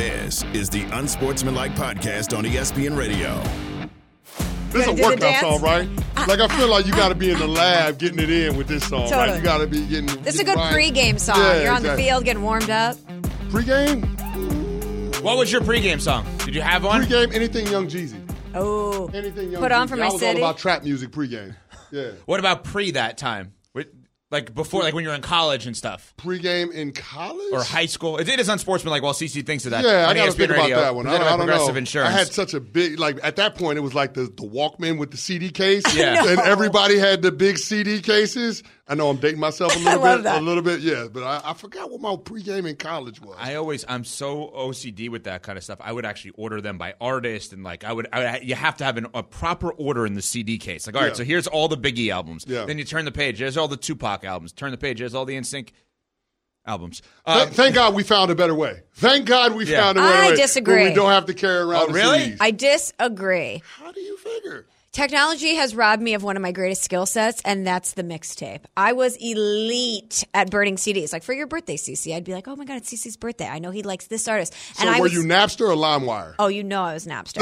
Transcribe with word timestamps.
This 0.00 0.44
is 0.54 0.70
the 0.70 0.84
Unsportsmanlike 0.98 1.72
Podcast 1.72 2.34
on 2.34 2.44
ESPN 2.44 2.96
Radio. 2.96 3.38
This 4.70 4.86
is 4.86 4.94
a 4.98 5.02
gonna 5.02 5.16
do 5.16 5.20
the 5.20 5.26
workout 5.26 5.40
song, 5.40 5.60
right? 5.60 5.88
Ah, 6.16 6.24
like 6.26 6.40
I 6.40 6.48
feel 6.48 6.68
ah, 6.68 6.70
like 6.70 6.86
you 6.86 6.92
got 6.92 7.08
to 7.08 7.14
ah, 7.14 7.18
be 7.18 7.30
in 7.30 7.38
the 7.38 7.46
lab 7.46 7.98
getting 7.98 8.18
it 8.18 8.30
in 8.30 8.56
with 8.56 8.66
this 8.66 8.88
song, 8.88 9.10
right? 9.10 9.36
You 9.36 9.42
got 9.42 9.58
to 9.58 9.66
be 9.66 9.84
getting. 9.84 10.06
This 10.22 10.36
is 10.36 10.40
a 10.40 10.44
good 10.44 10.56
right. 10.56 10.74
pregame 10.74 11.20
song. 11.20 11.36
Yeah, 11.36 11.64
You're 11.64 11.72
on 11.74 11.82
the 11.82 11.94
field 11.98 12.24
getting 12.24 12.42
warmed 12.42 12.70
up. 12.70 12.96
Pregame, 13.50 14.02
What 15.20 15.36
was 15.36 15.52
your 15.52 15.60
pregame 15.60 16.00
song? 16.00 16.24
Did 16.46 16.54
you 16.54 16.62
have 16.62 16.82
one? 16.82 17.02
pregame, 17.02 17.34
anything 17.34 17.66
Young 17.66 17.86
Jeezy, 17.86 18.22
Oh, 18.54 19.10
anything 19.12 19.52
Young. 19.52 19.60
Put 19.60 19.70
on 19.70 19.86
Jeezy. 19.86 19.90
for 19.90 19.96
I 19.96 19.98
my 19.98 20.04
was 20.06 20.20
city. 20.20 20.40
all 20.40 20.48
about 20.48 20.56
trap 20.56 20.82
music 20.82 21.10
pregame. 21.10 21.54
Yeah, 21.90 22.12
What 22.24 22.40
about 22.40 22.64
pre 22.64 22.92
that 22.92 23.18
time? 23.18 23.52
Wait, 24.30 24.36
Like 24.38 24.54
before, 24.54 24.82
like 24.82 24.94
when 24.94 25.04
you're 25.04 25.14
in 25.14 25.22
college 25.22 25.66
and 25.66 25.76
stuff, 25.76 26.14
pregame 26.16 26.72
in 26.72 26.92
college 26.92 27.52
or 27.52 27.62
high 27.62 27.86
school. 27.86 28.18
It, 28.18 28.28
it 28.28 28.38
is 28.40 28.48
unsportsmanlike. 28.48 29.02
While 29.02 29.12
CC 29.12 29.44
thinks 29.44 29.64
of 29.64 29.72
that. 29.72 29.84
Yeah, 29.84 30.06
I 30.06 30.10
on 30.10 30.16
got 30.16 30.24
to 30.26 30.30
ESPN 30.30 30.36
think 30.36 30.50
about 30.50 30.62
Radio, 30.62 30.80
that 30.80 30.94
one. 30.94 31.06
I, 31.06 31.14
I 31.14 31.18
don't 31.18 31.38
Progressive 31.38 31.74
know. 31.74 31.78
Insurance. 31.78 32.14
I 32.14 32.18
had 32.18 32.28
such 32.32 32.54
a 32.54 32.60
big 32.60 32.98
like 32.98 33.18
at 33.22 33.36
that 33.36 33.54
point. 33.56 33.78
It 33.78 33.82
was 33.82 33.94
like 33.94 34.14
the 34.14 34.22
the 34.22 34.48
Walkman 34.48 34.98
with 34.98 35.10
the 35.10 35.16
CD 35.16 35.50
case. 35.50 35.82
Yeah. 35.94 36.24
and 36.26 36.40
everybody 36.44 36.96
had 36.98 37.20
the 37.22 37.32
big 37.32 37.58
CD 37.58 38.00
cases. 38.00 38.62
I 38.90 38.94
know 38.96 39.08
I'm 39.08 39.18
dating 39.18 39.38
myself 39.40 39.74
a 39.74 39.78
little 39.84 40.02
bit, 40.02 40.24
that. 40.24 40.40
a 40.40 40.44
little 40.44 40.62
bit. 40.64 40.80
Yeah, 40.80 41.06
but 41.10 41.22
I, 41.22 41.40
I 41.44 41.54
forgot 41.54 41.90
what 41.90 42.00
my 42.00 42.16
pregame 42.16 42.68
in 42.68 42.74
college 42.76 43.20
was. 43.22 43.36
I 43.38 43.54
always 43.54 43.84
I'm 43.88 44.04
so 44.04 44.48
OCD 44.54 45.08
with 45.08 45.24
that 45.24 45.42
kind 45.42 45.56
of 45.56 45.62
stuff. 45.64 45.78
I 45.80 45.92
would 45.92 46.04
actually 46.04 46.32
order 46.32 46.60
them 46.60 46.76
by 46.76 46.94
artist 47.00 47.52
and 47.52 47.62
like 47.62 47.84
I 47.84 47.92
would, 47.92 48.08
I 48.12 48.40
you 48.40 48.56
have 48.56 48.76
to 48.78 48.84
have 48.84 48.96
an, 48.96 49.06
a 49.14 49.22
proper 49.22 49.70
order 49.70 50.04
in 50.06 50.14
the 50.14 50.22
CD 50.22 50.58
case. 50.58 50.86
Like 50.88 50.96
all 50.96 51.02
right, 51.02 51.08
Yeah. 51.08 51.14
so 51.14 51.24
here's 51.24 51.46
all 51.46 51.68
the 51.68 51.78
Biggie 51.78 52.12
albums. 52.12 52.44
Yeah. 52.48 52.64
Then 52.66 52.78
you 52.78 52.84
turn 52.84 53.04
the 53.04 53.12
page. 53.12 53.38
There's 53.38 53.56
all 53.56 53.68
the 53.68 53.76
Tupac 53.76 54.24
albums. 54.24 54.52
Turn 54.52 54.72
the 54.72 54.76
page. 54.76 54.98
There's 54.98 55.14
all 55.14 55.24
the 55.24 55.36
NSYNC 55.36 55.68
albums. 56.66 57.00
Th- 57.26 57.46
Um, 57.46 57.50
Thank 57.50 57.74
God 57.76 57.94
we 57.94 58.02
found 58.02 58.30
a 58.30 58.34
better 58.34 58.54
way. 58.54 58.82
Thank 58.94 59.26
God 59.26 59.54
we 59.54 59.66
Yeah. 59.66 59.82
found 59.82 59.98
a 59.98 60.00
better 60.02 60.14
I 60.16 60.26
way. 60.28 60.32
I 60.32 60.36
disagree. 60.36 60.88
We 60.88 60.94
don't 60.94 61.10
have 61.10 61.26
to 61.26 61.34
carry 61.34 61.58
around. 61.58 61.82
Oh, 61.82 61.86
the 61.86 61.92
really? 61.94 62.18
CDs. 62.18 62.36
I 62.40 62.50
disagree. 62.50 63.62
How 63.78 63.92
do 63.92 64.00
you 64.00 64.16
figure? 64.18 64.66
Technology 64.92 65.54
has 65.54 65.72
robbed 65.72 66.02
me 66.02 66.14
of 66.14 66.24
one 66.24 66.34
of 66.34 66.42
my 66.42 66.50
greatest 66.50 66.82
skill 66.82 67.06
sets, 67.06 67.40
and 67.44 67.64
that's 67.64 67.92
the 67.92 68.02
mixtape. 68.02 68.62
I 68.76 68.92
was 68.92 69.14
elite 69.20 70.24
at 70.34 70.50
burning 70.50 70.74
CDs. 70.74 71.12
Like 71.12 71.22
for 71.22 71.32
your 71.32 71.46
birthday, 71.46 71.76
CC, 71.76 72.12
I'd 72.12 72.24
be 72.24 72.32
like, 72.32 72.48
"Oh 72.48 72.56
my 72.56 72.64
god, 72.64 72.78
it's 72.78 72.92
CC's 72.92 73.16
birthday! 73.16 73.46
I 73.46 73.60
know 73.60 73.70
he 73.70 73.84
likes 73.84 74.08
this 74.08 74.26
artist." 74.26 74.52
So 74.74 74.80
and 74.80 74.90
I 74.90 74.98
were 74.98 75.02
would 75.04 75.12
you 75.12 75.22
Napster 75.22 75.68
or 75.72 75.76
LimeWire? 75.76 76.34
Oh, 76.40 76.48
you 76.48 76.64
know 76.64 76.82
I 76.82 76.94
was 76.94 77.06
Napster. 77.06 77.38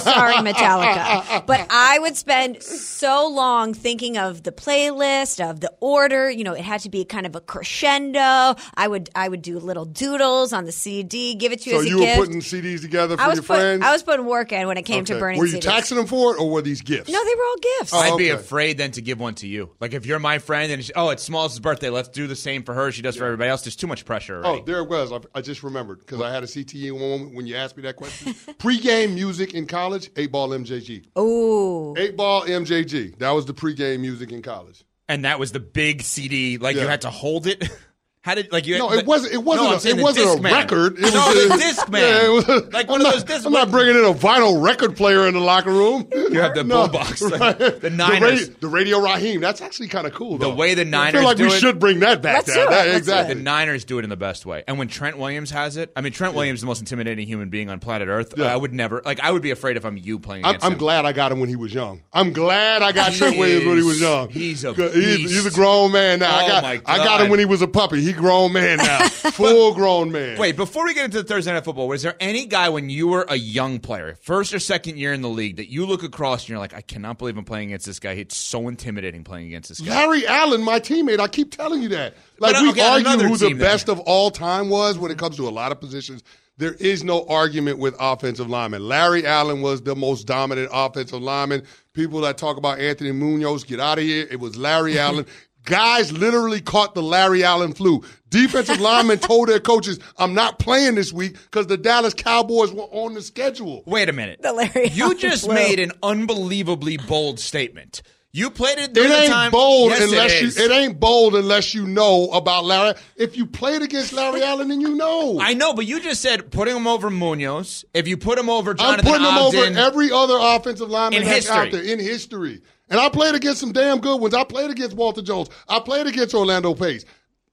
Sorry, 0.00 0.36
Metallica. 0.36 1.44
But 1.44 1.66
I 1.68 1.98
would 1.98 2.16
spend 2.16 2.62
so 2.62 3.28
long 3.28 3.74
thinking 3.74 4.16
of 4.16 4.42
the 4.44 4.52
playlist, 4.52 5.38
of 5.50 5.60
the 5.60 5.70
order. 5.80 6.30
You 6.30 6.44
know, 6.44 6.54
it 6.54 6.62
had 6.62 6.80
to 6.80 6.88
be 6.88 7.04
kind 7.04 7.26
of 7.26 7.36
a 7.36 7.42
crescendo. 7.42 8.54
I 8.74 8.88
would 8.88 9.10
I 9.14 9.28
would 9.28 9.42
do 9.42 9.58
little 9.58 9.84
doodles 9.84 10.54
on 10.54 10.64
the 10.64 10.72
CD, 10.72 11.34
give 11.34 11.52
it 11.52 11.60
to 11.62 11.70
you 11.70 11.76
so 11.76 11.80
as 11.82 11.86
a 11.86 11.88
you 11.90 11.98
gift. 11.98 12.18
were 12.18 12.24
putting 12.24 12.40
CDs 12.40 12.80
together 12.80 13.18
for 13.18 13.22
I 13.22 13.28
was 13.28 13.36
your 13.36 13.42
put, 13.42 13.56
friends. 13.58 13.82
I 13.84 13.92
was 13.92 14.02
putting 14.02 14.24
work 14.24 14.50
in 14.50 14.66
when 14.66 14.78
it 14.78 14.84
came 14.84 15.04
to 15.04 15.12
Okay. 15.12 15.20
burning 15.20 15.40
Were 15.40 15.44
you 15.46 15.58
CDs. 15.58 15.60
taxing 15.60 15.98
them 15.98 16.06
for 16.06 16.34
it, 16.34 16.40
or 16.40 16.48
were 16.48 16.62
these 16.62 16.80
gifts? 16.86 17.10
No, 17.10 17.22
they 17.22 17.34
were 17.34 17.44
all 17.44 17.56
gifts. 17.78 17.92
Oh, 17.92 17.98
I'd 17.98 18.16
be 18.16 18.32
okay. 18.32 18.40
afraid 18.40 18.78
then 18.78 18.92
to 18.92 19.02
give 19.02 19.20
one 19.20 19.34
to 19.36 19.46
you. 19.46 19.70
Like 19.80 19.92
if 19.92 20.06
you're 20.06 20.18
my 20.18 20.38
friend 20.38 20.72
and 20.72 20.82
she, 20.84 20.92
oh, 20.94 21.10
it's 21.10 21.22
Smalls' 21.22 21.58
birthday, 21.60 21.90
let's 21.90 22.08
do 22.08 22.26
the 22.26 22.36
same 22.36 22.62
for 22.62 22.72
her. 22.72 22.90
She 22.92 23.02
does 23.02 23.16
for 23.16 23.24
everybody 23.24 23.50
else. 23.50 23.62
There's 23.62 23.76
too 23.76 23.86
much 23.86 24.04
pressure. 24.04 24.40
Oh, 24.44 24.62
there 24.64 24.78
it 24.80 24.88
was. 24.88 25.12
I, 25.12 25.20
I 25.34 25.40
just 25.42 25.62
remembered 25.62 25.98
because 25.98 26.20
I 26.22 26.32
had 26.32 26.42
a 26.42 26.46
CTE 26.46 26.92
one 26.92 27.00
moment 27.02 27.34
when 27.34 27.46
you 27.46 27.56
asked 27.56 27.76
me 27.76 27.82
that 27.82 27.96
question. 27.96 28.34
Pre-game 28.58 29.14
music 29.14 29.52
in 29.54 29.66
college, 29.66 30.10
eight 30.16 30.32
ball 30.32 30.48
MJG. 30.50 31.06
Ooh. 31.18 31.94
Eight 31.98 32.16
ball 32.16 32.44
MJG. 32.44 33.18
That 33.18 33.32
was 33.32 33.44
the 33.46 33.54
pre-game 33.54 34.00
music 34.00 34.32
in 34.32 34.40
college. 34.42 34.84
and 35.08 35.24
that 35.24 35.38
was 35.38 35.52
the 35.52 35.60
big 35.60 36.02
CD. 36.02 36.58
Like 36.58 36.76
you 36.76 36.86
had 36.86 37.02
to 37.02 37.10
hold 37.10 37.46
it. 37.46 37.68
How 38.26 38.34
did 38.34 38.50
like 38.50 38.66
you? 38.66 38.76
No, 38.76 38.92
it 38.92 39.06
wasn't. 39.06 39.34
It 39.34 39.44
wasn't. 39.44 39.70
No, 39.70 39.76
a, 39.76 39.80
saying 39.80 40.00
it 40.00 40.02
wasn't 40.02 40.26
a 40.26 40.42
Discman. 40.42 40.50
record. 40.52 40.98
It 40.98 41.14
no, 41.14 41.26
was 41.28 41.48
the 41.48 41.54
a, 41.54 41.56
disc 41.58 41.88
man. 41.88 42.02
Yeah, 42.24 42.28
was 42.30 42.48
a- 42.48 42.52
like 42.70 42.86
I'm 42.86 42.90
one 42.90 43.02
not, 43.02 43.14
of 43.14 43.20
those 43.20 43.22
disc. 43.36 43.46
I'm 43.46 43.52
not 43.52 43.70
bringing 43.70 43.94
in 43.94 44.04
a 44.04 44.12
vinyl 44.12 44.60
record 44.60 44.96
player 44.96 45.28
in 45.28 45.34
the 45.34 45.40
locker 45.40 45.70
room. 45.70 46.08
You 46.12 46.40
have 46.40 46.56
the 46.56 46.64
No, 46.66 46.88
boombox, 46.88 47.38
right. 47.40 47.56
the, 47.56 47.70
the 47.82 47.90
Niners. 47.90 48.18
The, 48.20 48.26
radio, 48.26 48.56
the 48.60 48.68
Radio 48.68 48.98
Raheem. 48.98 49.40
That's 49.40 49.60
actually 49.60 49.86
kind 49.86 50.08
of 50.08 50.12
cool. 50.12 50.38
The 50.38 50.50
way 50.50 50.74
the 50.74 50.80
I 50.80 50.84
Niners 50.84 51.12
feel 51.20 51.22
like 51.24 51.36
do 51.36 51.44
we 51.44 51.50
it- 51.52 51.60
should 51.60 51.78
bring 51.78 52.00
that 52.00 52.20
back. 52.20 52.34
Let's 52.48 52.48
down. 52.48 52.56
do 52.56 52.62
it. 52.62 52.70
That- 52.70 52.76
Let's 52.76 52.86
do 52.88 52.90
it. 52.94 52.96
exactly. 52.98 53.34
the 53.36 53.40
Niners 53.42 53.84
do 53.84 53.98
it 54.00 54.02
in 54.04 54.10
the 54.10 54.16
best 54.16 54.44
way. 54.44 54.64
And 54.66 54.76
when 54.76 54.88
Trent 54.88 55.18
Williams 55.18 55.52
has 55.52 55.76
it, 55.76 55.92
I 55.94 56.00
mean, 56.00 56.12
Trent 56.12 56.34
Williams 56.34 56.58
is 56.58 56.60
the 56.62 56.66
most 56.66 56.80
intimidating 56.80 57.28
human 57.28 57.48
being 57.48 57.70
on 57.70 57.78
planet 57.78 58.08
Earth. 58.08 58.34
Yeah. 58.36 58.52
I 58.52 58.56
would 58.56 58.74
never, 58.74 59.02
like, 59.04 59.20
I 59.20 59.30
would 59.30 59.42
be 59.42 59.52
afraid 59.52 59.76
if 59.76 59.84
I'm 59.84 59.96
you 59.96 60.18
playing 60.18 60.44
I'm, 60.44 60.56
against 60.56 60.66
I'm 60.66 60.76
glad 60.78 61.04
I 61.06 61.12
got 61.12 61.30
him 61.30 61.38
when 61.38 61.48
he 61.48 61.54
was 61.54 61.72
young. 61.72 62.02
I'm 62.12 62.32
glad 62.32 62.82
I 62.82 62.90
got 62.90 63.12
Trent 63.12 63.38
Williams 63.38 63.66
when 63.66 63.76
he 63.76 63.84
was 63.84 64.00
young. 64.00 64.30
he's 64.30 64.64
a 64.64 64.72
He's, 64.74 65.46
a 65.46 65.50
grown 65.52 65.92
man 65.92 66.18
now. 66.18 66.36
I 66.36 66.44
Oh, 66.44 66.48
got 66.48 66.64
I 66.86 66.96
got 66.98 67.20
him 67.20 67.28
when 67.30 67.38
he 67.38 67.44
was 67.44 67.62
a 67.62 67.68
puppy. 67.68 68.00
He 68.00 68.15
grown 68.16 68.52
man 68.52 68.78
now, 68.78 69.08
full 69.08 69.74
grown 69.74 70.10
man. 70.12 70.38
Wait, 70.38 70.56
before 70.56 70.84
we 70.84 70.94
get 70.94 71.04
into 71.04 71.18
the 71.22 71.28
Thursday 71.28 71.52
Night 71.52 71.64
Football, 71.64 71.88
was 71.88 72.02
there 72.02 72.16
any 72.20 72.46
guy 72.46 72.68
when 72.68 72.90
you 72.90 73.08
were 73.08 73.24
a 73.28 73.36
young 73.36 73.78
player, 73.78 74.16
first 74.22 74.52
or 74.54 74.58
second 74.58 74.98
year 74.98 75.12
in 75.12 75.22
the 75.22 75.28
league, 75.28 75.56
that 75.56 75.70
you 75.70 75.86
look 75.86 76.02
across 76.02 76.42
and 76.44 76.48
you're 76.50 76.58
like, 76.58 76.74
I 76.74 76.80
cannot 76.80 77.18
believe 77.18 77.36
I'm 77.36 77.44
playing 77.44 77.68
against 77.68 77.86
this 77.86 77.98
guy. 78.00 78.12
It's 78.12 78.36
so 78.36 78.68
intimidating 78.68 79.24
playing 79.24 79.46
against 79.46 79.68
this 79.68 79.80
guy. 79.80 79.94
Larry 79.94 80.26
Allen, 80.26 80.62
my 80.62 80.80
teammate, 80.80 81.20
I 81.20 81.28
keep 81.28 81.50
telling 81.56 81.82
you 81.82 81.88
that. 81.90 82.14
Like 82.38 82.54
But, 82.54 82.62
we 82.62 82.70
okay, 82.70 82.80
on 82.82 83.06
argue 83.06 83.28
who 83.28 83.36
the 83.36 83.48
team 83.48 83.58
then. 83.58 83.66
best 83.66 83.88
of 83.88 84.00
all 84.00 84.30
time 84.30 84.68
was 84.68 84.98
when 84.98 85.10
it 85.10 85.18
comes 85.18 85.36
to 85.36 85.48
a 85.48 85.50
lot 85.50 85.72
of 85.72 85.80
positions. 85.80 86.22
There 86.58 86.72
is 86.72 87.04
no 87.04 87.26
argument 87.28 87.78
with 87.78 87.94
offensive 88.00 88.48
linemen. 88.48 88.88
Larry 88.88 89.26
Allen 89.26 89.60
was 89.60 89.82
the 89.82 89.94
most 89.94 90.26
dominant 90.26 90.70
offensive 90.72 91.20
lineman. 91.20 91.62
People 91.92 92.22
that 92.22 92.38
talk 92.38 92.56
about 92.56 92.78
Anthony 92.80 93.12
Munoz, 93.12 93.62
get 93.64 93.78
out 93.78 93.98
of 93.98 94.04
here. 94.04 94.26
It 94.30 94.40
was 94.40 94.56
Larry 94.56 94.98
Allen. 94.98 95.26
Guys 95.66 96.12
literally 96.12 96.60
caught 96.60 96.94
the 96.94 97.02
Larry 97.02 97.42
Allen 97.44 97.74
flu. 97.74 98.02
Defensive 98.30 98.80
linemen 98.80 99.18
told 99.20 99.48
their 99.48 99.60
coaches, 99.60 99.98
I'm 100.16 100.32
not 100.32 100.58
playing 100.58 100.94
this 100.94 101.12
week 101.12 101.34
because 101.34 101.66
the 101.66 101.76
Dallas 101.76 102.14
Cowboys 102.14 102.72
were 102.72 102.84
on 102.84 103.14
the 103.14 103.20
schedule. 103.20 103.82
Wait 103.84 104.08
a 104.08 104.12
minute. 104.12 104.40
The 104.40 104.52
Larry 104.52 104.88
you 104.90 105.04
Allen 105.06 105.18
just 105.18 105.44
flu. 105.44 105.54
made 105.54 105.80
an 105.80 105.92
unbelievably 106.02 106.98
bold 106.98 107.40
statement. 107.40 108.02
You 108.32 108.50
played 108.50 108.78
it. 108.78 108.92
There 108.92 109.06
It 109.06 109.10
ain't 109.10 109.32
time, 109.32 109.50
bold 109.50 109.92
Yes, 109.92 110.02
unless 110.02 110.32
it 110.32 110.42
you. 110.42 110.64
It 110.64 110.70
ain't 110.70 111.00
bold 111.00 111.34
unless 111.34 111.72
you 111.72 111.86
know 111.86 112.28
about 112.32 112.66
Larry. 112.66 112.94
If 113.16 113.34
you 113.34 113.46
played 113.46 113.80
against 113.80 114.12
Larry 114.12 114.42
Allen, 114.42 114.68
then 114.68 114.80
you 114.82 114.94
know. 114.94 115.38
I 115.40 115.54
know, 115.54 115.72
but 115.72 115.86
you 115.86 116.00
just 116.00 116.20
said 116.20 116.50
putting 116.50 116.76
him 116.76 116.86
over 116.86 117.08
Munoz. 117.08 117.86
If 117.94 118.06
you 118.06 118.18
put 118.18 118.38
him 118.38 118.50
over 118.50 118.74
Jonathan 118.74 119.00
I'm 119.00 119.04
Jonathan 119.22 119.52
putting 119.52 119.72
him 119.72 119.78
over 119.78 119.86
every 119.88 120.12
other 120.12 120.36
offensive 120.38 120.90
lineman 120.90 121.22
In 121.22 121.28
that's 121.28 121.48
out 121.48 121.70
there 121.72 121.80
history. 121.82 121.92
in 121.92 121.98
history. 121.98 122.60
And 122.88 123.00
I 123.00 123.08
played 123.08 123.34
against 123.34 123.60
some 123.60 123.72
damn 123.72 124.00
good 124.00 124.20
ones. 124.20 124.34
I 124.34 124.44
played 124.44 124.70
against 124.70 124.96
Walter 124.96 125.22
Jones. 125.22 125.48
I 125.68 125.80
played 125.80 126.06
against 126.06 126.34
Orlando 126.34 126.74
Pace. 126.74 127.04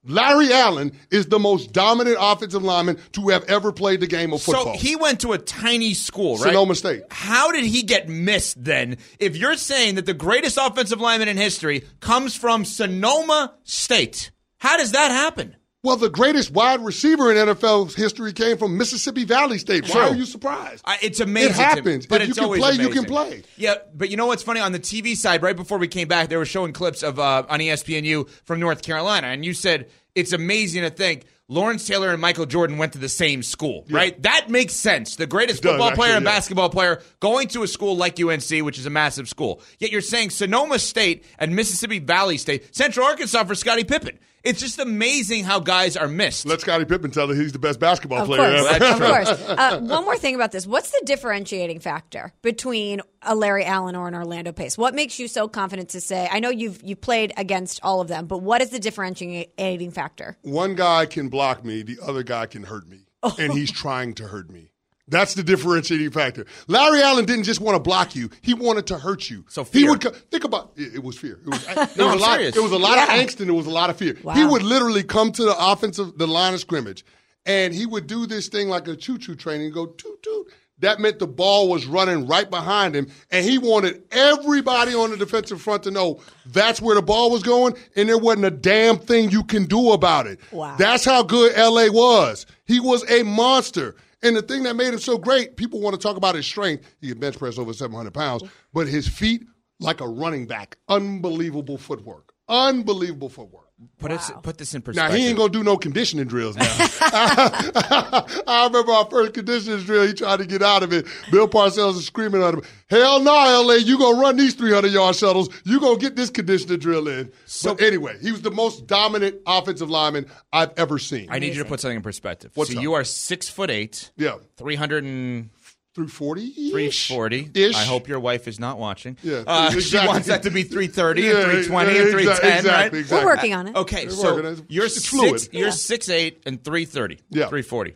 Larry 0.06 0.52
Allen 0.52 0.92
is 1.12 1.28
the 1.28 1.40
most 1.40 1.72
dominant 1.72 2.18
offensive 2.20 2.62
lineman 2.62 2.98
to 3.14 3.30
have 3.30 3.46
ever 3.46 3.72
played 3.72 4.02
the 4.02 4.08
game 4.08 4.34
of 4.34 4.42
football. 4.42 4.76
So 4.76 4.80
he 4.80 4.98
went 4.98 5.22
to 5.22 5.32
a 5.32 5.38
tiny 5.38 5.94
school, 5.94 6.36
right? 6.38 6.50
Sonoma 6.50 6.76
State. 6.76 7.04
How 7.10 7.52
did 7.52 7.64
he 7.64 7.84
get 7.84 8.10
missed 8.10 8.62
then? 8.62 8.98
If 9.18 9.38
you're 9.38 9.56
saying 9.56 9.96
that 9.96 10.06
the 10.06 10.14
greatest 10.14 10.58
offensive 10.62 11.00
lineman 11.00 11.30
in 11.30 11.38
history 11.38 11.86
comes 12.02 12.36
from 12.36 12.66
Sonoma 12.66 13.54
State, 13.64 14.32
how 14.58 14.76
does 14.76 14.92
that 14.92 15.12
happen? 15.12 15.56
Well, 15.84 15.98
the 15.98 16.10
greatest 16.10 16.52
wide 16.52 16.80
receiver 16.80 17.30
in 17.30 17.36
NFL 17.36 17.94
history 17.94 18.32
came 18.32 18.58
from 18.58 18.78
Mississippi 18.78 19.26
Valley 19.26 19.58
State. 19.58 19.90
Why 19.90 20.08
are 20.08 20.16
you 20.16 20.24
surprised? 20.24 20.82
I, 20.86 20.98
it's 21.02 21.20
amazing. 21.20 21.52
It 21.52 21.56
happens. 21.56 22.08
but 22.08 22.22
If 22.22 22.30
you 22.30 22.34
can 22.36 22.58
play, 22.58 22.74
you 22.76 22.90
can 22.90 23.04
play. 23.04 23.44
Yeah, 23.58 23.76
but 23.94 24.10
you 24.10 24.16
know 24.16 24.28
what's 24.28 24.44
funny? 24.44 24.62
On 24.62 24.72
the 24.72 24.80
TV 24.80 25.18
side, 25.18 25.44
right 25.44 25.58
before 25.58 25.78
we 25.78 25.90
came 25.90 26.08
back, 26.08 26.30
they 26.30 26.38
were 26.38 26.46
showing 26.46 26.72
clips 26.72 27.04
of 27.04 27.20
uh, 27.20 27.44
on 27.50 27.60
ESPNU 27.60 28.30
from 28.46 28.62
North 28.62 28.82
Carolina, 28.82 29.28
and 29.28 29.44
you 29.44 29.54
said 29.54 29.90
it's 30.16 30.32
amazing 30.32 30.84
to 30.84 30.90
think 30.90 31.26
Lawrence 31.50 31.86
Taylor 31.86 32.12
and 32.12 32.22
Michael 32.22 32.46
Jordan 32.46 32.78
went 32.78 32.94
to 32.94 33.00
the 33.00 33.10
same 33.10 33.44
school, 33.44 33.86
right? 33.90 34.20
That 34.24 34.50
makes 34.50 34.76
sense. 34.76 35.18
The 35.18 35.28
greatest 35.28 35.64
does, 35.64 35.72
football 35.74 35.92
player 35.92 36.12
actually, 36.12 36.16
and 36.16 36.26
yeah. 36.26 36.32
basketball 36.32 36.70
player 36.70 37.02
going 37.20 37.50
to 37.50 37.64
a 37.64 37.68
school 37.68 37.98
like 37.98 38.18
UNC, 38.18 38.64
which 38.64 38.80
is 38.80 38.86
a 38.86 38.90
massive 38.90 39.28
school. 39.28 39.62
Yet 39.80 39.92
you're 39.92 40.00
saying 40.00 40.30
Sonoma 40.30 40.80
State 40.80 41.26
and 41.38 41.54
Mississippi 41.54 42.00
Valley 42.00 42.38
State, 42.38 42.74
Central 42.74 43.06
Arkansas 43.06 43.44
for 43.44 43.56
Scottie 43.56 43.84
Pippen. 43.84 44.18
It's 44.44 44.60
just 44.60 44.78
amazing 44.78 45.46
how 45.46 45.62
guys 45.62 45.96
are 45.96 46.08
missed. 46.08 46.46
Let 46.46 46.60
Scottie 46.60 46.84
Pippen 46.84 47.12
tell 47.12 47.30
you 47.30 47.34
he's 47.42 47.54
the 47.54 47.60
best 47.60 47.80
basketball 47.80 48.22
Of 48.24 48.28
player 48.28 48.60
course, 48.62 48.74
ever. 48.74 48.86
of 48.86 49.00
course. 49.00 49.30
Uh, 49.50 49.80
one 49.80 50.04
more 50.04 50.18
thing 50.18 50.36
about 50.36 50.52
this: 50.52 50.68
what's 50.68 50.92
the 50.92 51.02
differentiating 51.06 51.80
factor 51.80 52.34
between 52.42 53.02
a 53.22 53.36
Larry 53.36 53.64
Allen 53.64 53.96
or 53.96 54.08
an 54.10 54.16
Orlando 54.16 54.52
Pace? 54.52 54.78
What 54.78 54.96
makes 54.96 55.18
you 55.18 55.30
so 55.30 55.48
confident 55.48 55.90
to 55.92 56.02
say? 56.02 56.28
I 56.30 56.42
know 56.42 56.50
you've 56.50 56.84
you 56.84 56.98
played 56.98 57.32
against 57.38 57.80
all 57.84 58.02
of 58.02 58.10
them, 58.10 58.26
but 58.28 58.40
what 58.40 58.62
is 58.62 58.70
the 58.72 58.80
differentiating 58.80 59.92
factor? 59.92 60.38
One 60.42 60.76
guy 60.76 61.06
can 61.06 61.30
block 61.30 61.64
me, 61.64 61.82
the 61.82 62.00
other 62.06 62.24
guy 62.24 62.46
can 62.46 62.64
hurt 62.64 62.88
me, 62.90 63.06
and 63.40 63.54
he's 63.54 63.72
trying 63.72 64.14
to 64.16 64.28
hurt 64.28 64.50
me. 64.52 64.72
That's 65.14 65.34
the 65.36 65.44
differentiating 65.44 66.12
factor. 66.12 66.46
Larry 66.68 67.02
Allen 67.02 67.26
didn't 67.26 67.44
just 67.46 67.62
want 67.62 67.76
to 67.76 67.80
block 67.80 68.16
you; 68.16 68.30
he 68.42 68.54
wanted 68.54 68.88
to 68.88 68.98
hurt 68.98 69.30
you. 69.30 69.46
So 69.48 69.64
he 69.64 69.88
would 69.88 70.02
co- 70.02 70.10
think 70.10 70.44
about 70.44 70.74
it, 70.76 70.96
it 70.96 71.04
was 71.04 71.18
fear. 71.18 71.40
It 71.46 71.50
was, 71.50 71.66
it 71.70 71.98
No, 71.98 72.06
was 72.08 72.14
I'm 72.16 72.18
a 72.18 72.22
lot. 72.22 72.36
serious. 72.36 72.56
It 72.58 72.64
was 72.64 72.72
a 72.72 72.78
lot 72.78 72.98
of 72.98 73.10
angst 73.10 73.40
and 73.40 73.50
it 73.50 73.54
was 73.54 73.68
a 73.68 73.72
lot 73.72 73.90
of 73.90 73.98
fear. 73.98 74.18
Wow. 74.24 74.34
He 74.34 74.44
would 74.46 74.64
literally 74.64 75.04
come 75.04 75.32
to 75.32 75.44
the 75.44 75.56
offensive, 75.58 76.18
the 76.18 76.28
line 76.28 76.54
of 76.54 76.60
scrimmage, 76.60 77.06
and 77.46 77.74
he 77.74 77.86
would 77.86 78.08
do 78.08 78.26
this 78.26 78.48
thing 78.50 78.68
like 78.70 78.88
a 78.88 78.96
choo-choo 78.96 79.36
train 79.36 79.62
and 79.62 79.74
go 79.74 79.86
toot 79.86 80.22
toot. 80.24 80.48
That 80.80 81.00
meant 81.00 81.20
the 81.20 81.28
ball 81.28 81.70
was 81.70 81.86
running 81.86 82.28
right 82.28 82.50
behind 82.50 82.94
him, 82.96 83.08
and 83.32 83.46
he 83.46 83.58
wanted 83.58 84.04
everybody 84.12 84.94
on 84.94 85.12
the 85.12 85.18
defensive 85.18 85.62
front 85.62 85.84
to 85.84 85.92
know 85.92 86.20
that's 86.48 86.82
where 86.82 86.96
the 86.96 87.02
ball 87.02 87.32
was 87.32 87.42
going, 87.44 87.76
and 87.96 88.10
there 88.10 88.18
wasn't 88.18 88.46
a 88.46 88.52
damn 88.52 88.98
thing 88.98 89.30
you 89.30 89.44
can 89.44 89.66
do 89.66 89.92
about 89.92 90.28
it. 90.28 90.40
Wow. 90.52 90.76
That's 90.78 91.06
how 91.06 91.24
good 91.24 91.56
LA 91.56 91.88
was. 91.90 92.46
He 92.66 92.80
was 92.82 93.10
a 93.10 93.24
monster. 93.24 93.96
And 94.24 94.36
the 94.36 94.42
thing 94.42 94.64
that 94.64 94.76
made 94.76 94.94
him 94.94 95.00
so 95.00 95.18
great, 95.18 95.58
people 95.58 95.82
want 95.82 95.94
to 95.96 96.02
talk 96.02 96.18
about 96.18 96.36
his 96.36 96.46
strength. 96.46 96.96
He 97.02 97.10
can 97.10 97.20
bench 97.20 97.38
press 97.38 97.58
over 97.58 97.74
700 97.74 98.14
pounds, 98.14 98.44
but 98.74 98.88
his 98.88 99.08
feet, 99.08 99.46
like 99.80 100.00
a 100.02 100.08
running 100.08 100.48
back, 100.48 100.78
unbelievable 100.88 101.78
footwork. 101.78 102.34
Unbelievable 102.48 103.30
footwork. 103.30 103.63
Put 103.98 104.12
us 104.12 104.32
put 104.44 104.58
this 104.58 104.76
in 104.76 104.82
perspective. 104.82 105.12
Now 105.12 105.18
he 105.18 105.28
ain't 105.28 105.38
gonna 105.38 105.52
do 105.52 105.64
no 105.64 105.78
conditioning 105.78 106.28
drills 106.28 106.56
now. 106.56 106.66
I 107.02 108.66
remember 108.68 108.92
our 108.92 109.06
first 109.06 109.34
conditioning 109.34 109.80
drill. 109.80 110.06
He 110.06 110.14
tried 110.14 110.38
to 110.38 110.46
get 110.46 110.62
out 110.62 110.84
of 110.84 110.94
it. 110.94 111.06
Bill 111.32 111.48
Parcells 111.48 111.96
is 111.98 112.06
screaming 112.06 112.44
at 112.44 112.54
him, 112.54 112.62
"Hell 112.90 113.22
no, 113.22 113.64
LA! 113.66 113.76
You 113.76 113.98
gonna 113.98 114.20
run 114.20 114.38
these 114.38 114.54
300 114.54 114.92
yard 114.92 115.16
shuttles? 115.16 115.50
You 115.64 115.80
gonna 115.80 115.98
get 115.98 116.16
this 116.16 116.30
conditioning 116.30 116.80
drill 116.80 117.08
in?" 117.08 117.32
but 117.64 117.82
anyway, 117.82 118.18
he 118.22 118.32
was 118.32 118.42
the 118.42 118.52
most 118.52 118.88
dominant 118.88 119.38
offensive 119.48 119.90
lineman 119.90 120.28
I've 120.52 120.72
ever 120.78 121.00
seen. 121.00 121.28
I 121.30 121.40
need 121.40 121.56
you 121.56 121.64
to 121.64 121.70
put 121.70 121.80
something 121.80 121.98
in 121.98 122.04
perspective. 122.04 122.52
What's 122.56 122.72
so 122.72 122.78
up? 122.78 122.84
you 122.84 122.94
are 122.94 123.04
six 123.04 123.50
foot 123.50 123.72
eight, 123.72 124.12
yeah, 124.16 124.36
three 124.56 124.76
hundred 124.76 125.04
and 125.04 125.50
340, 125.96 126.72
three 126.72 126.90
forty. 126.92 127.50
ish. 127.54 127.76
I 127.76 127.84
hope 127.84 128.08
your 128.08 128.20
wife 128.20 128.48
is 128.48 128.60
not 128.60 128.80
watching. 128.80 129.16
Yeah, 129.22 129.44
uh, 129.46 129.70
she 129.80 129.96
wants 129.98 130.28
that 130.28 130.44
to 130.44 130.50
be 130.50 130.64
three 130.64 130.88
thirty 130.88 131.22
Yeah, 131.24 131.42
and 131.42 131.52
three 131.52 131.66
twenty 131.68 131.94
yeah, 131.94 132.02
and 132.02 132.12
three 132.12 132.26
exa- 132.26 132.40
ten, 132.40 132.58
exactly, 132.58 132.72
right? 132.72 132.94
exactly. 133.02 133.18
We're 133.26 133.32
working 133.36 133.54
on 133.54 133.68
it. 133.68 133.76
Okay, 133.76 134.06
We're 134.06 134.12
so 134.12 134.38
it. 134.40 134.62
you're 134.70 134.86
It's 134.86 134.96
six, 134.96 135.08
fluid. 135.08 135.48
you're 135.52 135.66
Yeah. 135.68 135.72
six 135.74 136.10
eight 136.10 136.42
and 136.46 136.64
three 136.64 136.86
thirty. 136.86 137.20
Yeah. 137.30 137.48
three 137.50 137.62
forty. 137.62 137.94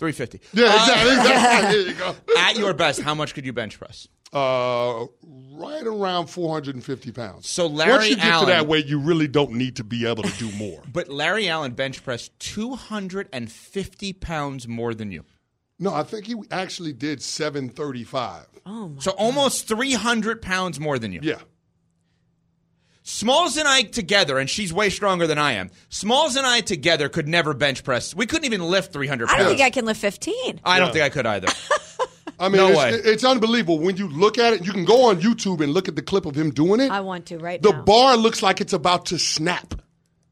350. 0.00 0.40
Yeah, 0.58 0.72
exactly. 0.72 1.12
exactly. 1.12 1.78
There 1.84 1.88
you 1.88 1.94
go. 1.94 2.16
At 2.38 2.56
your 2.56 2.72
best, 2.72 3.02
how 3.02 3.14
much 3.14 3.34
could 3.34 3.44
you 3.44 3.52
bench 3.52 3.78
press? 3.78 4.08
Uh, 4.32 5.04
right 5.52 5.82
around 5.86 6.28
450 6.28 7.12
pounds. 7.12 7.50
So 7.50 7.66
Larry 7.66 7.90
Once 7.92 8.08
you 8.08 8.16
get 8.16 8.24
Allen- 8.24 8.46
to 8.46 8.52
that 8.52 8.66
weight, 8.66 8.86
you 8.86 8.98
really 8.98 9.28
don't 9.28 9.52
need 9.52 9.76
to 9.76 9.84
be 9.84 10.06
able 10.06 10.22
to 10.22 10.32
do 10.38 10.50
more. 10.52 10.82
But 10.90 11.10
Larry 11.10 11.50
Allen 11.50 11.72
bench 11.72 12.02
pressed 12.02 12.32
250 12.38 14.12
pounds 14.14 14.66
more 14.66 14.94
than 14.94 15.12
you. 15.12 15.24
No, 15.80 15.92
I 15.92 16.02
think 16.04 16.26
he 16.26 16.36
actually 16.50 16.92
did 16.92 17.20
735. 17.22 18.46
Oh, 18.66 18.92
So 18.98 19.10
almost 19.12 19.66
300 19.66 20.40
pounds 20.42 20.78
more 20.78 20.98
than 20.98 21.10
you. 21.12 21.20
Yeah. 21.22 21.36
Smalls 23.02 23.56
and 23.56 23.66
I 23.66 23.82
together, 23.82 24.38
and 24.38 24.48
she's 24.48 24.72
way 24.72 24.90
stronger 24.90 25.26
than 25.26 25.38
I 25.38 25.52
am. 25.52 25.70
Smalls 25.88 26.36
and 26.36 26.46
I 26.46 26.60
together 26.60 27.08
could 27.08 27.26
never 27.26 27.54
bench 27.54 27.82
press. 27.82 28.14
We 28.14 28.26
couldn't 28.26 28.44
even 28.44 28.62
lift 28.62 28.92
300 28.92 29.26
pounds. 29.28 29.34
I 29.40 29.42
don't 29.42 29.48
think 29.56 29.62
I 29.62 29.70
can 29.70 29.84
lift 29.86 30.00
15. 30.00 30.60
I 30.64 30.78
don't 30.78 30.92
think 30.92 31.02
I 31.04 31.08
could 31.08 31.26
either. 31.26 31.48
I 32.38 32.48
mean, 32.48 32.58
No 32.58 32.68
it's, 32.68 32.78
way. 32.78 32.90
it's 32.90 33.24
unbelievable. 33.24 33.78
When 33.78 33.96
you 33.96 34.08
look 34.08 34.38
at 34.38 34.52
it, 34.52 34.64
you 34.66 34.72
can 34.72 34.84
go 34.84 35.08
on 35.08 35.20
YouTube 35.20 35.60
and 35.60 35.72
look 35.72 35.88
at 35.88 35.96
the 35.96 36.02
clip 36.02 36.24
of 36.26 36.34
him 36.36 36.50
doing 36.50 36.80
it. 36.80 36.90
I 36.90 37.00
want 37.00 37.26
to 37.26 37.38
right 37.38 37.60
the 37.60 37.72
now. 37.72 37.82
bar 37.82 38.16
looks 38.16 38.42
like 38.42 38.60
it's 38.60 38.72
about 38.72 39.06
to 39.06 39.18
snap. 39.18 39.74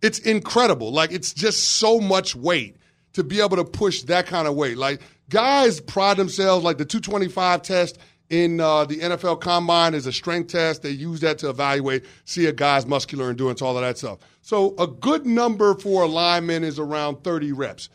It's 0.00 0.18
incredible. 0.20 0.92
Like 0.92 1.10
it's 1.12 1.32
just 1.34 1.64
so 1.64 2.00
much 2.00 2.36
weight 2.36 2.76
to 3.14 3.24
be 3.24 3.40
able 3.40 3.56
to 3.56 3.64
push 3.64 4.02
that 4.02 4.26
kind 4.26 4.46
of 4.46 4.54
weight. 4.54 4.78
Like 4.78 5.00
guys 5.30 5.80
pride 5.80 6.16
themselves. 6.16 6.64
Like 6.64 6.78
the 6.78 6.84
225 6.84 7.62
test 7.62 7.98
in 8.30 8.60
uh, 8.60 8.84
the 8.84 8.98
NFL 8.98 9.40
Combine 9.40 9.94
is 9.94 10.06
a 10.06 10.12
strength 10.12 10.52
test. 10.52 10.82
They 10.82 10.90
use 10.90 11.20
that 11.20 11.38
to 11.38 11.48
evaluate, 11.48 12.04
see 12.24 12.46
a 12.46 12.52
guy's 12.52 12.86
muscular 12.86 13.30
endurance, 13.30 13.62
all 13.62 13.76
of 13.76 13.82
that 13.82 13.98
stuff. 13.98 14.18
So 14.42 14.74
a 14.78 14.86
good 14.86 15.26
number 15.26 15.74
for 15.74 16.02
a 16.02 16.06
lineman 16.06 16.64
is 16.64 16.78
around 16.78 17.22
30 17.24 17.52
reps. 17.52 17.88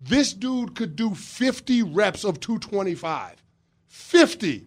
This 0.00 0.32
dude 0.32 0.74
could 0.76 0.94
do 0.96 1.14
50 1.14 1.82
reps 1.82 2.24
of 2.24 2.38
225. 2.40 3.42
50. 3.88 4.66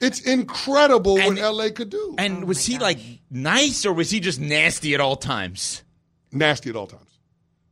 It's 0.00 0.20
incredible 0.20 1.18
And- 1.18 1.36
what 1.36 1.54
LA 1.54 1.70
could 1.70 1.90
do. 1.90 2.14
And 2.18 2.44
was 2.44 2.64
he 2.66 2.78
like 2.78 2.98
nice 3.30 3.84
or 3.86 3.92
was 3.92 4.10
he 4.10 4.20
just 4.20 4.40
nasty 4.40 4.94
at 4.94 5.00
all 5.00 5.16
times? 5.16 5.82
nasty 6.32 6.68
at 6.68 6.76
all 6.76 6.86
times. 6.86 7.02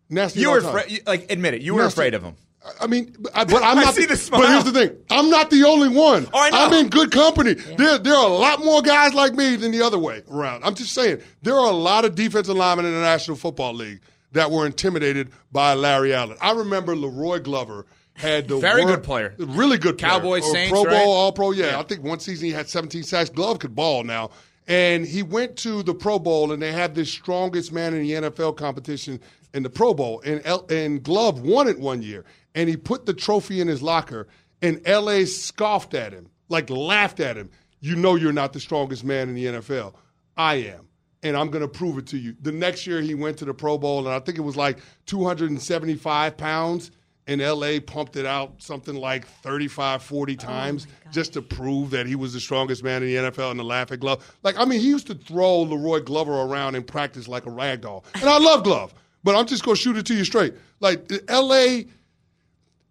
Nasty 0.08 0.40
You 0.40 0.48
at 0.48 0.52
were 0.62 0.68
all 0.68 0.72
times. 0.74 0.84
afraid, 0.86 1.06
like 1.06 1.30
admit 1.30 1.54
it, 1.54 1.60
you 1.62 1.74
were 1.74 1.82
Nasty. 1.82 1.94
afraid 2.00 2.14
of 2.14 2.22
him. 2.22 2.36
I 2.80 2.86
mean, 2.86 3.14
but, 3.18 3.32
I, 3.36 3.44
but 3.44 3.62
I'm 3.62 3.76
not. 3.76 3.94
the 3.94 4.28
But 4.30 4.48
here's 4.48 4.64
the 4.64 4.72
thing: 4.72 4.96
I'm 5.10 5.30
not 5.30 5.50
the 5.50 5.64
only 5.64 5.88
one. 5.88 6.26
Oh, 6.32 6.38
I. 6.38 6.50
I'm 6.52 6.72
in 6.72 6.88
good 6.88 7.10
company. 7.12 7.54
There, 7.54 7.98
there 7.98 8.14
are 8.14 8.26
a 8.26 8.32
lot 8.32 8.64
more 8.64 8.80
guys 8.82 9.12
like 9.14 9.34
me 9.34 9.56
than 9.56 9.70
the 9.70 9.82
other 9.82 9.98
way 9.98 10.22
around. 10.30 10.64
I'm 10.64 10.74
just 10.74 10.92
saying 10.94 11.20
there 11.42 11.54
are 11.54 11.70
a 11.70 11.74
lot 11.76 12.04
of 12.04 12.14
defensive 12.14 12.56
linemen 12.56 12.86
in 12.86 12.92
the 12.92 13.00
National 13.00 13.36
Football 13.36 13.74
League 13.74 14.00
that 14.32 14.50
were 14.50 14.66
intimidated 14.66 15.30
by 15.52 15.74
Larry 15.74 16.14
Allen. 16.14 16.36
I 16.40 16.52
remember 16.52 16.94
La'Roi 16.96 17.42
Glover 17.42 17.86
had 18.14 18.48
the 18.48 18.58
Very 18.58 18.84
wor- 18.84 18.94
good 18.96 19.04
player. 19.04 19.34
really 19.38 19.76
good 19.78 19.98
player. 19.98 20.10
Cowboys, 20.12 20.44
Or 20.44 20.50
uh, 20.50 20.52
Saints, 20.52 20.70
Pro 20.70 20.84
Bowl, 20.84 20.92
right? 20.92 21.06
All 21.06 21.32
Pro. 21.32 21.50
Yeah, 21.50 21.78
I 21.78 21.82
think 21.82 22.02
one 22.02 22.18
season 22.20 22.46
he 22.46 22.52
had 22.52 22.68
17 22.68 23.02
sacks. 23.02 23.28
Glove 23.30 23.58
could 23.58 23.74
ball 23.74 24.04
now. 24.04 24.30
And 24.66 25.04
he 25.04 25.22
went 25.22 25.56
to 25.58 25.82
the 25.82 25.94
Pro 25.94 26.18
Bowl, 26.18 26.50
and 26.52 26.62
they 26.62 26.72
had 26.72 26.94
this 26.94 27.10
strongest 27.10 27.70
man 27.72 27.92
in 27.92 28.02
the 28.02 28.12
NFL 28.30 28.56
competition 28.56 29.20
in 29.52 29.62
the 29.62 29.68
Pro 29.70 29.92
Bowl. 29.94 30.22
And, 30.24 30.42
and 30.70 31.02
Glove 31.02 31.40
won 31.42 31.68
it 31.68 31.78
one 31.78 32.02
year, 32.02 32.24
and 32.54 32.68
he 32.68 32.76
put 32.76 33.06
the 33.06 33.14
trophy 33.14 33.60
in 33.60 33.68
his 33.68 33.82
locker, 33.82 34.28
and 34.62 34.80
LA 34.86 35.24
scoffed 35.24 35.94
at 35.94 36.12
him, 36.12 36.30
like 36.48 36.70
laughed 36.70 37.20
at 37.20 37.36
him. 37.36 37.50
You 37.80 37.96
know 37.96 38.14
you're 38.14 38.32
not 38.32 38.52
the 38.52 38.60
strongest 38.60 39.04
man 39.04 39.28
in 39.28 39.34
the 39.34 39.46
NFL. 39.46 39.94
I 40.36 40.54
am. 40.54 40.88
And 41.22 41.36
I'm 41.36 41.50
going 41.50 41.62
to 41.62 41.68
prove 41.68 41.96
it 41.98 42.06
to 42.08 42.18
you. 42.18 42.36
The 42.40 42.52
next 42.52 42.86
year, 42.86 43.00
he 43.00 43.14
went 43.14 43.38
to 43.38 43.46
the 43.46 43.54
Pro 43.54 43.78
Bowl, 43.78 44.00
and 44.00 44.08
I 44.08 44.20
think 44.20 44.36
it 44.36 44.42
was 44.42 44.56
like 44.56 44.78
275 45.06 46.36
pounds 46.36 46.90
and 47.26 47.40
LA 47.40 47.78
pumped 47.84 48.16
it 48.16 48.26
out 48.26 48.54
something 48.58 48.94
like 48.94 49.26
35, 49.26 50.02
40 50.02 50.36
times 50.36 50.86
just 51.10 51.32
to 51.34 51.42
prove 51.42 51.90
that 51.90 52.06
he 52.06 52.16
was 52.16 52.32
the 52.32 52.40
strongest 52.40 52.82
man 52.82 53.02
in 53.02 53.08
the 53.08 53.30
NFL 53.30 53.50
in 53.50 53.56
the 53.56 53.64
laughing 53.64 53.98
glove. 53.98 54.36
Like, 54.42 54.58
I 54.58 54.64
mean, 54.64 54.80
he 54.80 54.88
used 54.88 55.06
to 55.06 55.14
throw 55.14 55.64
La'Roi 55.64 56.04
Glover 56.04 56.32
around 56.32 56.74
in 56.74 56.82
practice 56.82 57.28
like 57.28 57.46
a 57.46 57.50
rag 57.50 57.82
doll. 57.82 58.04
And 58.14 58.24
I 58.24 58.38
love 58.38 58.64
Glove, 58.64 58.94
but 59.22 59.34
I'm 59.34 59.46
just 59.46 59.64
going 59.64 59.76
to 59.76 59.80
shoot 59.80 59.96
it 59.96 60.06
to 60.06 60.14
you 60.14 60.24
straight. 60.24 60.54
Like, 60.80 61.10
LA, 61.30 61.82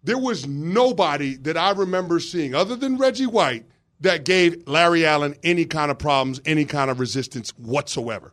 there 0.04 0.18
was 0.18 0.46
nobody 0.46 1.36
that 1.38 1.56
I 1.56 1.72
remember 1.72 2.20
seeing 2.20 2.54
other 2.54 2.76
than 2.76 2.98
Reggie 2.98 3.26
White 3.26 3.64
that 4.00 4.24
gave 4.24 4.68
Larry 4.68 5.06
Allen 5.06 5.34
any 5.42 5.64
kind 5.64 5.90
of 5.90 5.98
problems, 5.98 6.40
any 6.44 6.64
kind 6.64 6.90
of 6.90 7.00
resistance 7.00 7.50
whatsoever. 7.56 8.32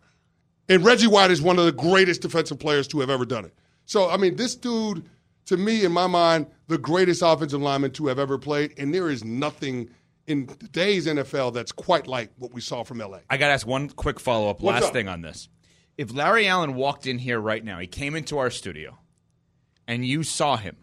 And 0.68 0.84
Reggie 0.86 1.08
White 1.08 1.32
is 1.32 1.42
one 1.42 1.58
of 1.58 1.66
the 1.66 1.72
greatest 1.72 2.22
defensive 2.22 2.60
players 2.60 2.88
to 2.90 3.00
have 3.00 3.10
ever 3.10 3.26
done 3.26 3.46
it. 3.46 3.54
So, 3.86 4.10
I 4.10 4.18
mean, 4.18 4.36
this 4.36 4.56
dude, 4.56 5.10
to 5.46 5.58
me, 5.58 5.84
in 5.84 5.92
my 5.92 6.08
mind, 6.08 6.48
the 6.68 6.78
greatest 6.78 7.22
offensive 7.22 7.62
lineman 7.62 7.92
to 7.92 8.08
have 8.08 8.20
ever 8.20 8.38
played. 8.38 8.74
And 8.78 8.94
there 8.94 9.10
is 9.10 9.24
nothing 9.24 9.90
in 10.28 10.48
today's 10.48 11.08
NFL 11.08 11.54
that's 11.54 11.72
quite 11.72 12.08
like 12.08 12.32
what 12.38 12.54
we 12.54 12.62
saw 12.62 12.84
from 12.84 13.00
LA. 13.00 13.20
I 13.30 13.38
got 13.38 13.48
to 13.48 13.54
ask 13.54 13.66
one 13.66 13.90
quick 13.90 14.20
follow 14.20 14.50
up, 14.50 14.62
last 14.62 14.86
up? 14.86 14.94
thing 14.94 15.08
on 15.08 15.22
this. 15.22 15.50
If 15.98 16.14
Larry 16.14 16.48
Allen 16.48 16.76
walked 16.76 17.06
in 17.06 17.18
here 17.18 17.40
right 17.40 17.64
now, 17.64 17.80
he 17.80 17.88
came 17.88 18.16
into 18.16 18.38
our 18.38 18.50
studio, 18.50 18.98
and 19.88 20.06
you 20.06 20.24
saw 20.24 20.58
him, 20.58 20.78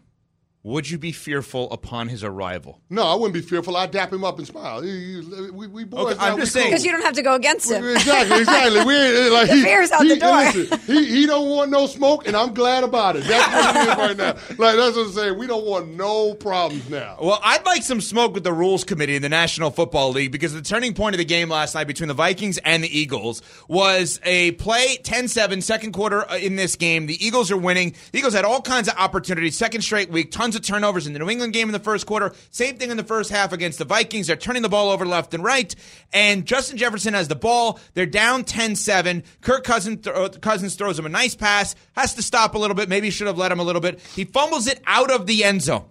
would 0.61 0.89
you 0.89 0.97
be 0.97 1.11
fearful 1.13 1.71
upon 1.71 2.09
his 2.09 2.21
arrival? 2.23 2.81
No, 2.89 3.03
I 3.03 3.15
wouldn't 3.15 3.33
be 3.33 3.41
fearful. 3.41 3.77
I'd 3.77 3.91
dap 3.91 4.11
him 4.11 4.25
up 4.25 4.37
and 4.39 4.45
smile. 4.47 4.81
He- 4.81 5.21
he- 5.21 5.51
We, 5.51 5.67
we 5.67 5.83
boys. 5.85 6.07
Okay, 6.13 6.15
now, 6.15 6.33
I'm 6.33 6.37
just 6.39 6.53
cool. 6.53 6.61
saying- 6.61 6.71
Because 6.71 6.83
you 6.85 6.91
don't 6.91 7.01
have 7.03 7.13
to 7.15 7.21
go 7.21 7.33
against 7.35 7.71
him. 7.71 7.83
Exactly, 7.87 8.39
exactly. 8.39 8.83
We 8.83 9.29
like 9.29 9.47
The 9.47 9.55
he, 9.55 9.63
fear's 9.63 9.91
out 9.91 10.01
he, 10.03 10.09
the 10.09 10.17
door. 10.17 10.35
listen, 10.35 10.79
he 10.85 11.05
he 11.05 11.25
don't 11.25 11.49
want 11.49 11.71
no 11.71 11.87
smoke, 11.87 12.27
and 12.27 12.35
I'm 12.35 12.53
glad 12.53 12.83
about 12.83 13.15
it. 13.15 13.23
That's 13.23 13.53
what 13.53 13.75
it 13.75 13.89
is 13.89 13.97
right 13.97 14.17
now. 14.17 14.33
Like 14.57 14.75
that's 14.75 14.95
what 14.97 15.05
I'm 15.07 15.11
saying. 15.13 15.37
We 15.37 15.47
don't 15.47 15.65
want 15.65 15.95
no 15.95 16.33
problems 16.33 16.89
now. 16.89 17.17
Well, 17.21 17.39
I'd 17.43 17.65
like 17.65 17.83
some 17.83 18.01
smoke 18.01 18.33
with 18.33 18.43
the 18.43 18.53
rules 18.53 18.83
committee 18.83 19.15
in 19.15 19.21
the 19.21 19.29
National 19.29 19.71
Football 19.71 20.11
League 20.11 20.31
because 20.31 20.53
the 20.53 20.61
turning 20.61 20.93
point 20.93 21.15
of 21.15 21.19
the 21.19 21.25
game 21.25 21.47
last 21.49 21.73
night 21.73 21.87
between 21.87 22.09
the 22.09 22.13
Vikings 22.13 22.57
and 22.59 22.83
the 22.83 22.99
Eagles 22.99 23.41
was 23.69 24.19
a 24.23 24.51
play 24.53 24.97
10-7 25.03 25.63
second 25.63 25.93
quarter 25.93 26.29
uh, 26.29 26.37
in 26.37 26.55
this 26.57 26.75
game. 26.75 27.05
The 27.05 27.23
Eagles 27.25 27.49
are 27.49 27.57
winning. 27.57 27.95
The 28.11 28.19
Eagles 28.19 28.33
had 28.33 28.43
all 28.45 28.61
kinds 28.61 28.87
of 28.89 28.95
opportunities. 28.97 29.55
Second 29.57 29.81
straight 29.83 30.09
week, 30.09 30.31
tons 30.31 30.48
tons 30.49 30.55
of 30.55 30.61
turnovers 30.63 31.05
in 31.05 31.13
the 31.13 31.19
New 31.19 31.29
England 31.29 31.53
game 31.53 31.67
in 31.67 31.73
the 31.73 31.79
first 31.79 32.07
quarter. 32.07 32.33
Same 32.49 32.77
thing 32.77 32.89
in 32.89 32.97
the 32.97 33.03
first 33.03 33.29
half 33.29 33.53
against 33.53 33.77
the 33.77 33.85
Vikings. 33.85 34.27
They're 34.27 34.35
turning 34.35 34.63
the 34.63 34.69
ball 34.69 34.89
over 34.89 35.05
left 35.05 35.35
and 35.35 35.43
right. 35.43 35.75
And 36.11 36.45
Justin 36.45 36.77
Jefferson 36.77 37.13
has 37.13 37.27
the 37.27 37.35
ball. 37.35 37.79
They're 37.93 38.07
down 38.07 38.43
10 38.43 38.75
7. 38.75 39.23
Kirk 39.41 39.63
Cousins, 39.63 40.03
th- 40.03 40.41
Cousins 40.41 40.75
throws 40.75 40.97
him 40.97 41.05
a 41.05 41.09
nice 41.09 41.35
pass, 41.35 41.75
has 41.95 42.15
to 42.15 42.23
stop 42.23 42.55
a 42.55 42.57
little 42.57 42.75
bit. 42.75 42.89
Maybe 42.89 43.11
should 43.11 43.27
have 43.27 43.37
let 43.37 43.51
him 43.51 43.59
a 43.59 43.63
little 43.63 43.81
bit. 43.81 43.99
He 44.15 44.25
fumbles 44.25 44.65
it 44.65 44.81
out 44.87 45.11
of 45.11 45.27
the 45.27 45.43
end 45.43 45.61
zone. 45.61 45.85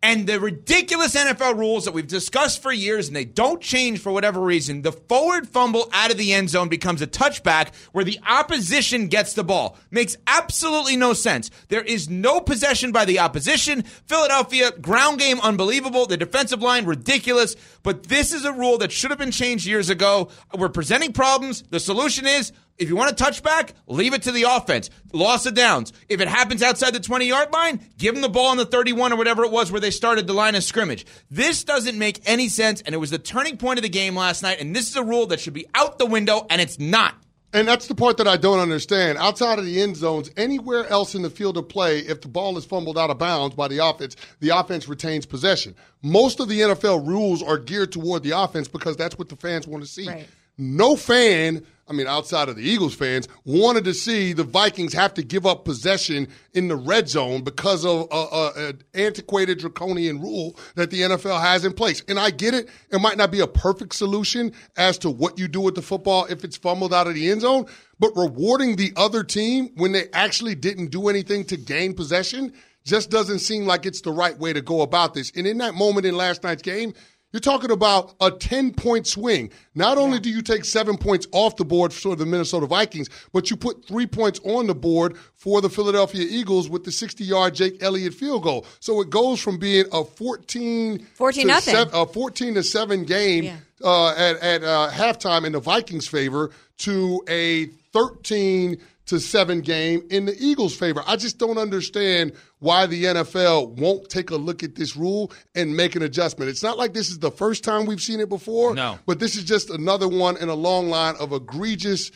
And 0.00 0.28
the 0.28 0.38
ridiculous 0.38 1.16
NFL 1.16 1.58
rules 1.58 1.84
that 1.84 1.92
we've 1.92 2.06
discussed 2.06 2.62
for 2.62 2.70
years 2.70 3.08
and 3.08 3.16
they 3.16 3.24
don't 3.24 3.60
change 3.60 3.98
for 3.98 4.12
whatever 4.12 4.40
reason, 4.40 4.82
the 4.82 4.92
forward 4.92 5.48
fumble 5.48 5.88
out 5.92 6.12
of 6.12 6.16
the 6.16 6.32
end 6.32 6.50
zone 6.50 6.68
becomes 6.68 7.02
a 7.02 7.06
touchback 7.06 7.74
where 7.90 8.04
the 8.04 8.20
opposition 8.24 9.08
gets 9.08 9.32
the 9.32 9.42
ball. 9.42 9.76
Makes 9.90 10.16
absolutely 10.28 10.96
no 10.96 11.14
sense. 11.14 11.50
There 11.66 11.82
is 11.82 12.08
no 12.08 12.38
possession 12.40 12.92
by 12.92 13.06
the 13.06 13.18
opposition. 13.18 13.82
Philadelphia, 13.82 14.70
ground 14.70 15.18
game 15.18 15.40
unbelievable. 15.40 16.06
The 16.06 16.16
defensive 16.16 16.62
line, 16.62 16.86
ridiculous. 16.86 17.56
But 17.82 18.04
this 18.04 18.32
is 18.32 18.44
a 18.44 18.52
rule 18.52 18.78
that 18.78 18.92
should 18.92 19.10
have 19.10 19.18
been 19.18 19.32
changed 19.32 19.66
years 19.66 19.90
ago. 19.90 20.28
We're 20.56 20.68
presenting 20.68 21.12
problems. 21.12 21.64
The 21.70 21.80
solution 21.80 22.24
is 22.24 22.52
if 22.78 22.88
you 22.88 22.96
want 22.96 23.10
a 23.10 23.24
touchback, 23.24 23.72
leave 23.86 24.14
it 24.14 24.22
to 24.22 24.32
the 24.32 24.44
offense. 24.44 24.90
Loss 25.12 25.46
of 25.46 25.54
downs. 25.54 25.92
If 26.08 26.20
it 26.20 26.28
happens 26.28 26.62
outside 26.62 26.94
the 26.94 27.00
20 27.00 27.26
yard 27.26 27.52
line, 27.52 27.80
give 27.98 28.14
them 28.14 28.22
the 28.22 28.28
ball 28.28 28.46
on 28.46 28.56
the 28.56 28.64
31 28.64 29.12
or 29.12 29.16
whatever 29.16 29.44
it 29.44 29.50
was 29.50 29.70
where 29.72 29.80
they 29.80 29.90
started 29.90 30.26
the 30.26 30.32
line 30.32 30.54
of 30.54 30.64
scrimmage. 30.64 31.06
This 31.30 31.64
doesn't 31.64 31.98
make 31.98 32.20
any 32.26 32.48
sense, 32.48 32.80
and 32.82 32.94
it 32.94 32.98
was 32.98 33.10
the 33.10 33.18
turning 33.18 33.56
point 33.56 33.78
of 33.78 33.82
the 33.82 33.88
game 33.88 34.16
last 34.16 34.42
night, 34.42 34.60
and 34.60 34.74
this 34.74 34.88
is 34.88 34.96
a 34.96 35.02
rule 35.02 35.26
that 35.26 35.40
should 35.40 35.54
be 35.54 35.66
out 35.74 35.98
the 35.98 36.06
window, 36.06 36.46
and 36.50 36.60
it's 36.60 36.78
not. 36.78 37.14
And 37.52 37.66
that's 37.66 37.86
the 37.86 37.94
part 37.94 38.18
that 38.18 38.28
I 38.28 38.36
don't 38.36 38.58
understand. 38.58 39.16
Outside 39.16 39.58
of 39.58 39.64
the 39.64 39.80
end 39.80 39.96
zones, 39.96 40.30
anywhere 40.36 40.86
else 40.88 41.14
in 41.14 41.22
the 41.22 41.30
field 41.30 41.56
of 41.56 41.66
play, 41.68 42.00
if 42.00 42.20
the 42.20 42.28
ball 42.28 42.58
is 42.58 42.66
fumbled 42.66 42.98
out 42.98 43.08
of 43.08 43.16
bounds 43.16 43.54
by 43.54 43.68
the 43.68 43.78
offense, 43.78 44.16
the 44.40 44.50
offense 44.50 44.86
retains 44.86 45.24
possession. 45.24 45.74
Most 46.02 46.40
of 46.40 46.48
the 46.48 46.60
NFL 46.60 47.06
rules 47.06 47.42
are 47.42 47.56
geared 47.56 47.90
toward 47.90 48.22
the 48.22 48.32
offense 48.32 48.68
because 48.68 48.98
that's 48.98 49.18
what 49.18 49.30
the 49.30 49.36
fans 49.36 49.66
want 49.66 49.82
to 49.82 49.88
see. 49.88 50.06
Right. 50.06 50.28
No 50.58 50.94
fan, 50.94 51.64
I 51.88 51.92
mean, 51.92 52.06
outside 52.06 52.48
of 52.48 52.56
the 52.56 52.62
Eagles 52.62 52.94
fans, 52.94 53.28
wanted 53.44 53.84
to 53.84 53.94
see 53.94 54.32
the 54.32 54.44
Vikings 54.44 54.92
have 54.92 55.14
to 55.14 55.22
give 55.22 55.46
up 55.46 55.64
possession 55.64 56.28
in 56.52 56.68
the 56.68 56.76
red 56.76 57.08
zone 57.08 57.42
because 57.42 57.84
of 57.84 58.08
an 58.12 58.82
antiquated 58.94 59.58
draconian 59.58 60.20
rule 60.20 60.56
that 60.74 60.90
the 60.90 61.00
NFL 61.00 61.40
has 61.40 61.64
in 61.64 61.72
place. 61.72 62.02
And 62.08 62.18
I 62.18 62.30
get 62.30 62.54
it. 62.54 62.68
It 62.90 63.00
might 63.00 63.16
not 63.16 63.30
be 63.30 63.40
a 63.40 63.46
perfect 63.46 63.94
solution 63.94 64.52
as 64.76 64.98
to 64.98 65.10
what 65.10 65.38
you 65.38 65.48
do 65.48 65.60
with 65.60 65.74
the 65.74 65.82
football 65.82 66.26
if 66.26 66.44
it's 66.44 66.56
fumbled 66.56 66.92
out 66.92 67.06
of 67.06 67.14
the 67.14 67.30
end 67.30 67.40
zone, 67.40 67.66
but 67.98 68.16
rewarding 68.16 68.76
the 68.76 68.92
other 68.96 69.24
team 69.24 69.70
when 69.76 69.92
they 69.92 70.08
actually 70.12 70.54
didn't 70.54 70.90
do 70.90 71.08
anything 71.08 71.44
to 71.44 71.56
gain 71.56 71.94
possession 71.94 72.52
just 72.84 73.10
doesn't 73.10 73.40
seem 73.40 73.66
like 73.66 73.86
it's 73.86 74.00
the 74.00 74.12
right 74.12 74.38
way 74.38 74.52
to 74.52 74.62
go 74.62 74.80
about 74.80 75.14
this. 75.14 75.30
And 75.36 75.46
in 75.46 75.58
that 75.58 75.74
moment 75.74 76.06
in 76.06 76.16
last 76.16 76.42
night's 76.42 76.62
game, 76.62 76.94
you're 77.32 77.40
talking 77.40 77.70
about 77.70 78.14
a 78.20 78.30
10 78.30 78.72
point 78.72 79.06
swing. 79.06 79.50
Not 79.74 79.98
only 79.98 80.18
do 80.18 80.30
you 80.30 80.40
take 80.42 80.64
seven 80.64 80.96
points 80.96 81.26
off 81.32 81.56
the 81.56 81.64
board 81.64 81.92
for 81.92 82.16
the 82.16 82.24
Minnesota 82.24 82.66
Vikings, 82.66 83.10
but 83.32 83.50
you 83.50 83.56
put 83.56 83.84
three 83.84 84.06
points 84.06 84.40
on 84.44 84.66
the 84.66 84.74
board 84.74 85.16
for 85.34 85.60
the 85.60 85.68
Philadelphia 85.68 86.24
Eagles 86.28 86.68
with 86.70 86.84
the 86.84 86.92
60 86.92 87.24
yard 87.24 87.54
Jake 87.54 87.82
Elliott 87.82 88.14
field 88.14 88.42
goal. 88.44 88.64
So 88.80 89.00
it 89.00 89.10
goes 89.10 89.40
from 89.40 89.58
being 89.58 89.84
a 89.92 90.04
14, 90.04 91.06
14 91.14 91.42
to 91.42 91.46
nothing. 91.46 91.74
seven, 91.74 91.94
a 91.94 92.06
14 92.06 92.54
to 92.54 92.62
7 92.62 93.04
game 93.04 93.44
Yeah. 93.44 93.56
uh, 93.84 94.10
at, 94.16 94.36
at 94.38 94.64
uh, 94.64 94.90
halftime 94.90 95.44
in 95.44 95.52
the 95.52 95.60
Vikings' 95.60 96.08
favor 96.08 96.50
to 96.78 97.22
a 97.28 97.66
13 97.92 98.78
to 99.08 99.18
7 99.18 99.60
game 99.62 100.02
in 100.10 100.26
the 100.26 100.36
Eagles' 100.38 100.76
favor. 100.76 101.02
I 101.06 101.16
just 101.16 101.38
don't 101.38 101.58
understand 101.58 102.32
why 102.58 102.86
the 102.86 103.04
NFL 103.04 103.70
won't 103.78 104.08
take 104.08 104.30
a 104.30 104.36
look 104.36 104.62
at 104.62 104.74
this 104.74 104.96
rule 104.96 105.32
and 105.54 105.76
make 105.76 105.96
an 105.96 106.02
adjustment. 106.02 106.50
It's 106.50 106.62
not 106.62 106.78
like 106.78 106.92
this 106.92 107.10
is 107.10 107.18
the 107.18 107.30
first 107.30 107.64
time 107.64 107.86
we've 107.86 108.00
seen 108.00 108.20
it 108.20 108.28
before. 108.28 108.74
No. 108.74 108.98
But 109.06 109.18
this 109.18 109.36
is 109.36 109.44
just 109.44 109.70
another 109.70 110.08
one 110.08 110.36
in 110.36 110.48
a 110.48 110.54
long 110.54 110.88
line 110.88 111.14
of 111.18 111.32
egregious, 111.32 112.10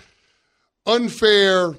unfair 0.86 1.74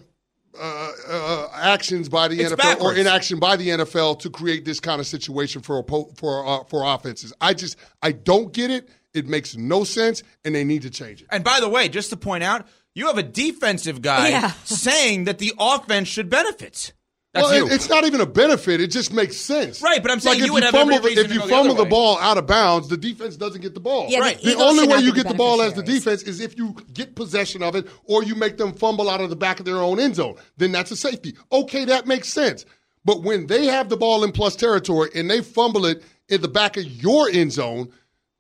uh, 0.60 0.92
uh, 1.10 1.48
actions 1.56 2.10
by 2.10 2.28
the 2.28 2.40
It's 2.40 2.54
NFL 2.54 2.80
or 2.82 2.96
inaction 2.96 3.40
by 3.40 3.56
the 3.56 3.70
NFL 3.70 4.20
to 4.20 4.30
create 4.30 4.66
this 4.66 4.80
kind 4.80 5.00
of 5.00 5.08
situation 5.08 5.62
for 5.62 5.84
oppo- 5.84 6.16
for 6.18 6.46
uh, 6.46 6.64
for 6.66 6.84
offenses. 6.84 7.34
I 7.42 7.54
just 7.54 7.76
I 8.02 8.12
don't 8.12 8.54
get 8.54 8.70
it. 8.70 8.90
It 9.14 9.28
makes 9.28 9.56
no 9.56 9.84
sense, 9.84 10.24
and 10.44 10.56
they 10.56 10.64
need 10.64 10.84
to 10.84 10.90
change 10.90 11.22
it. 11.22 11.28
And 11.32 11.44
by 11.44 11.60
the 11.60 11.70
way, 11.70 11.88
just 11.88 12.10
to 12.12 12.18
point 12.18 12.44
out, 12.44 12.68
you 12.96 13.08
have 13.08 13.18
a 13.18 13.24
defensive 13.24 14.02
guy 14.02 14.30
Yeah. 14.30 14.52
saying 14.66 15.26
that 15.26 15.38
the 15.40 15.54
offense 15.60 16.08
should 16.08 16.30
benefit. 16.30 16.94
That's 17.34 17.46
well, 17.50 17.56
you. 17.58 17.66
it- 17.66 17.72
it's 17.74 17.90
not 17.90 18.06
even 18.06 18.22
a 18.22 18.28
benefit. 18.28 18.80
It 18.80 18.92
just 18.92 19.12
makes 19.12 19.36
sense. 19.38 19.82
Right, 19.82 20.04
but 20.04 20.12
I'm 20.12 20.20
saying 20.20 20.36
like 20.40 20.40
you 20.40 20.46
if 20.46 20.52
would 20.54 20.62
you 20.62 20.66
have 20.68 20.76
every 20.76 20.94
fumble, 20.94 21.02
the- 21.02 21.08
reason 21.10 21.24
if 21.26 21.28
to 21.30 21.34
you 21.34 21.40
go 21.40 21.46
the 21.48 21.52
fumble 21.52 21.72
other 21.74 21.84
the 21.86 21.90
ball 21.90 22.18
out 22.20 22.38
of 22.38 22.46
bounds, 22.46 22.90
the 22.90 22.98
defense 22.98 23.36
doesn't 23.36 23.62
get 23.62 23.74
the 23.74 23.80
ball. 23.80 24.06
Yeah, 24.10 24.20
Right. 24.20 24.40
The 24.40 24.52
Eagles 24.52 24.62
only 24.70 24.88
way 24.88 25.00
you 25.00 25.12
get 25.16 25.28
the 25.28 25.34
ball 25.34 25.62
as 25.64 25.74
the 25.74 25.82
defense 25.82 26.22
is 26.22 26.40
if 26.40 26.56
you 26.58 26.76
get 26.94 27.16
possession 27.16 27.64
of 27.64 27.76
it 27.76 27.88
or 28.06 28.24
you 28.24 28.36
make 28.36 28.58
them 28.58 28.72
fumble 28.72 29.10
out 29.10 29.20
of 29.20 29.32
the 29.32 29.36
back 29.36 29.60
of 29.60 29.66
their 29.66 29.78
own 29.78 30.00
end 30.00 30.16
zone. 30.16 30.36
Then 30.58 30.72
that's 30.72 30.92
a 30.92 30.96
safety. 30.96 31.36
Okay, 31.52 31.86
that 31.86 32.06
makes 32.06 32.28
sense. 32.32 32.66
But 33.04 33.24
when 33.24 33.48
they 33.48 33.66
have 33.66 33.90
the 33.90 33.98
ball 33.98 34.24
in 34.24 34.32
plus 34.32 34.56
territory 34.56 35.10
and 35.16 35.28
they 35.28 35.42
fumble 35.42 35.88
it 35.88 36.04
in 36.30 36.42
the 36.42 36.48
back 36.48 36.78
of 36.78 36.86
your 36.86 37.30
end 37.30 37.52
zone, 37.52 37.90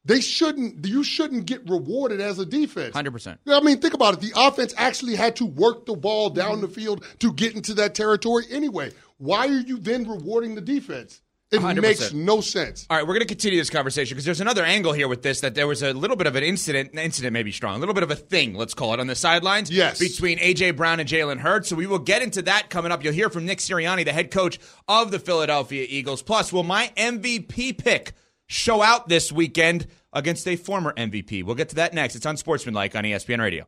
they 0.05 0.21
shouldn't. 0.21 0.85
You 0.85 1.03
shouldn't 1.03 1.45
get 1.45 1.67
rewarded 1.69 2.19
as 2.19 2.39
a 2.39 2.45
defense. 2.45 2.95
100%. 2.95 3.37
I 3.47 3.59
mean, 3.61 3.79
think 3.79 3.93
about 3.93 4.15
it. 4.15 4.19
The 4.19 4.33
offense 4.35 4.73
actually 4.77 5.15
had 5.15 5.35
to 5.37 5.45
work 5.45 5.85
the 5.85 5.95
ball 5.95 6.29
down 6.29 6.53
mm-hmm. 6.53 6.61
the 6.61 6.67
field 6.67 7.05
to 7.19 7.31
get 7.31 7.55
into 7.55 7.73
that 7.75 7.95
territory 7.95 8.43
anyway. 8.51 8.91
Why 9.17 9.47
are 9.47 9.61
you 9.61 9.77
then 9.77 10.07
rewarding 10.07 10.55
the 10.55 10.61
defense? 10.61 11.21
It 11.51 11.61
100%. 11.61 11.81
makes 11.83 12.13
no 12.13 12.41
sense. 12.41 12.87
All 12.89 12.97
right, 12.97 13.03
we're 13.03 13.13
going 13.13 13.21
to 13.21 13.27
continue 13.27 13.59
this 13.59 13.69
conversation 13.69 14.15
because 14.15 14.25
there's 14.25 14.41
another 14.41 14.65
angle 14.65 14.91
here 14.91 15.07
with 15.07 15.21
this 15.21 15.41
that 15.41 15.53
there 15.53 15.67
was 15.67 15.83
a 15.83 15.93
little 15.93 16.15
bit 16.15 16.25
of 16.25 16.35
an 16.35 16.43
incident, 16.43 16.97
incident 16.97 17.31
may 17.31 17.43
be 17.43 17.51
strong, 17.51 17.75
a 17.75 17.79
little 17.79 17.93
bit 17.93 18.01
of 18.01 18.09
a 18.09 18.15
thing, 18.15 18.55
let's 18.55 18.73
call 18.73 18.91
it, 18.95 18.99
on 18.99 19.05
the 19.05 19.13
sidelines 19.13 19.69
Yes. 19.69 19.99
between 19.99 20.39
A.J. 20.39 20.71
Brown 20.71 20.99
and 20.99 21.07
Jalen 21.07 21.37
Hurts. 21.37 21.69
So 21.69 21.75
we 21.75 21.85
will 21.85 21.99
get 21.99 22.23
into 22.23 22.41
that 22.43 22.71
coming 22.71 22.91
up. 22.91 23.03
You'll 23.03 23.13
hear 23.13 23.29
from 23.29 23.45
Nick 23.45 23.59
Sirianni, 23.59 24.03
the 24.03 24.13
head 24.13 24.31
coach 24.31 24.59
of 24.87 25.11
the 25.11 25.19
Philadelphia 25.19 25.85
Eagles. 25.87 26.23
Plus, 26.23 26.51
will 26.51 26.63
my 26.63 26.91
MVP 26.97 27.77
pick 27.77 28.13
show 28.53 28.81
out 28.81 29.09
this 29.09 29.31
weekend 29.31 29.87
against 30.13 30.47
a 30.47 30.55
former 30.55 30.93
MVP? 30.93 31.43
We'll 31.43 31.55
get 31.55 31.69
to 31.69 31.75
that 31.75 31.93
next. 31.93 32.15
It's 32.15 32.25
Unsportsmanlike 32.25 32.95
on 32.95 33.03
ESPN 33.03 33.39
Radio. 33.39 33.65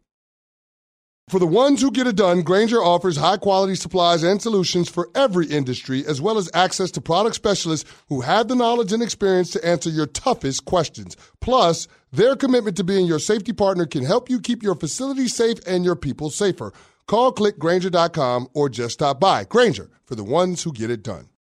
For 1.28 1.40
the 1.40 1.48
ones 1.48 1.82
who 1.82 1.90
get 1.90 2.06
it 2.06 2.16
done, 2.16 2.44
Grainger 2.44 2.84
offers 2.84 3.18
high 3.18 3.38
quality 3.38 3.74
supplies 3.74 4.22
and 4.22 4.40
solutions 4.40 4.90
for 4.90 5.10
every 5.16 5.48
industry, 5.48 6.06
as 6.06 6.22
well 6.22 6.38
as 6.38 6.52
access 6.54 6.92
to 6.92 7.02
product 7.02 7.36
specialists 7.36 7.90
who 8.10 8.22
have 8.22 8.48
the 8.48 8.56
knowledge 8.56 8.94
and 8.94 9.02
experience 9.02 9.50
to 9.50 9.68
answer 9.68 9.90
your 9.90 10.06
toughest 10.06 10.66
questions. 10.66 11.18
Plus, 11.42 11.88
their 12.12 12.36
commitment 12.36 12.78
to 12.78 12.84
being 12.84 13.08
your 13.08 13.18
safety 13.18 13.54
partner 13.54 13.88
can 13.88 14.06
help 14.06 14.30
you 14.30 14.40
keep 14.40 14.62
your 14.62 14.76
facility 14.76 15.28
safe 15.28 15.58
and 15.66 15.84
your 15.84 15.96
people 15.96 16.30
safer. 16.30 16.72
Call 17.08 17.34
clickgrainger.com 17.34 18.50
or 18.54 18.70
just 18.70 18.94
stop 18.94 19.20
by. 19.20 19.46
Grainger, 19.46 19.90
for 20.04 20.14
the 20.14 20.24
ones 20.24 20.62
who 20.62 20.72
get 20.72 20.92
it 20.92 21.02
done. 21.02 21.30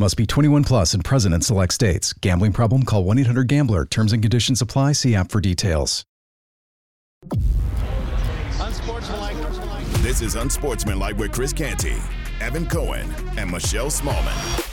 Must 0.00 0.16
be 0.16 0.26
21 0.26 0.62
plus 0.62 0.94
and 0.94 1.04
present 1.04 1.34
in 1.34 1.40
select 1.40 1.74
states. 1.74 2.12
Gambling 2.12 2.52
problem? 2.52 2.84
Call 2.84 3.02
1 3.02 3.18
800 3.18 3.48
Gambler. 3.48 3.84
Terms 3.84 4.12
and 4.12 4.22
conditions 4.22 4.62
apply. 4.62 4.92
See 4.92 5.16
app 5.16 5.32
for 5.32 5.40
details. 5.40 6.04
Unsportsmanlike. 8.60 9.36
This 10.02 10.22
is 10.22 10.36
Unsportsmanlike 10.36 11.18
with 11.18 11.32
Chris 11.32 11.52
Canty, 11.52 11.96
Evan 12.40 12.66
Cohen, 12.66 13.12
and 13.36 13.50
Michelle 13.50 13.90
Smallman. 13.90 14.67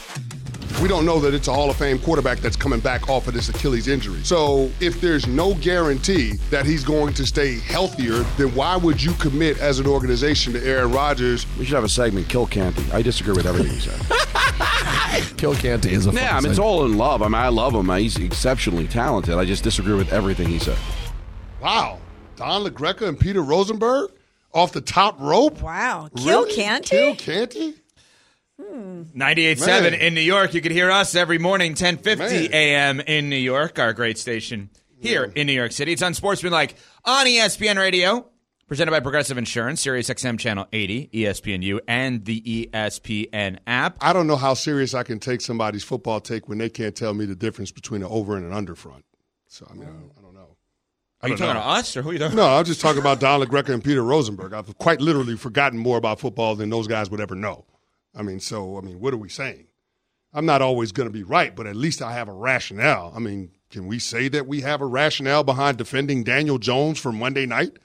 We 0.82 0.90
don't 0.90 1.06
know 1.06 1.20
that 1.22 1.34
it's 1.34 1.48
a 1.48 1.54
Hall 1.54 1.70
of 1.70 1.78
Fame 1.78 1.98
quarterback 1.98 2.40
that's 2.40 2.58
coming 2.58 2.80
back 2.82 3.10
off 3.10 3.28
of 3.28 3.34
this 3.34 3.48
Achilles 3.50 3.88
injury. 3.88 4.22
So 4.24 4.70
if 4.82 5.00
there's 5.00 5.26
no 5.26 5.54
guarantee 5.56 6.34
that 6.52 6.66
he's 6.66 6.84
going 6.84 7.14
to 7.16 7.26
stay 7.26 7.60
healthier, 7.60 8.20
then 8.38 8.54
why 8.54 8.76
would 8.76 9.02
you 9.02 9.14
commit 9.14 9.58
as 9.60 9.80
an 9.80 9.88
organization 9.88 10.52
to 10.54 10.64
Aaron 10.68 10.92
Rodgers? 10.92 11.48
We 11.58 11.66
should 11.66 11.76
have 11.76 11.86
a 11.86 11.90
segment, 11.90 12.28
Kill 12.28 12.46
Canty. 12.46 12.84
I 12.92 13.02
disagree 13.02 13.34
with 13.34 13.46
everything 13.46 13.72
he 13.74 13.80
said. 13.80 15.38
Kill 15.38 15.56
Canty 15.56 15.94
is 15.94 16.06
a 16.08 16.12
fun 16.12 16.22
yeah, 16.22 16.36
I 16.36 16.42
mean, 16.42 16.52
it's 16.52 16.60
all 16.60 16.86
in 16.86 16.98
love. 16.98 17.22
I 17.22 17.26
mean, 17.28 17.36
I 17.36 17.48
love 17.48 17.74
him. 17.74 17.90
He's 17.98 18.18
exceptionally 18.18 18.88
talented. 18.88 19.36
I 19.36 19.46
just 19.46 19.64
disagree 19.64 19.96
with 19.96 20.12
everything 20.12 20.50
he 20.50 20.60
said. 20.60 20.78
Wow, 21.62 22.00
Don 22.36 22.66
LaGreca 22.66 23.08
and 23.08 23.18
Peter 23.20 23.42
Rosenberg 23.42 24.12
off 24.54 24.74
the 24.74 24.82
top 24.82 25.20
rope? 25.20 25.62
Wow. 25.62 26.10
Kill 26.18 26.44
Really? 26.44 26.54
Canty? 26.56 26.88
Kill 26.90 27.16
Canty? 27.16 27.76
Hmm. 28.62 29.04
98.7 29.14 29.66
Man. 29.68 29.94
in 29.96 30.14
New 30.14 30.22
York. 30.22 30.54
You 30.54 30.62
can 30.62 30.72
hear 30.72 30.90
us 30.90 31.14
every 31.16 31.38
morning, 31.38 31.74
10:50 31.76 32.18
Man. 32.18 32.54
a.m. 32.54 33.00
in 33.02 33.30
New 33.30 33.36
York. 33.36 33.80
Our 33.80 33.92
great 33.94 34.18
station 34.18 34.70
here 35.00 35.26
in 35.36 35.48
New 35.48 35.54
York 35.54 35.72
City. 35.74 35.92
It's 35.92 36.02
Unsportsmanlike 36.02 36.76
on 37.04 37.28
E 37.28 37.38
ESPN 37.38 37.78
Radio, 37.78 38.30
presented 38.68 38.92
by 38.92 39.02
Progressive 39.02 39.38
Insurance, 39.38 39.82
Sirius 39.82 40.10
XM 40.10 40.40
Channel 40.40 40.68
80, 40.72 41.10
ESPNU, 41.14 41.80
and 41.88 42.24
the 42.24 42.68
ESPN 42.74 43.58
app. 43.68 43.98
I 44.00 44.14
don't 44.14 44.28
know 44.28 44.38
how 44.38 44.54
serious 44.54 44.94
I 44.94 45.04
can 45.04 45.20
take 45.20 45.42
somebody's 45.42 45.84
football 45.84 46.22
take 46.22 46.48
when 46.48 46.58
they 46.58 46.70
can't 46.70 46.96
tell 46.96 47.14
me 47.14 47.26
the 47.26 47.36
difference 47.36 47.72
between 47.72 48.04
an 48.04 48.08
over 48.10 48.38
and 48.38 48.46
an 48.46 48.54
under 48.54 48.76
front. 48.76 49.04
So 49.48 49.68
I 49.70 49.74
mean, 49.74 49.84
I 49.84 49.86
don't, 49.88 50.12
I 50.18 50.22
don't 50.22 50.34
know. 50.34 50.56
Are 51.22 51.30
you 51.30 51.36
don't 51.36 51.48
talking 51.48 51.62
know. 51.62 51.74
to 51.74 51.80
us 51.80 51.98
or 51.98 52.02
who 52.04 52.10
are 52.12 52.14
you 52.14 52.20
talking? 52.20 52.38
No, 52.38 52.46
I'm 52.48 52.64
just 52.66 52.80
talking 52.80 53.02
about 53.02 53.20
Don 53.20 53.42
LaGreca 53.42 53.70
and 53.74 53.84
Peter 53.84 54.02
Rosenberg. 54.04 54.54
I've 54.54 54.78
quite 54.78 55.02
literally 55.02 55.36
forgotten 55.36 55.78
more 55.78 55.98
about 55.98 56.22
football 56.22 56.56
than 56.56 56.70
those 56.70 56.88
guys 56.88 57.10
would 57.10 57.20
ever 57.20 57.36
know. 57.36 57.66
I 58.16 58.24
mean, 58.24 58.40
so 58.40 58.78
I 58.78 58.82
mean, 58.82 59.00
what 59.00 59.14
are 59.14 59.18
we 59.18 59.30
saying? 59.30 59.68
I'm 60.34 60.46
not 60.46 60.62
always 60.62 60.92
going 60.92 61.08
to 61.08 61.14
be 61.14 61.24
right, 61.24 61.56
but 61.56 61.68
at 61.68 61.76
least 61.76 62.02
I 62.02 62.14
have 62.14 62.28
a 62.28 62.34
rationale. 62.34 63.14
I 63.16 63.20
mean, 63.20 63.52
can 63.70 63.88
we 63.88 64.00
say 64.00 64.28
that 64.30 64.48
we 64.48 64.62
have 64.62 64.82
a 64.82 64.86
rationale 64.86 65.44
behind 65.44 65.78
defending 65.78 66.24
Daniel 66.24 66.58
Jones 66.58 67.00
for 67.00 67.12
Monday 67.12 67.46
night? 67.46 67.78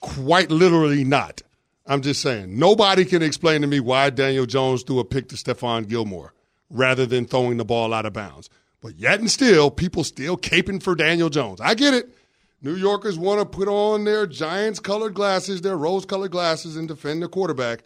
Quite 0.00 0.50
literally 0.50 1.04
not. 1.04 1.42
I'm 1.86 2.02
just 2.02 2.22
saying. 2.22 2.58
Nobody 2.58 3.04
can 3.04 3.22
explain 3.22 3.60
to 3.60 3.66
me 3.66 3.80
why 3.80 4.10
Daniel 4.10 4.46
Jones 4.46 4.82
threw 4.82 5.00
a 5.00 5.04
pick 5.04 5.28
to 5.28 5.36
Stephon 5.36 5.88
Gilmore 5.88 6.32
rather 6.70 7.04
than 7.04 7.26
throwing 7.26 7.56
the 7.56 7.64
ball 7.64 7.92
out 7.92 8.06
of 8.06 8.12
bounds. 8.12 8.48
But 8.80 8.96
yet 8.96 9.20
and 9.20 9.30
still, 9.30 9.70
people 9.70 10.04
still 10.04 10.36
caping 10.36 10.82
for 10.82 10.94
Daniel 10.94 11.30
Jones. 11.30 11.60
I 11.60 11.74
get 11.74 11.94
it. 11.94 12.14
New 12.62 12.74
Yorkers 12.74 13.18
want 13.18 13.40
to 13.40 13.44
put 13.46 13.68
on 13.68 14.04
their 14.04 14.26
Giants 14.26 14.80
colored 14.80 15.14
glasses, 15.14 15.60
their 15.60 15.76
rose 15.76 16.06
colored 16.06 16.30
glasses, 16.30 16.76
and 16.76 16.88
defend 16.88 17.22
the 17.22 17.28
quarterback. 17.28 17.82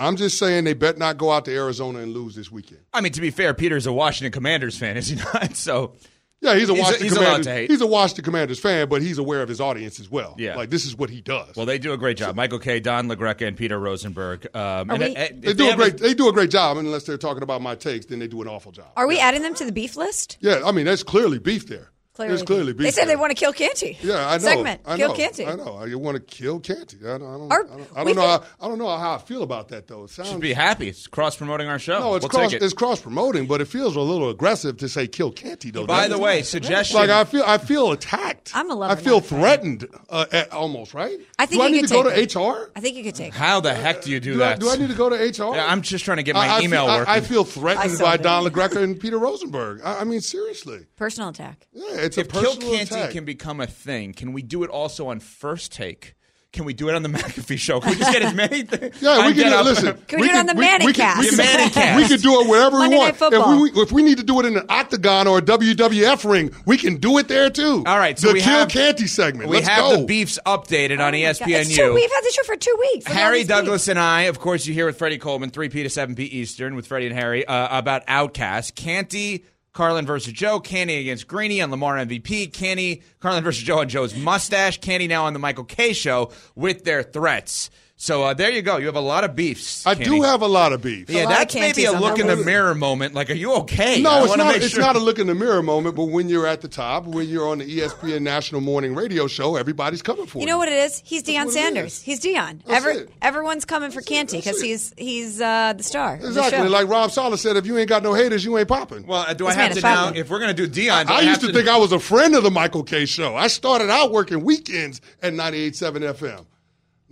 I'm 0.00 0.16
just 0.16 0.38
saying 0.38 0.64
they 0.64 0.74
bet 0.74 0.98
not 0.98 1.18
go 1.18 1.30
out 1.30 1.44
to 1.44 1.54
Arizona 1.54 1.98
and 2.00 2.12
lose 2.12 2.34
this 2.34 2.50
weekend. 2.50 2.80
I 2.92 3.00
mean, 3.00 3.12
to 3.12 3.20
be 3.20 3.30
fair, 3.30 3.54
Peter's 3.54 3.86
a 3.86 3.92
Washington 3.92 4.32
Commanders 4.32 4.76
fan, 4.76 4.96
is 4.96 5.08
he 5.08 5.16
not? 5.16 5.54
So 5.56 5.94
Yeah, 6.40 6.54
he's 6.54 6.70
a 6.70 6.72
He's 6.74 6.78
a- 6.78 6.82
Washington 6.82 7.02
he's 7.04 7.12
allowed 7.12 7.22
Commanders. 7.24 7.46
to 7.46 7.52
hate. 7.52 7.70
He's 7.70 7.80
a 7.82 7.86
Washington 7.86 8.24
Commanders 8.24 8.58
fan, 8.58 8.88
but 8.88 9.02
he's 9.02 9.18
aware 9.18 9.42
of 9.42 9.48
his 9.50 9.60
audience 9.60 10.00
as 10.00 10.10
well. 10.10 10.34
Yeah. 10.38 10.56
like 10.56 10.70
this 10.70 10.86
is 10.86 10.96
what 10.96 11.10
he 11.10 11.20
does. 11.20 11.54
Well, 11.54 11.66
they 11.66 11.78
do 11.78 11.92
a 11.92 11.98
great 11.98 12.16
job. 12.16 12.34
Michael 12.34 12.58
Kay, 12.58 12.80
Don 12.80 13.08
LaGreca, 13.08 13.46
and 13.46 13.56
Peter 13.56 13.78
Rosenberg. 13.78 14.46
Um, 14.56 14.90
and, 14.90 14.98
we- 15.02 15.14
they 15.14 15.30
if 15.50 15.56
do 15.58 15.64
a 15.66 15.70
have 15.70 15.76
great. 15.78 15.98
They 15.98 16.14
do 16.14 16.28
a 16.28 16.32
great 16.32 16.50
job, 16.50 16.78
unless 16.78 17.04
they're 17.04 17.18
talking 17.18 17.42
about 17.42 17.60
my 17.60 17.74
takes. 17.74 18.06
Then 18.06 18.18
they 18.20 18.26
do 18.28 18.40
an 18.40 18.48
awful 18.48 18.72
job. 18.72 18.86
Are 18.96 19.06
we 19.06 19.18
adding 19.20 19.42
them 19.42 19.54
to 19.56 19.64
the 19.66 19.72
beef 19.72 19.96
list? 19.96 20.38
Yeah, 20.40 20.62
I 20.64 20.72
mean 20.72 20.86
that's 20.86 21.02
clearly 21.02 21.38
beef 21.38 21.66
there. 21.66 21.90
There's 22.28 22.42
clearly 22.42 22.72
beef. 22.72 22.84
They 22.86 22.90
said 22.90 23.02
there. 23.02 23.16
they 23.16 23.20
want 23.20 23.30
to 23.30 23.34
kill 23.34 23.52
Canty. 23.52 23.98
Yeah, 24.02 24.28
I 24.28 24.32
know. 24.34 24.38
Segment. 24.38 24.80
I 24.86 24.96
kill 24.96 25.08
know. 25.08 25.14
Canty. 25.14 25.46
I 25.46 25.54
know. 25.56 25.84
You 25.84 25.98
want 25.98 26.16
to 26.16 26.20
kill 26.22 26.60
Canty. 26.60 26.98
I 27.00 27.18
don't. 27.18 27.22
I 27.22 27.38
don't, 27.38 27.52
Are- 27.52 27.64
I 27.64 27.66
don't, 27.66 27.70
I 27.70 27.76
don't 27.76 27.88
know. 27.96 28.04
think- 28.04 28.18
how, 28.18 28.44
I 28.60 28.68
don't 28.68 28.78
know 28.78 28.96
how 28.96 29.14
I 29.14 29.18
feel 29.18 29.42
about 29.42 29.68
that 29.68 29.86
though. 29.86 30.04
It 30.04 30.10
sounds. 30.10 30.30
Should 30.30 30.40
be 30.40 30.52
happy. 30.52 30.88
It's 30.88 31.06
cross 31.06 31.36
promoting 31.36 31.68
our 31.68 31.78
show. 31.78 31.98
no, 31.98 32.14
it's 32.14 32.22
we'll 32.24 32.30
cross. 32.30 32.50
take 32.50 32.60
it. 32.60 32.64
It's 32.64 32.74
cross 32.74 33.00
promoting, 33.00 33.46
but 33.46 33.60
it 33.60 33.66
feels 33.66 33.96
a 33.96 34.00
little 34.00 34.30
aggressive 34.30 34.76
to 34.78 34.88
say 34.88 35.06
kill 35.06 35.32
Canty 35.32 35.70
though. 35.70 35.86
By 35.86 36.08
the 36.08 36.14
it? 36.16 36.20
way, 36.20 36.42
suggestion. 36.42 36.96
like 36.96 37.10
I 37.10 37.24
feel, 37.24 37.42
I 37.46 37.58
feel 37.58 37.92
attacked. 37.92 38.52
I'm 38.54 38.70
a 38.70 38.74
lover, 38.74 38.92
I 38.92 38.96
feel 38.96 39.14
not 39.14 39.24
a 39.24 39.28
fan. 39.28 39.38
threatened, 39.40 39.86
uh, 40.08 40.26
at, 40.32 40.52
almost. 40.52 40.94
Right? 40.94 41.18
I 41.38 41.46
think 41.46 41.60
do 41.60 41.64
I 41.64 41.66
you 41.68 41.74
need 41.76 41.80
could 41.82 41.88
to 41.88 41.94
go 42.02 42.10
take 42.10 42.28
to 42.30 42.38
HR? 42.38 42.70
I 42.76 42.80
think 42.80 42.96
you 42.96 43.02
could 43.04 43.14
take. 43.14 43.28
it. 43.28 43.34
how 43.34 43.60
the 43.60 43.74
heck 43.74 44.02
do 44.02 44.10
you 44.10 44.20
do, 44.20 44.34
Do 44.34 44.42
I, 44.44 44.48
that? 44.50 44.60
do 44.60 44.70
I 44.70 44.76
need 44.76 44.88
to 44.88 44.94
go 44.94 45.08
to 45.08 45.16
HR? 45.16 45.54
Yeah, 45.54 45.66
I'm 45.66 45.82
just 45.82 46.04
trying 46.04 46.18
to 46.18 46.22
get 46.22 46.34
my 46.34 46.60
email 46.60 46.84
feel, 46.86 46.90
I- 46.94 46.98
working. 46.98 47.14
I, 47.14 47.20
feel 47.20 47.44
threatened 47.44 47.98
by. 47.98 48.16
Don 48.16 48.44
LaGreca 48.44 48.82
and 48.82 48.98
Peter 49.00 49.18
Rosenberg. 49.18 49.80
I, 49.82 50.00
I 50.00 50.04
mean, 50.04 50.20
seriously. 50.20 50.86
Personal 50.96 51.30
attack. 51.30 51.66
Yeah, 51.72 51.86
it's 52.18 52.18
a 52.18 52.20
if 52.22 52.28
Kill 52.30 52.56
Canty 52.56 52.94
attack. 52.94 53.10
can 53.10 53.24
become 53.24 53.60
a 53.60 53.66
thing, 53.66 54.12
can 54.12 54.32
we 54.32 54.42
do 54.42 54.62
it 54.64 54.70
also 54.70 55.08
on 55.08 55.20
first 55.20 55.72
take? 55.72 56.14
Can 56.52 56.64
we 56.64 56.74
do 56.74 56.88
it 56.88 56.96
on 56.96 57.04
the 57.04 57.08
McAfee 57.16 57.58
show? 57.58 57.78
Can 57.78 57.90
we 57.90 57.96
just 57.96 58.10
get 58.10 58.22
as 58.22 58.34
many 58.34 58.62
things? 58.64 59.00
Yeah, 59.00 59.18
we 59.18 59.34
can 59.34 59.36
Get 59.36 59.50
do, 59.50 59.54
Up? 59.54 59.64
listen. 59.66 59.96
Can 60.08 60.18
we 60.20 60.26
do 60.26 60.34
it 60.34 60.38
on 60.40 60.46
the 60.46 60.54
we, 60.54 60.64
we 60.84 60.92
can, 60.92 61.18
we, 61.20 61.28
can, 61.28 61.36
The 61.36 61.42
Manicast. 61.44 61.96
we 61.96 62.08
can 62.08 62.18
do 62.18 62.40
it 62.40 62.48
wherever 62.48 62.76
Monday 62.76 62.96
we 62.96 63.00
Night 63.00 63.04
want. 63.04 63.16
Football. 63.18 63.64
If 63.66 63.74
we 63.76 63.82
if 63.82 63.92
we 63.92 64.02
need 64.02 64.18
to 64.18 64.24
do 64.24 64.40
it 64.40 64.46
in 64.46 64.56
an 64.56 64.66
octagon 64.68 65.28
or 65.28 65.38
a 65.38 65.42
WWF 65.42 66.28
ring, 66.28 66.50
we 66.66 66.76
can 66.76 66.96
do 66.96 67.18
it 67.18 67.28
there 67.28 67.50
too. 67.50 67.84
All 67.86 67.98
right, 67.98 68.18
so 68.18 68.26
the 68.28 68.32
we 68.34 68.40
Kill 68.40 68.52
have- 68.52 68.68
Canty 68.68 69.06
segment. 69.06 69.48
We 69.48 69.58
Let's 69.58 69.68
have 69.68 69.84
go. 69.92 69.96
the 69.98 70.06
beefs 70.06 70.40
updated 70.44 70.94
on 70.98 71.14
Oh 71.14 71.18
my 71.18 71.20
God. 71.22 71.28
It's 71.30 71.38
two- 71.38 71.44
ESPNU. 71.44 71.94
We've 71.94 72.10
had 72.10 72.20
the 72.24 72.32
show 72.32 72.42
for 72.42 72.56
two 72.56 72.76
weeks. 72.80 73.06
Look 73.06 73.14
at 73.14 73.16
all 73.16 73.22
Harry 73.28 73.44
Douglas 73.44 73.82
beefs. 73.82 73.88
and 73.88 73.98
I, 74.00 74.22
of 74.22 74.40
course, 74.40 74.66
you 74.66 74.74
hear 74.74 74.86
with 74.86 74.98
Freddie 74.98 75.18
Coleman, 75.18 75.52
3P 75.52 75.70
to 75.70 75.84
7P 75.84 76.18
Eastern 76.18 76.74
with 76.74 76.88
Freddie 76.88 77.06
and 77.06 77.14
Harry 77.14 77.46
uh, 77.46 77.78
about 77.78 78.02
Outcast. 78.08 78.74
Canty, 78.74 79.44
Carlin 79.72 80.06
versus 80.06 80.32
Joe. 80.32 80.60
Canty 80.60 80.98
against 80.98 81.28
Greeny 81.28 81.60
on 81.60 81.70
Lamar 81.70 81.96
MVP. 81.96 82.52
Canty, 82.52 83.02
Carlin 83.20 83.44
versus 83.44 83.62
Joe 83.62 83.80
on 83.80 83.88
Joe's 83.88 84.14
mustache. 84.14 84.78
Canty 84.80 85.06
now 85.06 85.26
on 85.26 85.32
the 85.32 85.38
Michael 85.38 85.64
Kay 85.64 85.92
show 85.92 86.32
with 86.54 86.84
their 86.84 87.02
threats. 87.02 87.70
So 88.02 88.22
uh, 88.22 88.32
there 88.32 88.50
you 88.50 88.62
go. 88.62 88.78
You 88.78 88.86
have 88.86 88.96
a 88.96 89.00
lot 89.00 89.24
of 89.24 89.36
beefs. 89.36 89.86
I 89.86 89.94
Canty. 89.94 90.08
do 90.08 90.22
have 90.22 90.40
a 90.40 90.46
lot 90.46 90.72
of 90.72 90.80
beef. 90.80 91.10
Yeah, 91.10 91.24
lot 91.24 91.32
of 91.32 91.38
that's 91.38 91.54
maybe 91.54 91.84
a 91.84 91.92
look 91.92 92.18
in 92.18 92.28
the 92.28 92.36
mirror 92.36 92.74
moment. 92.74 93.12
Like, 93.12 93.28
are 93.28 93.34
you 93.34 93.52
okay? 93.56 93.98
I 93.98 94.00
No, 94.00 94.24
it's 94.24 94.34
not. 94.38 94.54
make 94.54 94.62
It's 94.62 94.74
not 94.78 94.96
a 94.96 94.98
look 94.98 95.18
in 95.18 95.26
the 95.26 95.34
mirror 95.34 95.62
moment. 95.62 95.96
But 95.96 96.04
when 96.04 96.30
you're 96.30 96.46
at 96.46 96.62
the 96.62 96.68
top, 96.68 97.04
when 97.04 97.28
you're 97.28 97.46
on 97.46 97.58
the 97.58 97.66
ESPN 97.66 98.22
National 98.22 98.62
Morning 98.62 98.94
Radio 98.94 99.26
Show, 99.26 99.56
everybody's 99.56 100.00
coming 100.00 100.24
for 100.24 100.38
you. 100.38 100.44
You 100.44 100.46
know 100.46 100.56
what 100.56 100.68
it 100.68 100.78
is? 100.78 101.02
He's 101.04 101.22
Deion 101.22 101.50
Sanders. 101.50 101.98
is. 101.98 102.02
He's 102.02 102.20
Deion. 102.20 102.62
Every, 102.66 103.06
everyone's 103.20 103.66
coming 103.66 103.90
for 103.90 103.96
That's. 103.96 104.08
Canty 104.08 104.38
because 104.38 104.62
he's 104.62 104.94
he's 104.96 105.38
uh, 105.38 105.74
the 105.76 105.82
star. 105.82 106.14
of 106.14 106.22
the 106.22 106.28
Exactly. 106.28 106.58
show. 106.58 106.64
Like 106.68 106.88
Rob 106.88 107.10
Sala 107.10 107.36
said, 107.36 107.58
if 107.58 107.66
you 107.66 107.76
ain't 107.76 107.90
got 107.90 108.02
no 108.02 108.14
haters, 108.14 108.42
you 108.46 108.56
ain't 108.56 108.68
popping. 108.68 109.06
Well, 109.06 109.26
uh, 109.28 109.34
do 109.34 109.44
This 109.44 109.56
I 109.56 109.60
have 109.60 109.70
is 109.72 109.76
to 109.76 109.82
now? 109.82 110.12
If 110.14 110.30
we're 110.30 110.38
going 110.38 110.56
to 110.56 110.66
do 110.66 110.66
Deion, 110.66 111.06
do 111.06 111.12
I, 111.12 111.18
I, 111.18 111.20
used 111.20 111.42
have 111.42 111.50
to 111.50 111.52
think 111.54 111.68
I 111.68 111.76
was 111.76 111.92
a 111.92 112.00
friend 112.00 112.34
of 112.34 112.44
the 112.44 112.50
Michael 112.50 112.82
Kay. 112.82 113.04
Show. 113.04 113.36
I 113.36 113.48
started 113.48 113.90
out 113.90 114.10
working 114.10 114.42
weekends 114.42 115.02
at 115.22 115.34
98.7 115.34 116.14
FM. 116.14 116.46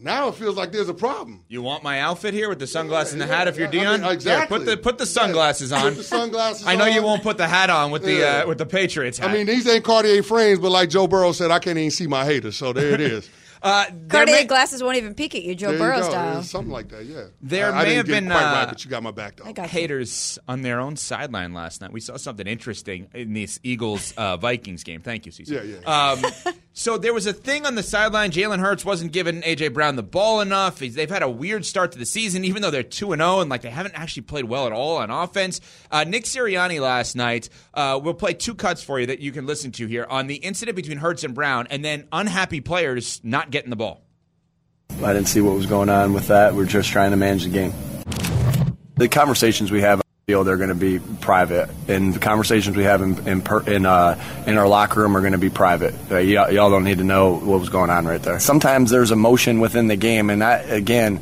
Now 0.01 0.29
it 0.29 0.37
feels 0.37 0.57
like 0.57 0.71
there's 0.71 0.89
a 0.89 0.95
problem. 0.95 1.45
You 1.49 1.61
want 1.61 1.83
my 1.83 1.99
outfit 2.01 2.33
here 2.33 2.49
with 2.49 2.61
the 2.61 2.69
sunglasses 2.69 3.15
and 3.15 3.21
the 3.21 3.27
hat? 3.27 3.49
If 3.49 3.57
you're 3.59 3.67
I 3.67 3.71
Deion, 3.73 4.03
mean, 4.03 4.13
exactly. 4.13 4.59
Put 4.59 4.67
the 4.67 4.77
put 4.77 4.97
the 4.99 5.05
Yeah. 5.05 5.11
sunglasses 5.11 5.73
on. 5.73 5.83
Put 5.83 5.97
the 5.97 6.05
sunglasses 6.05 6.67
I 6.67 6.77
know 6.77 6.85
you 6.87 7.03
won't 7.03 7.25
put 7.25 7.37
the 7.37 7.49
hat 7.49 7.69
on 7.69 7.91
with 7.91 8.05
the 8.05 8.25
uh, 8.25 8.47
with 8.47 8.59
the 8.59 8.67
Patriots 8.67 9.19
hat. 9.19 9.31
I 9.31 9.33
mean, 9.33 9.47
these 9.47 9.67
ain't 9.67 9.83
Cartier 9.85 10.23
frames, 10.23 10.61
but 10.61 10.71
like 10.71 10.89
Joe 10.89 11.09
Burrow 11.09 11.33
said, 11.33 11.51
I 11.51 11.59
can't 11.59 11.77
even 11.79 11.91
see 11.91 12.07
my 12.07 12.25
haters. 12.25 12.57
So 12.57 12.73
there 12.73 12.91
it 12.95 13.01
is. 13.01 13.29
uh, 13.63 13.87
there 13.91 14.09
Cartier 14.09 14.35
may, 14.37 14.45
glasses 14.45 14.83
won't 14.83 14.97
even 14.97 15.15
peek 15.15 15.35
at 15.35 15.43
you, 15.43 15.55
Joe 15.55 15.69
there 15.69 15.75
you 15.77 15.83
Burrow 15.83 16.01
go. 16.01 16.09
style. 16.11 16.43
Something 16.43 16.73
like 16.73 16.89
that, 16.89 17.05
yeah. 17.05 17.25
There 17.43 17.73
I, 17.73 17.81
I 17.81 17.83
may 17.83 17.85
didn't 17.91 17.97
have 17.97 18.07
been, 18.07 18.27
quite 18.27 18.43
uh, 18.43 18.53
right, 18.55 18.69
but 18.69 18.85
you 18.85 18.91
got 18.91 19.03
my 19.03 19.11
back 19.11 19.37
though. 19.37 19.45
I 19.45 19.53
got 19.53 19.65
you. 19.65 19.69
haters 19.81 20.39
on 20.49 20.63
their 20.63 20.81
own 20.81 20.97
sideline 20.97 21.53
last 21.55 21.81
night. 21.81 21.93
We 21.93 22.01
saw 22.01 22.17
something 22.17 22.47
interesting 22.47 23.09
in 23.15 23.33
this 23.33 23.59
Eagles 23.63 24.15
uh, 24.17 24.37
Vikings 24.39 24.85
game. 24.85 25.01
Thank 25.01 25.27
you, 25.27 25.33
Cece. 25.33 25.49
Yeah, 25.51 25.63
yeah. 25.63 26.13
Um, 26.13 26.55
so 26.73 26.97
there 26.97 27.13
was 27.13 27.27
a 27.27 27.33
thing 27.33 27.67
on 27.67 27.75
the 27.75 27.83
sideline. 27.83 28.31
Jalen 28.31 28.61
Hurts 28.61 28.85
wasn't 28.85 29.13
giving 29.13 29.43
AJ 29.43 29.75
Brown 29.75 29.97
the 29.97 30.03
ball 30.03 30.41
enough. 30.41 30.79
He's, 30.79 30.95
they've 30.95 31.11
had 31.11 31.23
a 31.23 31.29
weird 31.31 31.67
start 31.67 31.93
to 31.93 31.99
the 31.99 32.07
season, 32.07 32.45
even 32.45 32.63
though 32.63 32.71
they're 32.71 32.83
two 32.83 33.13
and 33.13 33.21
zero, 33.21 33.41
and 33.41 33.51
like 33.51 33.63
they 33.63 33.71
haven't 33.71 33.95
actually 33.95 34.23
played 34.23 34.45
well 34.45 34.67
at 34.67 34.73
all 34.73 34.99
on 34.99 35.11
offense. 35.11 35.61
Uh, 35.91 36.05
Nick 36.05 36.25
Sirianni 36.25 36.81
last 36.81 37.17
night. 37.17 37.49
Uh, 37.75 37.99
we'll 38.03 38.15
play 38.15 38.33
two 38.35 38.55
cuts 38.55 38.83
for 38.83 39.01
you 39.01 39.07
that 39.07 39.19
you 39.19 39.33
can 39.33 39.47
listen 39.47 39.73
to 39.73 39.87
here 39.87 40.07
on 40.09 40.27
the 40.29 40.37
incident 40.37 40.77
between 40.77 40.99
Hurts 40.99 41.25
and 41.25 41.35
Brown, 41.35 41.67
and 41.71 41.85
then 41.85 42.07
unhappy 42.13 42.61
players 42.61 43.21
not 43.25 43.48
getting 43.51 43.71
the 43.71 43.77
ball. 43.77 44.01
I 45.03 45.13
didn't 45.13 45.29
see 45.29 45.41
what 45.41 45.55
was 45.55 45.67
going 45.67 45.89
on 45.89 46.13
with 46.13 46.29
that. 46.29 46.55
We're 46.55 46.67
just 46.67 46.91
trying 46.91 47.13
to 47.13 47.17
manage 47.17 47.45
the 47.45 47.51
game. 47.51 47.73
The 48.97 49.09
conversations 49.09 49.71
we 49.71 49.83
have, 49.83 50.03
they're 50.27 50.43
going 50.43 50.69
to 50.69 50.75
be 50.75 50.99
private, 51.21 51.71
and 51.87 52.13
the 52.13 52.19
conversations 52.19 52.77
we 52.77 52.85
have 52.85 53.01
in 53.01 53.29
in, 53.29 53.43
per, 53.43 53.63
in, 53.63 53.87
uh, 53.87 54.21
in 54.47 54.59
our 54.59 54.69
locker 54.69 55.01
room 55.01 55.17
are 55.17 55.21
going 55.21 55.33
to 55.33 55.39
be 55.39 55.51
private. 55.51 55.95
Uh, 56.11 56.19
y'all, 56.19 56.51
y'all 56.51 56.71
don't 56.71 56.85
need 56.85 56.99
to 56.99 57.05
know 57.05 57.35
what 57.39 57.61
was 57.61 57.69
going 57.69 57.91
on 57.91 58.07
right 58.07 58.23
there. 58.23 58.41
Sometimes 58.41 58.91
there's 58.91 59.11
emotion 59.11 59.61
within 59.61 59.87
the 59.87 59.97
game, 59.97 60.31
and 60.31 60.43
again, 60.43 61.21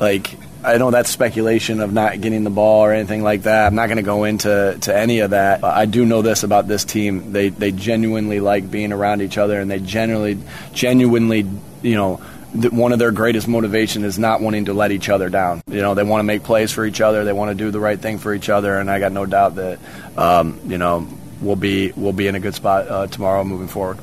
like. 0.00 0.34
I 0.60 0.76
know 0.76 0.90
that's 0.90 1.08
speculation 1.08 1.80
of 1.80 1.92
not 1.92 2.20
getting 2.20 2.42
the 2.42 2.50
ball 2.50 2.80
or 2.80 2.92
anything 2.92 3.22
like 3.22 3.42
that. 3.42 3.68
I'm 3.68 3.76
not 3.76 3.86
going 3.86 3.98
to 3.98 4.02
go 4.02 4.24
into 4.24 4.76
to 4.80 4.94
any 4.94 5.20
of 5.20 5.30
that. 5.30 5.62
I 5.62 5.86
do 5.86 6.04
know 6.04 6.20
this 6.20 6.42
about 6.42 6.66
this 6.66 6.84
team: 6.84 7.32
they 7.32 7.50
they 7.50 7.70
genuinely 7.70 8.40
like 8.40 8.68
being 8.68 8.92
around 8.92 9.22
each 9.22 9.38
other, 9.38 9.60
and 9.60 9.70
they 9.70 9.78
generally, 9.78 10.36
genuinely, 10.72 11.46
you 11.82 11.94
know, 11.94 12.20
th- 12.60 12.72
one 12.72 12.92
of 12.92 12.98
their 12.98 13.12
greatest 13.12 13.48
motivation 13.48 14.04
is 14.04 14.18
not 14.18 14.40
wanting 14.40 14.66
to 14.66 14.72
let 14.72 14.92
each 14.92 15.08
other 15.08 15.28
down. 15.28 15.62
You 15.66 15.80
know, 15.80 15.94
they 15.94 16.02
want 16.02 16.20
to 16.20 16.24
make 16.24 16.42
plays 16.42 16.72
for 16.72 16.84
each 16.84 17.00
other. 17.00 17.24
They 17.24 17.32
want 17.32 17.50
to 17.50 17.54
do 17.54 17.70
the 17.70 17.80
right 17.80 17.98
thing 17.98 18.18
for 18.18 18.34
each 18.34 18.48
other, 18.48 18.78
and 18.78 18.90
I 18.90 18.98
got 18.98 19.12
no 19.12 19.26
doubt 19.26 19.56
that, 19.56 19.78
um, 20.16 20.60
you 20.66 20.78
know, 20.78 21.06
we'll 21.40 21.56
be 21.56 21.92
we'll 21.92 22.12
be 22.12 22.26
in 22.26 22.34
a 22.34 22.40
good 22.40 22.54
spot 22.54 22.88
uh, 22.88 23.06
tomorrow 23.06 23.44
moving 23.44 23.68
forward. 23.68 23.98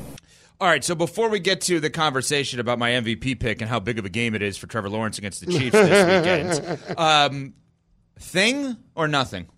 All 0.58 0.68
right, 0.68 0.82
so 0.82 0.94
before 0.94 1.28
we 1.28 1.38
get 1.38 1.60
to 1.62 1.80
the 1.80 1.90
conversation 1.90 2.60
about 2.60 2.78
my 2.78 2.92
MVP 2.92 3.38
pick 3.38 3.60
and 3.60 3.68
how 3.68 3.78
big 3.78 3.98
of 3.98 4.06
a 4.06 4.08
game 4.08 4.34
it 4.34 4.40
is 4.40 4.56
for 4.56 4.66
Trevor 4.66 4.88
Lawrence 4.88 5.18
against 5.18 5.44
the 5.44 5.52
Chiefs 5.52 5.72
this 5.72 6.58
weekend, 6.88 6.98
um, 6.98 7.54
thing 8.18 8.76
or 8.94 9.06
nothing? 9.06 9.48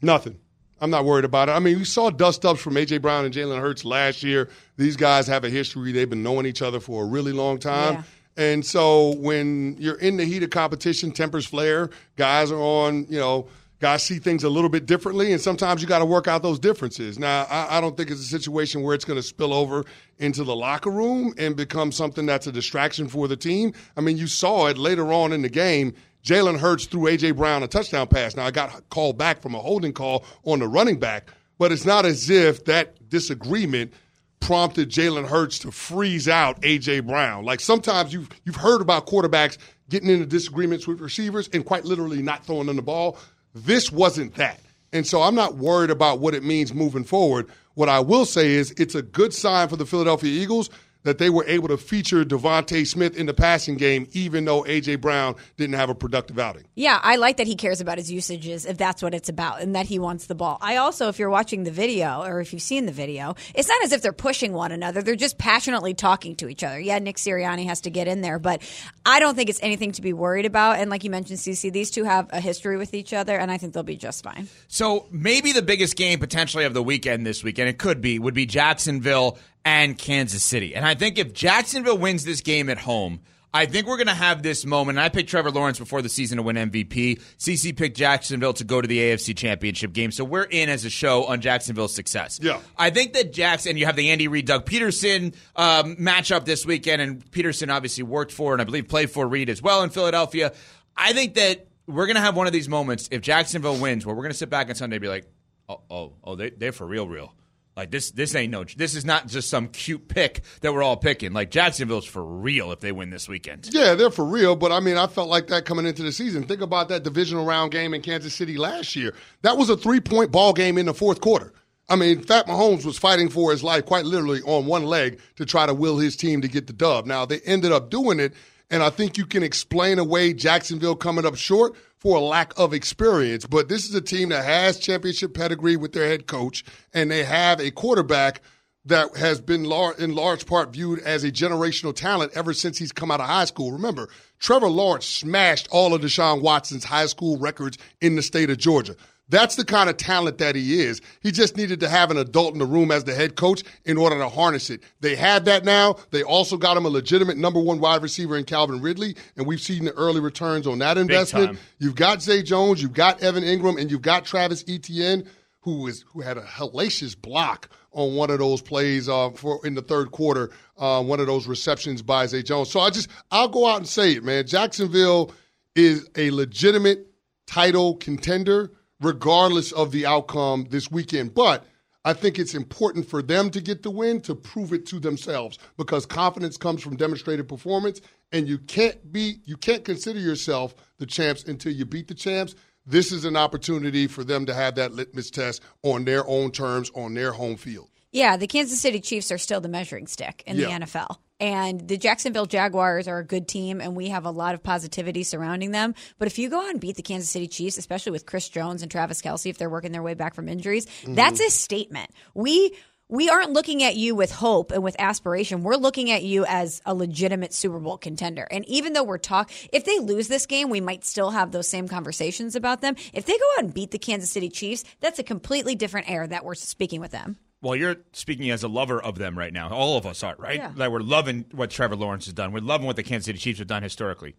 Nothing. 0.00 0.40
I'm 0.82 0.90
not 0.90 1.04
worried 1.04 1.24
about 1.24 1.48
it. 1.48 1.52
I 1.52 1.60
mean, 1.60 1.78
we 1.78 1.84
saw 1.84 2.10
dust 2.10 2.44
ups 2.44 2.60
from 2.60 2.74
AJ 2.74 3.02
Brown 3.02 3.24
and 3.24 3.32
Jalen 3.32 3.60
Hurts 3.60 3.84
last 3.84 4.24
year. 4.24 4.48
These 4.76 4.96
guys 4.96 5.28
have 5.28 5.44
a 5.44 5.48
history. 5.48 5.92
They've 5.92 6.10
been 6.10 6.24
knowing 6.24 6.44
each 6.44 6.60
other 6.60 6.80
for 6.80 7.04
a 7.04 7.06
really 7.06 7.30
long 7.30 7.60
time. 7.60 7.94
Yeah. 7.94 8.02
And 8.36 8.66
so 8.66 9.14
when 9.14 9.76
you're 9.78 9.98
in 10.00 10.16
the 10.16 10.24
heat 10.24 10.42
of 10.42 10.50
competition, 10.50 11.12
tempers 11.12 11.46
flare. 11.46 11.90
Guys 12.16 12.50
are 12.50 12.58
on, 12.58 13.06
you 13.08 13.20
know, 13.20 13.48
guys 13.78 14.02
see 14.02 14.18
things 14.18 14.42
a 14.42 14.48
little 14.48 14.70
bit 14.70 14.86
differently, 14.86 15.32
and 15.32 15.40
sometimes 15.40 15.82
you 15.82 15.88
got 15.88 16.00
to 16.00 16.04
work 16.04 16.26
out 16.26 16.42
those 16.42 16.58
differences. 16.58 17.16
Now, 17.16 17.46
I, 17.48 17.78
I 17.78 17.80
don't 17.80 17.96
think 17.96 18.10
it's 18.10 18.20
a 18.20 18.24
situation 18.24 18.82
where 18.82 18.94
it's 18.94 19.04
going 19.04 19.18
to 19.18 19.22
spill 19.22 19.52
over 19.52 19.84
into 20.18 20.42
the 20.42 20.56
locker 20.56 20.90
room 20.90 21.32
and 21.38 21.54
become 21.54 21.92
something 21.92 22.26
that's 22.26 22.48
a 22.48 22.52
distraction 22.52 23.06
for 23.06 23.28
the 23.28 23.36
team. 23.36 23.72
I 23.96 24.00
mean, 24.00 24.16
you 24.16 24.26
saw 24.26 24.66
it 24.66 24.78
later 24.78 25.12
on 25.12 25.32
in 25.32 25.42
the 25.42 25.48
game. 25.48 25.94
Jalen 26.24 26.58
Hurts 26.58 26.86
threw 26.86 27.08
A.J. 27.08 27.32
Brown 27.32 27.62
a 27.62 27.68
touchdown 27.68 28.06
pass. 28.06 28.36
Now, 28.36 28.46
I 28.46 28.50
got 28.50 28.88
called 28.90 29.18
back 29.18 29.42
from 29.42 29.54
a 29.54 29.58
holding 29.58 29.92
call 29.92 30.24
on 30.44 30.60
the 30.60 30.68
running 30.68 30.98
back, 30.98 31.28
but 31.58 31.72
it's 31.72 31.84
not 31.84 32.06
as 32.06 32.30
if 32.30 32.64
that 32.66 33.08
disagreement 33.08 33.92
prompted 34.40 34.90
Jalen 34.90 35.28
Hurts 35.28 35.58
to 35.60 35.70
freeze 35.70 36.28
out 36.28 36.58
A.J. 36.62 37.00
Brown. 37.00 37.44
Like 37.44 37.60
sometimes 37.60 38.12
you've, 38.12 38.28
you've 38.44 38.56
heard 38.56 38.80
about 38.80 39.06
quarterbacks 39.06 39.58
getting 39.88 40.10
into 40.10 40.26
disagreements 40.26 40.86
with 40.86 41.00
receivers 41.00 41.48
and 41.52 41.64
quite 41.64 41.84
literally 41.84 42.22
not 42.22 42.44
throwing 42.44 42.66
them 42.66 42.76
the 42.76 42.82
ball. 42.82 43.18
This 43.54 43.92
wasn't 43.92 44.34
that. 44.34 44.60
And 44.92 45.06
so 45.06 45.22
I'm 45.22 45.34
not 45.34 45.56
worried 45.56 45.90
about 45.90 46.20
what 46.20 46.34
it 46.34 46.42
means 46.44 46.74
moving 46.74 47.04
forward. 47.04 47.48
What 47.74 47.88
I 47.88 48.00
will 48.00 48.26
say 48.26 48.52
is 48.52 48.72
it's 48.72 48.94
a 48.94 49.02
good 49.02 49.32
sign 49.32 49.68
for 49.68 49.76
the 49.76 49.86
Philadelphia 49.86 50.30
Eagles 50.30 50.70
that 51.04 51.18
they 51.18 51.30
were 51.30 51.44
able 51.46 51.68
to 51.68 51.76
feature 51.76 52.24
DeVonta 52.24 52.86
Smith 52.86 53.16
in 53.16 53.26
the 53.26 53.34
passing 53.34 53.76
game, 53.76 54.06
even 54.12 54.44
though 54.44 54.64
A.J. 54.66 54.96
Brown 54.96 55.34
didn't 55.56 55.74
have 55.74 55.90
a 55.90 55.94
productive 55.94 56.38
outing. 56.38 56.64
Yeah, 56.74 57.00
I 57.02 57.16
like 57.16 57.36
that 57.38 57.46
he 57.46 57.56
cares 57.56 57.80
about 57.80 57.98
his 57.98 58.10
usages 58.10 58.66
if 58.66 58.78
that's 58.78 59.02
what 59.02 59.14
it's 59.14 59.28
about 59.28 59.60
and 59.60 59.74
that 59.74 59.86
he 59.86 59.98
wants 59.98 60.26
the 60.26 60.34
ball. 60.34 60.58
I 60.60 60.76
also, 60.76 61.08
if 61.08 61.18
you're 61.18 61.30
watching 61.30 61.64
the 61.64 61.70
video 61.70 62.22
or 62.22 62.40
if 62.40 62.52
you've 62.52 62.62
seen 62.62 62.86
the 62.86 62.92
video, 62.92 63.34
it's 63.54 63.68
not 63.68 63.82
as 63.82 63.92
if 63.92 64.02
they're 64.02 64.12
pushing 64.12 64.52
one 64.52 64.72
another. 64.72 65.02
They're 65.02 65.16
just 65.16 65.38
passionately 65.38 65.94
talking 65.94 66.36
to 66.36 66.48
each 66.48 66.62
other. 66.62 66.78
Yeah, 66.78 66.98
Nick 66.98 67.16
Sirianni 67.16 67.66
has 67.66 67.82
to 67.82 67.90
get 67.90 68.08
in 68.08 68.20
there, 68.20 68.38
but 68.38 68.62
I 69.04 69.20
don't 69.20 69.34
think 69.34 69.50
it's 69.50 69.62
anything 69.62 69.92
to 69.92 70.02
be 70.02 70.12
worried 70.12 70.46
about. 70.46 70.78
And 70.78 70.90
like 70.90 71.04
you 71.04 71.10
mentioned, 71.10 71.38
CC, 71.38 71.72
these 71.72 71.90
two 71.90 72.04
have 72.04 72.28
a 72.30 72.40
history 72.40 72.76
with 72.76 72.94
each 72.94 73.12
other, 73.12 73.36
and 73.36 73.50
I 73.50 73.58
think 73.58 73.74
they'll 73.74 73.82
be 73.82 73.96
just 73.96 74.22
fine. 74.22 74.48
So 74.68 75.06
maybe 75.10 75.52
the 75.52 75.62
biggest 75.62 75.96
game 75.96 76.18
potentially 76.18 76.64
of 76.64 76.74
the 76.74 76.82
weekend 76.82 77.26
this 77.26 77.42
weekend, 77.42 77.68
it 77.68 77.78
could 77.78 78.00
be, 78.00 78.18
would 78.18 78.34
be 78.34 78.46
Jacksonville 78.46 79.38
and 79.64 79.96
Kansas 79.96 80.42
City. 80.42 80.74
And 80.74 80.84
I 80.84 80.94
think 80.94 81.18
if 81.18 81.32
Jacksonville 81.32 81.98
wins 81.98 82.24
this 82.24 82.40
game 82.40 82.68
at 82.68 82.78
home, 82.78 83.20
I 83.54 83.66
think 83.66 83.86
we're 83.86 83.98
going 83.98 84.06
to 84.06 84.14
have 84.14 84.42
this 84.42 84.64
moment. 84.64 84.96
And 84.96 85.04
I 85.04 85.10
picked 85.10 85.28
Trevor 85.28 85.50
Lawrence 85.50 85.78
before 85.78 86.00
the 86.00 86.08
season 86.08 86.38
to 86.38 86.42
win 86.42 86.56
MVP. 86.56 87.20
CC 87.38 87.76
picked 87.76 87.96
Jacksonville 87.96 88.54
to 88.54 88.64
go 88.64 88.80
to 88.80 88.88
the 88.88 88.98
AFC 88.98 89.36
Championship 89.36 89.92
game. 89.92 90.10
So 90.10 90.24
we're 90.24 90.44
in 90.44 90.70
as 90.70 90.86
a 90.86 90.90
show 90.90 91.24
on 91.24 91.42
Jacksonville's 91.42 91.94
success. 91.94 92.40
Yeah. 92.42 92.60
I 92.78 92.88
think 92.90 93.12
that 93.12 93.32
Jackson, 93.32 93.70
and 93.70 93.78
you 93.78 93.84
have 93.84 93.96
the 93.96 94.10
Andy 94.10 94.26
Reid, 94.26 94.46
Doug 94.46 94.64
Pederson 94.64 95.34
um, 95.54 95.96
matchup 95.96 96.46
this 96.46 96.64
weekend, 96.64 97.02
and 97.02 97.30
Pederson 97.30 97.70
obviously 97.70 98.04
worked 98.04 98.32
for 98.32 98.54
and 98.54 98.62
I 98.62 98.64
believe 98.64 98.88
played 98.88 99.10
for 99.10 99.26
Reid 99.26 99.50
as 99.50 99.60
well 99.60 99.82
in 99.82 99.90
Philadelphia. 99.90 100.52
I 100.96 101.12
think 101.12 101.34
that 101.34 101.66
we're 101.86 102.06
going 102.06 102.16
to 102.16 102.22
have 102.22 102.36
one 102.36 102.46
of 102.46 102.54
these 102.54 102.70
moments 102.70 103.08
if 103.10 103.20
Jacksonville 103.20 103.76
wins 103.76 104.06
where 104.06 104.14
we're 104.14 104.22
going 104.22 104.32
to 104.32 104.38
sit 104.38 104.48
back 104.48 104.70
on 104.70 104.74
Sunday 104.74 104.96
and 104.96 105.02
be 105.02 105.08
like, 105.08 105.26
oh, 105.68 105.80
oh, 105.90 106.12
oh 106.24 106.36
they, 106.36 106.50
they're 106.50 106.72
for 106.72 106.86
real, 106.86 107.06
real. 107.06 107.34
Like 107.76 107.90
this, 107.90 108.10
this 108.10 108.34
ain't 108.34 108.52
no. 108.52 108.64
This 108.64 108.94
is 108.94 109.04
not 109.04 109.28
just 109.28 109.48
some 109.48 109.68
cute 109.68 110.08
pick 110.08 110.42
that 110.60 110.74
we're 110.74 110.82
all 110.82 110.96
picking. 110.96 111.32
Like 111.32 111.50
Jacksonville's 111.50 112.04
for 112.04 112.22
real 112.22 112.70
if 112.70 112.80
they 112.80 112.92
win 112.92 113.08
this 113.08 113.28
weekend. 113.28 113.68
Yeah, 113.72 113.94
they're 113.94 114.10
for 114.10 114.26
real. 114.26 114.56
But 114.56 114.72
I 114.72 114.80
mean, 114.80 114.98
I 114.98 115.06
felt 115.06 115.30
like 115.30 115.46
that 115.46 115.64
coming 115.64 115.86
into 115.86 116.02
the 116.02 116.12
season. 116.12 116.44
Think 116.44 116.60
about 116.60 116.88
that 116.90 117.02
divisional 117.02 117.46
round 117.46 117.72
game 117.72 117.94
in 117.94 118.02
Kansas 118.02 118.34
City 118.34 118.58
last 118.58 118.94
year. 118.94 119.14
That 119.40 119.56
was 119.56 119.70
a 119.70 119.76
three 119.76 120.00
point 120.00 120.30
ball 120.30 120.52
game 120.52 120.76
in 120.76 120.86
the 120.86 120.94
fourth 120.94 121.20
quarter. 121.20 121.54
I 121.88 121.96
mean, 121.96 122.24
Pat 122.24 122.46
Mahomes 122.46 122.84
was 122.84 122.96
fighting 122.96 123.28
for 123.28 123.50
his 123.50 123.62
life 123.62 123.86
quite 123.86 124.04
literally 124.04 124.40
on 124.42 124.66
one 124.66 124.84
leg 124.84 125.20
to 125.36 125.44
try 125.44 125.66
to 125.66 125.74
will 125.74 125.98
his 125.98 126.16
team 126.16 126.40
to 126.42 126.48
get 126.48 126.66
the 126.66 126.72
dub. 126.72 127.06
Now 127.06 127.24
they 127.24 127.40
ended 127.40 127.72
up 127.72 127.90
doing 127.90 128.20
it, 128.20 128.34
and 128.72 128.82
I 128.82 128.88
think 128.88 129.18
you 129.18 129.26
can 129.26 129.42
explain 129.42 129.98
away 129.98 130.32
Jacksonville 130.32 130.96
coming 130.96 131.26
up 131.26 131.36
short 131.36 131.76
for 131.98 132.16
a 132.16 132.20
lack 132.20 132.58
of 132.58 132.72
experience. 132.72 133.46
But 133.46 133.68
this 133.68 133.88
is 133.88 133.94
a 133.94 134.00
team 134.00 134.30
that 134.30 134.44
has 134.44 134.80
championship 134.80 135.34
pedigree 135.34 135.76
with 135.76 135.92
their 135.92 136.08
head 136.08 136.26
coach, 136.26 136.64
and 136.92 137.10
they 137.10 137.22
have 137.22 137.60
a 137.60 137.70
quarterback 137.70 138.40
that 138.86 139.14
has 139.16 139.40
been 139.40 139.64
lar- 139.64 139.94
in 139.98 140.14
large 140.14 140.46
part 140.46 140.72
viewed 140.72 140.98
as 141.00 141.22
a 141.22 141.30
generational 141.30 141.94
talent 141.94 142.32
ever 142.34 142.52
since 142.52 142.78
he's 142.78 142.90
come 142.92 143.10
out 143.10 143.20
of 143.20 143.26
high 143.26 143.44
school. 143.44 143.72
Remember, 143.72 144.08
Trevor 144.40 144.70
Lawrence 144.70 145.06
smashed 145.06 145.68
all 145.70 145.94
of 145.94 146.00
Deshaun 146.00 146.40
Watson's 146.40 146.82
high 146.82 147.06
school 147.06 147.36
records 147.36 147.78
in 148.00 148.16
the 148.16 148.22
state 148.22 148.50
of 148.50 148.56
Georgia. 148.56 148.96
That's 149.32 149.56
the 149.56 149.64
kind 149.64 149.88
of 149.88 149.96
talent 149.96 150.36
that 150.38 150.54
he 150.54 150.82
is. 150.82 151.00
He 151.22 151.32
just 151.32 151.56
needed 151.56 151.80
to 151.80 151.88
have 151.88 152.10
an 152.10 152.18
adult 152.18 152.52
in 152.52 152.58
the 152.58 152.66
room 152.66 152.90
as 152.90 153.04
the 153.04 153.14
head 153.14 153.34
coach 153.34 153.62
in 153.86 153.96
order 153.96 154.18
to 154.18 154.28
harness 154.28 154.68
it. 154.68 154.82
They 155.00 155.16
had 155.16 155.46
that 155.46 155.64
now. 155.64 155.96
They 156.10 156.22
also 156.22 156.58
got 156.58 156.76
him 156.76 156.84
a 156.84 156.90
legitimate 156.90 157.38
number 157.38 157.58
one 157.58 157.80
wide 157.80 158.02
receiver 158.02 158.36
in 158.36 158.44
Calvin 158.44 158.82
Ridley, 158.82 159.16
and 159.38 159.46
we've 159.46 159.58
seen 159.58 159.86
the 159.86 159.94
early 159.94 160.20
returns 160.20 160.66
on 160.66 160.80
that 160.80 160.98
investment. 160.98 161.58
You've 161.78 161.94
got 161.94 162.20
Zay 162.20 162.42
Jones, 162.42 162.82
you've 162.82 162.92
got 162.92 163.22
Evan 163.22 163.42
Engram, 163.42 163.80
and 163.80 163.90
you've 163.90 164.02
got 164.02 164.26
Travis 164.26 164.66
Etienne, 164.68 165.26
who 165.60 165.86
is 165.86 166.04
who 166.12 166.20
had 166.20 166.36
a 166.36 166.42
hellacious 166.42 167.18
block 167.18 167.70
on 167.92 168.14
one 168.14 168.30
of 168.30 168.38
those 168.38 168.60
plays 168.60 169.08
uh, 169.08 169.30
for 169.30 169.66
in 169.66 169.72
the 169.72 169.80
third 169.80 170.10
quarter, 170.10 170.50
uh, 170.76 171.02
one 171.02 171.20
of 171.20 171.26
those 171.26 171.46
receptions 171.46 172.02
by 172.02 172.26
Zay 172.26 172.42
Jones. 172.42 172.70
So 172.70 172.80
I 172.80 172.90
just 172.90 173.08
I'll 173.30 173.48
go 173.48 173.66
out 173.66 173.78
and 173.78 173.88
say 173.88 174.12
it, 174.12 174.24
man. 174.24 174.46
Jacksonville 174.46 175.32
is 175.74 176.06
a 176.16 176.30
legitimate 176.32 177.06
title 177.46 177.96
contender 177.96 178.72
regardless 179.02 179.72
of 179.72 179.90
the 179.92 180.06
outcome 180.06 180.66
this 180.70 180.90
weekend. 180.90 181.34
But 181.34 181.64
I 182.04 182.12
think 182.14 182.38
it's 182.38 182.54
important 182.54 183.08
for 183.08 183.22
them 183.22 183.50
to 183.50 183.60
get 183.60 183.82
the 183.82 183.90
win 183.90 184.20
to 184.22 184.34
prove 184.34 184.72
it 184.72 184.86
to 184.86 184.98
themselves 184.98 185.58
because 185.76 186.06
confidence 186.06 186.56
comes 186.56 186.82
from 186.82 186.96
demonstrated 186.96 187.48
performance, 187.48 188.00
and 188.32 188.48
you 188.48 188.58
can't 188.58 189.12
be 189.12 189.36
you 189.44 189.56
can't 189.56 189.84
consider 189.84 190.18
yourself 190.18 190.74
the 190.98 191.06
champs 191.06 191.44
until 191.44 191.72
you 191.72 191.84
beat 191.84 192.08
the 192.08 192.14
champs. 192.14 192.54
This 192.84 193.12
is 193.12 193.24
an 193.24 193.36
opportunity 193.36 194.08
for 194.08 194.24
them 194.24 194.46
to 194.46 194.54
have 194.54 194.74
that 194.76 194.92
litmus 194.92 195.30
test 195.30 195.62
on 195.84 196.04
their 196.04 196.26
own 196.26 196.50
terms 196.50 196.90
on 196.96 197.14
their 197.14 197.30
home 197.32 197.56
field. 197.56 197.88
Yeah, 198.10 198.36
the 198.36 198.46
Kansas 198.48 198.80
City 198.80 199.00
Chiefs 199.00 199.30
are 199.30 199.38
still 199.38 199.60
the 199.60 199.68
measuring 199.68 200.06
stick 200.06 200.42
in 200.46 200.56
Yeah. 200.58 200.66
the 200.78 200.84
NFL. 200.84 201.18
And 201.40 201.88
the 201.88 201.96
Jacksonville 201.96 202.46
Jaguars 202.46 203.08
are 203.08 203.18
a 203.18 203.24
good 203.24 203.48
team, 203.48 203.80
and 203.80 203.96
we 203.96 204.10
have 204.10 204.24
a 204.24 204.30
lot 204.30 204.54
of 204.54 204.62
positivity 204.62 205.24
surrounding 205.24 205.72
them. 205.72 205.94
But 206.18 206.28
if 206.28 206.38
you 206.38 206.48
go 206.48 206.60
out 206.62 206.70
and 206.70 206.80
beat 206.80 206.96
the 206.96 207.02
Kansas 207.02 207.30
City 207.30 207.48
Chiefs, 207.48 207.78
especially 207.78 208.12
with 208.12 208.26
Chris 208.26 208.48
Jones 208.48 208.82
and 208.82 208.90
Travis 208.90 209.20
Kelce, 209.20 209.50
if 209.50 209.58
they're 209.58 209.68
working 209.70 209.92
their 209.92 210.02
way 210.02 210.14
back 210.14 210.34
from 210.34 210.48
injuries, 210.48 210.86
mm-hmm. 210.86 211.14
that's 211.14 211.40
a 211.40 211.50
statement. 211.50 212.10
We 212.34 212.76
we 213.12 213.28
aren't 213.28 213.52
looking 213.52 213.82
at 213.82 213.94
you 213.94 214.14
with 214.14 214.32
hope 214.32 214.72
and 214.72 214.82
with 214.82 214.96
aspiration. 214.98 215.64
We're 215.64 215.76
looking 215.76 216.10
at 216.10 216.22
you 216.22 216.46
as 216.46 216.80
a 216.86 216.94
legitimate 216.94 217.52
Super 217.52 217.78
Bowl 217.78 217.98
contender. 217.98 218.48
And 218.50 218.66
even 218.66 218.94
though 218.94 219.04
we're 219.04 219.18
talk, 219.18 219.50
if 219.70 219.84
they 219.84 219.98
lose 219.98 220.28
this 220.28 220.46
game, 220.46 220.70
we 220.70 220.80
might 220.80 221.04
still 221.04 221.30
have 221.30 221.52
those 221.52 221.68
same 221.68 221.88
conversations 221.88 222.56
about 222.56 222.80
them. 222.80 222.96
If 223.12 223.26
they 223.26 223.36
go 223.36 223.44
out 223.58 223.64
and 223.64 223.74
beat 223.74 223.90
the 223.90 223.98
Kansas 223.98 224.30
City 224.30 224.48
Chiefs, 224.48 224.84
that's 225.00 225.18
a 225.18 225.24
completely 225.24 225.74
different 225.74 226.08
air 226.08 226.26
that 226.26 226.42
we're 226.42 226.54
speaking 226.54 227.02
with 227.02 227.10
them. 227.10 227.36
Well, 227.62 227.76
you're 227.76 227.96
speaking 228.12 228.50
as 228.50 228.62
a 228.64 228.68
lover 228.68 229.00
of 229.00 229.16
them 229.16 229.38
right 229.38 229.52
now. 229.52 229.70
All 229.70 229.96
of 229.96 230.04
us 230.04 230.22
are, 230.22 230.34
right? 230.38 230.56
Yeah. 230.56 230.72
Like 230.74 230.90
we're 230.90 231.00
loving 231.00 231.44
what 231.52 231.70
Trevor 231.70 231.96
Lawrence 231.96 232.24
has 232.26 232.34
done. 232.34 232.52
We're 232.52 232.60
loving 232.60 232.86
what 232.86 232.96
the 232.96 233.02
Kansas 233.04 233.26
City 233.26 233.38
Chiefs 233.38 233.60
have 233.60 233.68
done 233.68 233.82
historically. 233.82 234.34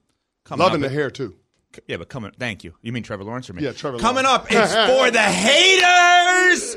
Coming 0.46 0.64
Loving 0.66 0.84
up- 0.84 0.90
the 0.90 0.94
hair 0.96 1.10
too. 1.10 1.36
Yeah, 1.88 1.98
but 1.98 2.08
coming. 2.10 2.32
Thank 2.38 2.64
you. 2.64 2.76
You 2.84 2.92
mean 2.92 3.02
Trevor 3.02 3.24
Lawrence 3.24 3.50
or 3.50 3.54
me? 3.54 3.64
Yeah, 3.64 3.72
Trevor 3.72 3.98
Coming 3.98 4.26
Lawrence. 4.26 4.44
up, 4.46 4.52
it's 4.52 4.74
for 4.92 5.10
the 5.10 5.22
haters. 5.22 6.76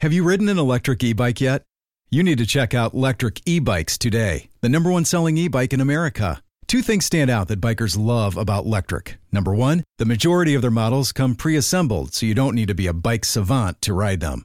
Have 0.00 0.12
you 0.12 0.22
ridden 0.24 0.48
an 0.48 0.58
electric 0.58 1.02
e 1.02 1.12
bike 1.12 1.40
yet? 1.40 1.62
You 2.10 2.22
need 2.22 2.38
to 2.38 2.46
check 2.46 2.74
out 2.74 2.92
Lectric 2.92 3.40
E 3.46 3.58
Bikes 3.60 3.96
today, 3.96 4.48
the 4.60 4.68
number 4.68 4.90
one 4.90 5.04
selling 5.04 5.36
e 5.38 5.48
bike 5.48 5.72
in 5.72 5.80
America. 5.80 6.42
Two 6.66 6.82
things 6.82 7.04
stand 7.04 7.30
out 7.30 7.48
that 7.48 7.60
bikers 7.60 7.98
love 7.98 8.36
about 8.36 8.66
Lectric. 8.66 9.14
Number 9.32 9.54
one, 9.54 9.84
the 9.98 10.04
majority 10.04 10.54
of 10.54 10.62
their 10.62 10.70
models 10.70 11.12
come 11.12 11.34
pre 11.34 11.56
assembled, 11.56 12.12
so 12.14 12.26
you 12.26 12.34
don't 12.34 12.54
need 12.54 12.68
to 12.68 12.74
be 12.74 12.86
a 12.86 12.92
bike 12.92 13.24
savant 13.24 13.80
to 13.82 13.94
ride 13.94 14.20
them. 14.20 14.44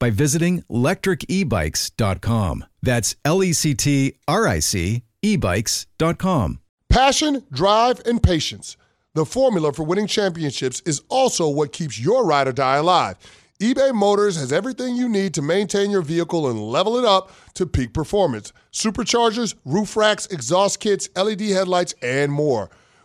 by 0.00 0.10
visiting 0.10 0.62
lectricebikes.com. 0.62 2.64
That's 2.82 3.14
L 3.24 3.44
E 3.44 3.52
C 3.52 3.74
T 3.74 4.14
R 4.26 4.48
I 4.48 4.58
C 4.58 5.04
ebikes.com. 5.22 6.58
Passion, 6.88 7.44
drive, 7.52 8.00
and 8.04 8.20
patience. 8.20 8.76
The 9.14 9.24
formula 9.24 9.72
for 9.72 9.84
winning 9.84 10.06
championships 10.06 10.82
is 10.86 11.02
also 11.08 11.48
what 11.48 11.72
keeps 11.72 12.00
your 12.00 12.24
ride 12.24 12.48
or 12.48 12.52
die 12.52 12.76
alive. 12.76 13.16
eBay 13.60 13.94
Motors 13.94 14.36
has 14.36 14.52
everything 14.52 14.96
you 14.96 15.08
need 15.08 15.34
to 15.34 15.42
maintain 15.42 15.90
your 15.90 16.02
vehicle 16.02 16.48
and 16.48 16.60
level 16.60 16.96
it 16.96 17.04
up 17.04 17.30
to 17.54 17.66
peak 17.66 17.92
performance. 17.92 18.52
Superchargers, 18.72 19.54
roof 19.64 19.96
racks, 19.96 20.26
exhaust 20.26 20.80
kits, 20.80 21.08
LED 21.14 21.42
headlights, 21.42 21.94
and 22.02 22.32
more. 22.32 22.70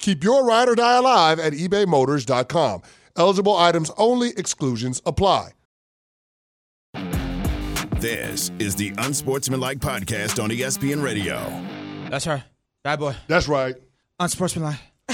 Keep 0.00 0.24
your 0.24 0.44
ride 0.44 0.68
or 0.68 0.74
die 0.74 0.96
alive 0.96 1.38
at 1.38 1.52
ebaymotors.com. 1.52 2.82
Eligible 3.16 3.56
items 3.56 3.90
only, 3.96 4.30
exclusions 4.30 5.00
apply. 5.06 5.50
This 7.98 8.50
is 8.58 8.76
the 8.76 8.92
Unsportsmanlike 8.96 9.78
Podcast 9.78 10.42
on 10.42 10.48
ESPN 10.50 11.02
Radio. 11.02 11.38
That's 12.08 12.26
right. 12.26 12.42
Bad 12.82 12.98
boy. 12.98 13.14
That's 13.28 13.46
right. 13.46 13.74
Unsportsmanlike. 14.18 14.78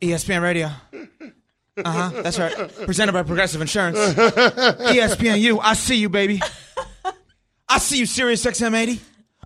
ESPN 0.00 0.42
Radio. 0.42 0.66
Uh 1.76 1.90
huh. 2.10 2.22
That's 2.22 2.40
right. 2.40 2.52
Presented 2.84 3.12
by 3.12 3.22
Progressive 3.22 3.60
Insurance. 3.60 3.98
E 3.98 4.98
ESPNU. 4.98 5.60
I 5.62 5.74
see 5.74 5.94
you, 5.96 6.08
baby. 6.08 6.40
I 7.68 7.78
see 7.78 7.98
you, 7.98 8.06
Sirius 8.06 8.44
XM 8.44 8.74
80. 8.74 9.00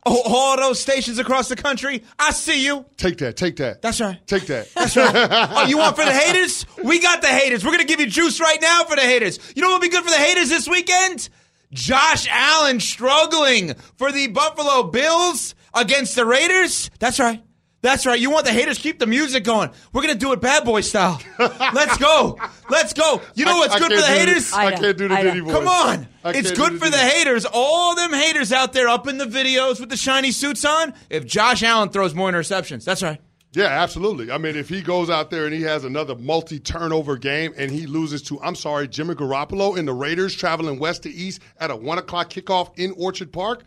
Oh, 0.08 0.22
all 0.24 0.56
those 0.56 0.78
stations 0.78 1.18
across 1.18 1.48
the 1.48 1.56
country. 1.56 2.04
I 2.16 2.30
see 2.30 2.64
you. 2.64 2.84
Take 2.96 3.18
that, 3.18 3.36
take 3.36 3.56
that. 3.56 3.82
That's 3.82 4.00
right. 4.00 4.24
Take 4.28 4.46
that. 4.46 4.72
That's 4.74 4.96
right. 4.96 5.28
oh, 5.50 5.66
you 5.66 5.78
want 5.78 5.96
for 5.96 6.04
the 6.04 6.12
haters? 6.24 6.64
We 6.82 7.00
got 7.00 7.22
the 7.22 7.28
haters. 7.28 7.64
We're 7.64 7.72
going 7.72 7.80
to 7.80 7.86
give 7.86 7.98
you 7.98 8.06
juice 8.06 8.38
right 8.40 8.60
now 8.62 8.84
for 8.84 8.94
the 8.94 9.02
haters. 9.02 9.40
You 9.56 9.62
know 9.62 9.68
what 9.70 9.80
would 9.80 9.90
be 9.90 9.94
good 9.94 10.04
for 10.04 10.10
the 10.10 10.16
haters 10.16 10.48
this 10.48 10.68
weekend? 10.68 11.28
Josh 11.72 12.28
Allen 12.30 12.78
struggling 12.78 13.74
for 13.96 14.12
the 14.12 14.28
Buffalo 14.28 14.84
Bills 14.84 15.56
against 15.74 16.14
the 16.14 16.24
Raiders. 16.24 16.88
That's 17.00 17.18
right. 17.18 17.42
That's 17.82 18.04
right. 18.06 18.18
You 18.18 18.30
want 18.30 18.46
the 18.46 18.52
haters? 18.52 18.78
Keep 18.78 18.98
the 18.98 19.06
music 19.06 19.44
going. 19.44 19.70
We're 19.92 20.02
going 20.02 20.14
to 20.14 20.18
do 20.18 20.32
it 20.32 20.40
bad 20.40 20.64
boy 20.64 20.80
style. 20.80 21.20
Let's 21.38 21.98
go. 21.98 22.38
Let's 22.68 22.92
go. 22.92 23.20
You 23.34 23.44
know 23.44 23.58
what's 23.58 23.74
I 23.74 23.78
good 23.78 23.90
for 23.92 23.96
the 23.96 24.00
do 24.00 24.00
the- 24.02 24.06
haters? 24.18 24.52
I 24.52 24.66
I 24.66 24.72
can't 24.72 24.98
do 24.98 25.08
the 25.08 25.14
I. 25.14 25.22
Diddy 25.22 25.40
voice. 25.40 25.52
Come 25.52 25.68
on. 25.68 26.08
It's 26.24 26.50
good 26.52 26.72
do 26.72 26.78
for 26.78 26.86
the 26.86 26.96
Diddy. 26.96 27.10
haters. 27.18 27.46
All 27.52 27.94
them 27.94 28.12
haters 28.12 28.50
out 28.52 28.72
there 28.72 28.88
up 28.88 29.06
in 29.06 29.18
the 29.18 29.26
videos 29.26 29.78
with 29.78 29.90
the 29.90 29.96
shiny 29.96 30.32
suits 30.32 30.64
on. 30.64 30.94
If 31.10 31.26
Josh 31.26 31.62
Allen 31.62 31.90
throws 31.90 32.14
more 32.14 32.30
interceptions. 32.30 32.84
That's 32.84 33.02
right. 33.02 33.20
Yeah, 33.52 33.66
absolutely. 33.66 34.30
I 34.30 34.36
mean, 34.38 34.56
if 34.56 34.68
he 34.68 34.82
goes 34.82 35.08
out 35.08 35.30
there 35.30 35.44
and 35.46 35.54
he 35.54 35.62
has 35.62 35.84
another 35.84 36.14
multi-turnover 36.16 37.16
game 37.16 37.54
and 37.56 37.70
he 37.70 37.86
loses 37.86 38.20
to, 38.24 38.40
I'm 38.42 38.54
sorry, 38.54 38.86
Jimmy 38.88 39.14
Garoppolo 39.14 39.78
and 39.78 39.88
the 39.88 39.94
Raiders 39.94 40.34
traveling 40.34 40.78
west 40.78 41.04
to 41.04 41.10
east 41.10 41.40
at 41.58 41.70
a 41.70 41.76
one 41.76 41.96
o'clock 41.98 42.28
kickoff 42.30 42.78
in 42.78 42.92
Orchard 42.98 43.32
Park, 43.32 43.64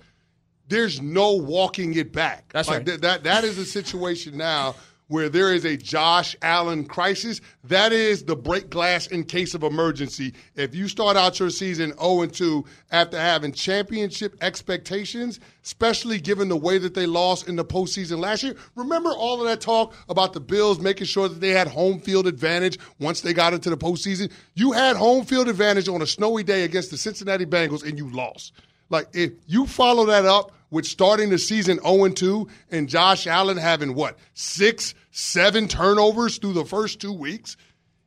there's 0.70 1.02
no 1.02 1.34
walking 1.34 1.96
it 1.96 2.14
back. 2.14 2.52
That's 2.54 2.68
like 2.68 2.78
right. 2.78 2.86
th- 2.86 3.02
that. 3.02 3.24
That 3.24 3.44
is 3.44 3.58
a 3.58 3.66
situation 3.66 4.38
now 4.38 4.76
where 5.10 5.28
there 5.28 5.54
is 5.54 5.66
a 5.66 5.76
Josh 5.76 6.36
Allen 6.44 6.86
crisis. 6.86 7.42
That 7.64 7.92
is 7.92 8.24
the 8.24 8.36
break 8.36 8.70
glass 8.70 9.08
in 9.08 9.24
case 9.24 9.56
of 9.56 9.64
emergency. 9.64 10.34
If 10.56 10.76
you 10.76 10.88
start 10.88 11.18
out 11.18 11.40
your 11.40 11.50
season 11.50 11.94
0 12.00 12.22
and 12.22 12.34
2 12.34 12.64
after 12.92 13.20
having 13.20 13.52
championship 13.52 14.36
expectations, 14.42 15.40
especially 15.64 16.20
given 16.20 16.48
the 16.48 16.56
way 16.56 16.78
that 16.78 16.94
they 16.94 17.08
lost 17.08 17.48
in 17.48 17.56
the 17.56 17.66
postseason 17.66 18.20
last 18.20 18.44
year, 18.44 18.56
remember 18.76 19.10
all 19.10 19.42
of 19.42 19.48
that 19.48 19.62
talk 19.62 19.96
about 20.08 20.34
the 20.34 20.40
Bills 20.40 20.80
making 20.80 21.08
sure 21.08 21.28
that 21.28 21.42
they 21.42 21.50
had 21.50 21.68
home 21.68 22.00
field 22.00 22.28
advantage 22.28 22.78
once 23.00 23.22
they 23.22 23.34
got 23.34 23.54
into 23.54 23.72
the 23.72 23.78
postseason? 23.78 24.32
You 24.54 24.72
had 24.72 24.96
home 24.96 25.26
field 25.26 25.50
advantage 25.50 25.90
on 25.90 26.04
a 26.04 26.08
snowy 26.08 26.44
day 26.44 26.64
against 26.64 26.92
the 26.92 26.98
Cincinnati 26.98 27.48
Bengals 27.48 27.84
and 27.84 27.98
you 27.98 28.10
lost. 28.12 28.54
Like 28.92 29.08
if 29.14 29.32
you 29.48 29.66
follow 29.66 30.06
that 30.06 30.26
up 30.26 30.52
with 30.72 30.86
starting 30.86 31.30
the 31.30 31.38
season 31.38 31.80
0 31.82 32.10
2 32.10 32.48
and 32.72 32.88
Josh 32.90 33.28
Allen 33.28 33.58
having 33.58 33.96
what 33.96 34.18
six, 34.34 34.94
seven 35.12 35.68
turnovers 35.68 36.38
through 36.38 36.54
the 36.54 36.66
first 36.66 37.00
two 37.00 37.14
weeks, 37.14 37.58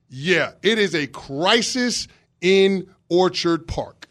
yeah, 0.09 0.53
it 0.63 0.79
is 0.79 0.95
a 0.95 1.07
crisis 1.07 2.09
in 2.41 2.89
Orchard 3.09 3.67
Park. 3.67 4.09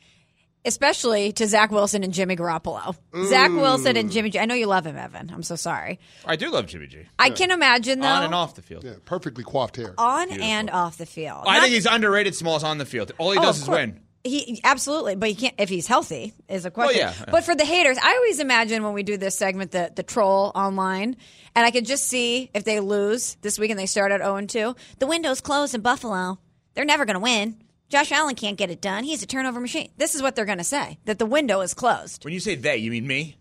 Especially 0.64 1.32
to 1.34 1.48
Zach 1.48 1.72
Wilson 1.72 2.04
and 2.04 2.14
Jimmy 2.14 2.36
Garoppolo. 2.36 2.96
Zach 3.26 3.50
mm. 3.50 3.62
Wilson 3.62 3.98
and 3.98 4.12
Jimmy 4.12 4.30
G. 4.30 4.38
I 4.38 4.46
know 4.46 4.54
you 4.54 4.68
love 4.68 4.86
him, 4.86 4.96
Evan. 4.96 5.32
I'm 5.34 5.42
so 5.42 5.56
sorry. 5.56 6.00
I 6.24 6.36
do 6.36 6.52
love 6.52 6.68
Jimmy 6.68 6.86
G. 6.86 7.00
I 7.18 7.32
can 7.32 7.50
imagine 7.50 8.00
though 8.00 8.08
On 8.08 8.24
and 8.26 8.36
off 8.36 8.54
the 8.54 8.62
field. 8.62 8.84
Yeah, 8.84 8.94
perfectly 9.04 9.44
coiffed 9.44 9.76
hair. 9.78 9.96
on 9.98 10.30
and 10.40 10.70
off 10.70 10.98
the 10.98 11.08
field. 11.08 11.46
I 11.48 11.54
Not- 11.56 11.64
think 11.64 11.74
he's 11.74 11.88
underrated 11.88 12.36
Smalls 12.36 12.64
on 12.64 12.78
the 12.78 12.86
field. 12.86 13.12
All 13.18 13.32
he 13.32 13.40
Oh, 13.40 13.42
does 13.42 13.58
of 13.58 13.62
is 13.64 13.68
course. 13.70 13.78
win. 13.78 14.00
He 14.24 14.62
absolutely, 14.64 15.16
but 15.16 15.30
he 15.30 15.36
can't 15.36 15.56
if 15.58 15.68
he's 15.70 15.88
healthy 15.88 16.34
is 16.48 16.66
a 16.66 16.72
question. 16.72 17.00
yeah. 17.00 17.14
But 17.32 17.44
for 17.44 17.56
the 17.56 17.66
haters, 17.66 17.98
I 18.02 18.16
always 18.16 18.40
imagine 18.40 18.84
when 18.84 18.94
we 18.94 19.04
do 19.04 19.18
this 19.18 19.36
segment 19.36 19.72
the 19.72 19.92
the 19.96 20.04
troll 20.04 20.52
online, 20.54 21.18
and 21.56 21.66
I 21.66 21.72
could 21.72 21.86
just 21.86 22.08
see 22.08 22.52
if 22.54 22.64
they 22.64 22.80
lose 22.80 23.36
this 23.42 23.58
week 23.58 23.72
and 23.72 23.80
they 23.80 23.88
start 23.88 24.12
at 24.12 24.22
zero 24.22 24.36
and 24.36 24.50
two, 24.50 24.76
the 25.00 25.08
window's 25.08 25.42
closed 25.42 25.74
in 25.74 25.82
Buffalo. 25.82 26.38
They're 26.74 26.86
never 26.86 27.06
going 27.06 27.16
to 27.16 27.20
win. 27.20 27.58
Josh 27.90 28.12
Allen 28.14 28.36
can't 28.36 28.58
get 28.58 28.70
it 28.70 28.80
done. 28.80 29.04
He's 29.04 29.22
a 29.22 29.26
turnover 29.26 29.60
machine. 29.60 29.92
This 29.98 30.16
is 30.16 30.22
what 30.22 30.36
they're 30.36 30.46
going 30.46 30.60
to 30.60 30.64
say 30.64 30.98
that 31.06 31.20
the 31.20 31.26
window 31.26 31.60
is 31.60 31.74
closed. 31.74 32.24
When 32.24 32.34
you 32.34 32.40
say 32.40 32.56
they, 32.56 32.78
you 32.78 32.90
mean 32.92 33.06
me? 33.06 33.36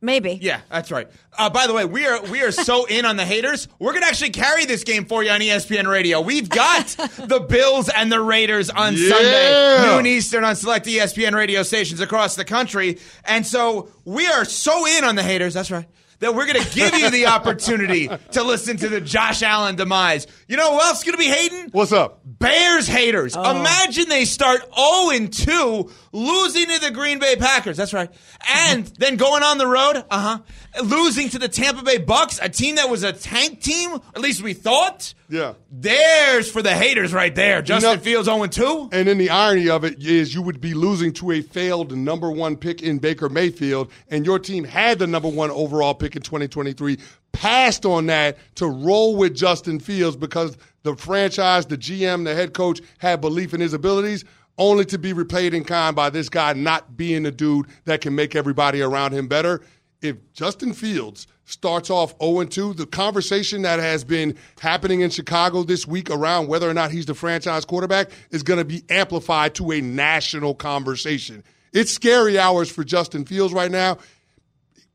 Maybe. 0.00 0.38
Yeah, 0.40 0.60
that's 0.70 0.90
right. 0.92 1.08
Uh, 1.36 1.50
by 1.50 1.66
the 1.66 1.72
way, 1.72 1.84
we 1.84 2.06
are 2.06 2.22
we 2.22 2.42
are 2.42 2.52
so 2.52 2.84
in 2.84 3.04
on 3.04 3.16
the 3.16 3.24
haters. 3.24 3.66
We're 3.80 3.92
gonna 3.92 4.06
actually 4.06 4.30
carry 4.30 4.64
this 4.64 4.84
game 4.84 5.06
for 5.06 5.24
you 5.24 5.30
on 5.30 5.40
ESPN 5.40 5.88
Radio. 5.90 6.20
We've 6.20 6.48
got 6.48 6.86
the 7.18 7.44
Bills 7.48 7.88
and 7.88 8.10
the 8.12 8.20
Raiders 8.20 8.70
on 8.70 8.94
Yeah. 8.96 9.08
Sunday, 9.08 9.86
noon 9.96 10.06
Eastern 10.06 10.44
on 10.44 10.54
select 10.56 10.86
ESPN 10.86 11.34
radio 11.34 11.62
stations 11.64 12.00
across 12.00 12.36
the 12.36 12.44
country, 12.44 12.98
and 13.24 13.44
so 13.46 13.90
we 14.04 14.26
are 14.26 14.44
so 14.44 14.86
in 14.86 15.02
on 15.04 15.16
the 15.16 15.22
haters. 15.24 15.54
That's 15.54 15.70
right. 15.70 15.86
That 16.20 16.34
we're 16.34 16.46
going 16.46 16.62
to 16.62 16.74
give 16.74 16.94
you 16.94 17.10
the 17.10 17.26
opportunity 17.34 18.08
to 18.32 18.42
listen 18.42 18.76
to 18.78 18.88
the 18.88 19.00
Josh 19.00 19.42
Allen 19.42 19.76
demise. 19.76 20.26
You 20.48 20.56
know 20.56 20.72
who 20.72 20.80
else 20.80 20.98
is 20.98 21.04
going 21.04 21.12
to 21.12 21.18
be 21.18 21.28
hating? 21.28 21.70
What's 21.70 21.92
up? 21.92 22.20
Bears 22.24 22.88
haters. 22.88 23.36
Oh. 23.36 23.50
Imagine 23.60 24.08
they 24.08 24.24
start 24.24 24.62
0 24.74 25.10
and 25.10 25.32
2, 25.32 25.90
losing 26.12 26.66
to 26.66 26.80
the 26.80 26.90
Green 26.90 27.20
Bay 27.20 27.36
Packers. 27.36 27.76
That's 27.76 27.92
right. 27.92 28.10
And 28.48 28.84
then 28.98 29.16
going 29.16 29.44
on 29.44 29.58
the 29.58 29.66
road, 29.66 30.04
uh 30.10 30.38
huh, 30.74 30.82
losing 30.82 31.28
to 31.30 31.38
the 31.38 31.48
Tampa 31.48 31.84
Bay 31.84 31.98
Bucks, 31.98 32.40
a 32.42 32.48
team 32.48 32.76
that 32.76 32.90
was 32.90 33.04
a 33.04 33.12
tank 33.12 33.62
team, 33.62 33.94
at 34.14 34.20
least 34.20 34.42
we 34.42 34.54
thought. 34.54 35.14
Yeah. 35.30 35.54
There's 35.70 36.50
for 36.50 36.62
the 36.62 36.74
haters 36.74 37.12
right 37.12 37.34
there. 37.34 37.60
Justin 37.60 37.94
know- 37.96 38.00
Fields 38.00 38.26
0 38.26 38.42
and 38.42 38.52
2. 38.52 38.88
And 38.92 39.08
then 39.08 39.18
the 39.18 39.30
irony 39.30 39.68
of 39.68 39.84
it 39.84 40.02
is 40.02 40.34
you 40.34 40.40
would 40.42 40.60
be 40.60 40.74
losing 40.74 41.12
to 41.14 41.32
a 41.32 41.42
failed 41.42 41.96
number 41.96 42.30
one 42.30 42.56
pick 42.56 42.82
in 42.82 42.98
Baker 42.98 43.28
Mayfield, 43.28 43.90
and 44.08 44.24
your 44.24 44.38
team 44.38 44.64
had 44.64 44.98
the 44.98 45.06
number 45.06 45.28
one 45.28 45.50
overall 45.50 45.94
pick 45.94 46.16
in 46.16 46.22
2023, 46.22 46.98
passed 47.32 47.84
on 47.84 48.06
that 48.06 48.38
to 48.56 48.66
roll 48.66 49.16
with 49.16 49.34
Justin 49.34 49.78
Fields 49.80 50.16
because 50.16 50.56
the 50.82 50.96
franchise, 50.96 51.66
the 51.66 51.76
GM, 51.76 52.24
the 52.24 52.34
head 52.34 52.54
coach 52.54 52.80
had 52.98 53.20
belief 53.20 53.52
in 53.52 53.60
his 53.60 53.74
abilities, 53.74 54.24
only 54.56 54.84
to 54.86 54.98
be 54.98 55.12
repaid 55.12 55.52
in 55.54 55.62
kind 55.62 55.94
by 55.94 56.10
this 56.10 56.28
guy 56.28 56.52
not 56.54 56.96
being 56.96 57.22
the 57.22 57.30
dude 57.30 57.66
that 57.84 58.00
can 58.00 58.14
make 58.14 58.34
everybody 58.34 58.80
around 58.80 59.12
him 59.12 59.28
better. 59.28 59.60
If 60.00 60.16
Justin 60.32 60.72
Fields 60.72 61.26
starts 61.48 61.90
off 61.90 62.14
0 62.22 62.44
2, 62.44 62.74
the 62.74 62.86
conversation 62.86 63.62
that 63.62 63.80
has 63.80 64.04
been 64.04 64.36
happening 64.60 65.00
in 65.00 65.10
Chicago 65.10 65.62
this 65.62 65.86
week 65.86 66.10
around 66.10 66.48
whether 66.48 66.68
or 66.68 66.74
not 66.74 66.90
he's 66.90 67.06
the 67.06 67.14
franchise 67.14 67.64
quarterback 67.64 68.10
is 68.30 68.42
going 68.42 68.58
to 68.58 68.64
be 68.64 68.84
amplified 68.90 69.54
to 69.54 69.72
a 69.72 69.80
national 69.80 70.54
conversation. 70.54 71.42
It's 71.72 71.90
scary 71.90 72.38
hours 72.38 72.70
for 72.70 72.84
Justin 72.84 73.24
Fields 73.24 73.52
right 73.52 73.70
now. 73.70 73.98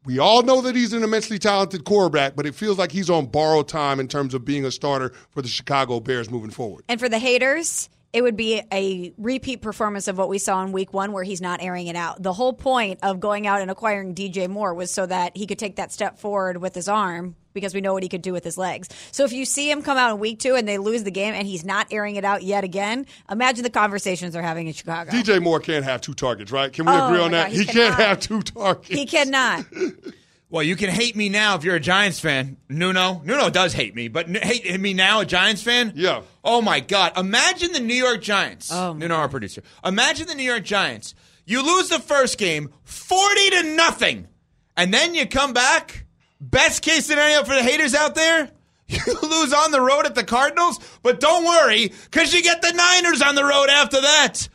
We 0.05 0.19
all 0.19 0.43
know 0.43 0.61
that 0.61 0.75
he's 0.75 0.91
an 0.91 1.03
immensely 1.03 1.39
talented 1.39 1.85
quarterback, 1.85 2.35
but 2.35 2.45
it 2.45 2.55
feels 2.55 2.77
like 2.77 2.91
he's 2.91 3.09
on 3.09 3.27
borrowed 3.27 3.69
time 3.69 3.99
in 3.99 4.07
terms 4.07 4.33
of 4.33 4.43
being 4.43 4.65
a 4.65 4.71
starter 4.71 5.13
for 5.29 5.41
the 5.41 5.47
Chicago 5.47 6.01
Bears 6.01 6.29
moving 6.29 6.51
forward. 6.51 6.83
And 6.89 6.99
for 6.99 7.07
the 7.07 7.19
haters, 7.19 7.89
it 8.13 8.21
would 8.21 8.37
be 8.37 8.61
a 8.71 9.11
repeat 9.17 9.61
performance 9.61 10.07
of 10.07 10.17
what 10.17 10.29
we 10.29 10.37
saw 10.37 10.63
in 10.63 10.71
week 10.71 10.93
one 10.93 11.11
where 11.11 11.23
he's 11.23 11.41
not 11.41 11.61
airing 11.63 11.87
it 11.87 11.95
out. 11.95 12.21
The 12.21 12.31
whole 12.33 12.53
point 12.53 12.99
of 13.01 13.19
going 13.19 13.47
out 13.47 13.61
and 13.61 13.71
acquiring 13.71 14.13
DJ 14.13 14.47
Moore 14.47 14.73
was 14.73 14.91
so 14.91 15.05
that 15.07 15.35
he 15.35 15.47
could 15.47 15.57
take 15.59 15.77
that 15.77 15.91
step 15.91 16.19
forward 16.19 16.57
with 16.57 16.75
his 16.75 16.87
arm 16.87 17.35
because 17.53 17.73
we 17.75 17.81
know 17.81 17.93
what 17.93 18.01
he 18.01 18.09
could 18.09 18.21
do 18.23 18.31
with 18.33 18.43
his 18.43 18.57
legs. 18.57 18.89
So 19.11 19.23
if 19.25 19.31
you 19.33 19.45
see 19.45 19.69
him 19.69 19.81
come 19.83 19.97
out 19.97 20.11
in 20.11 20.19
week 20.19 20.39
two 20.39 20.55
and 20.55 20.67
they 20.67 20.77
lose 20.79 21.03
the 21.03 21.11
game 21.11 21.33
and 21.35 21.45
he's 21.47 21.63
not 21.65 21.87
airing 21.91 22.15
it 22.15 22.25
out 22.25 22.41
yet 22.43 22.63
again, 22.63 23.05
imagine 23.29 23.63
the 23.63 23.69
conversations 23.69 24.33
they're 24.33 24.41
having 24.41 24.67
in 24.67 24.73
Chicago. 24.73 25.11
DJ 25.11 25.41
Moore 25.41 25.59
can't 25.59 25.85
have 25.85 26.01
two 26.01 26.13
targets, 26.15 26.51
right? 26.51 26.71
Can 26.73 26.85
we 26.85 26.91
Oh, 26.93 27.07
agree 27.07 27.19
on 27.19 27.31
that? 27.31 27.49
God, 27.49 27.51
he 27.51 27.59
he 27.63 27.65
can't 27.65 27.95
have 27.95 28.19
two 28.19 28.41
targets. 28.41 28.87
he 28.89 29.05
cannot. 29.05 29.65
Well, 30.53 30.61
you 30.61 30.75
can 30.75 30.91
hate 30.91 31.15
me 31.15 31.29
now 31.29 31.55
if 31.55 31.63
you're 31.63 31.77
a 31.77 31.79
Giants 31.79 32.19
fan. 32.19 32.57
Nuno. 32.69 33.23
Nuno 33.25 33.49
does 33.49 33.73
hate 33.73 33.95
me, 33.95 34.07
but 34.07 34.27
n- 34.29 34.35
hate 34.35 34.79
me 34.79 34.93
now, 34.93 35.21
a 35.21 35.25
Giants 35.25 35.63
fan? 35.63 35.93
Yeah. 35.95 36.21
Oh, 36.43 36.61
my 36.61 36.79
God. 36.79 37.17
Imagine 37.17 37.71
the 37.71 37.79
New 37.79 37.95
York 37.95 38.21
Giants. 38.21 38.71
Oh, 38.71 38.93
Nuno, 38.93 39.15
our 39.15 39.27
producer. 39.27 39.63
Imagine 39.83 40.27
the 40.27 40.35
New 40.35 40.43
York 40.43 40.63
Giants. 40.63 41.15
You 41.47 41.65
lose 41.65 41.89
the 41.89 41.97
first 41.97 42.37
game 42.37 42.71
40 42.83 43.49
to 43.49 43.63
nothing, 43.75 44.27
and 44.77 44.93
then 44.93 45.15
you 45.15 45.25
come 45.25 45.53
back. 45.53 46.05
Best 46.39 46.83
case 46.83 47.07
scenario 47.07 47.43
for 47.43 47.55
the 47.55 47.63
haters 47.63 47.95
out 47.95 48.13
there. 48.13 48.51
You 48.85 48.99
lose 49.23 49.53
on 49.53 49.71
the 49.71 49.81
road 49.81 50.05
at 50.05 50.13
the 50.13 50.23
Cardinals, 50.25 50.77
but 51.01 51.19
don't 51.19 51.45
worry, 51.45 51.87
because 52.03 52.31
you 52.31 52.43
get 52.43 52.61
the 52.61 52.73
Niners 52.73 53.23
on 53.23 53.33
the 53.33 53.43
road 53.43 53.69
after 53.69 53.99
that. 54.01 54.47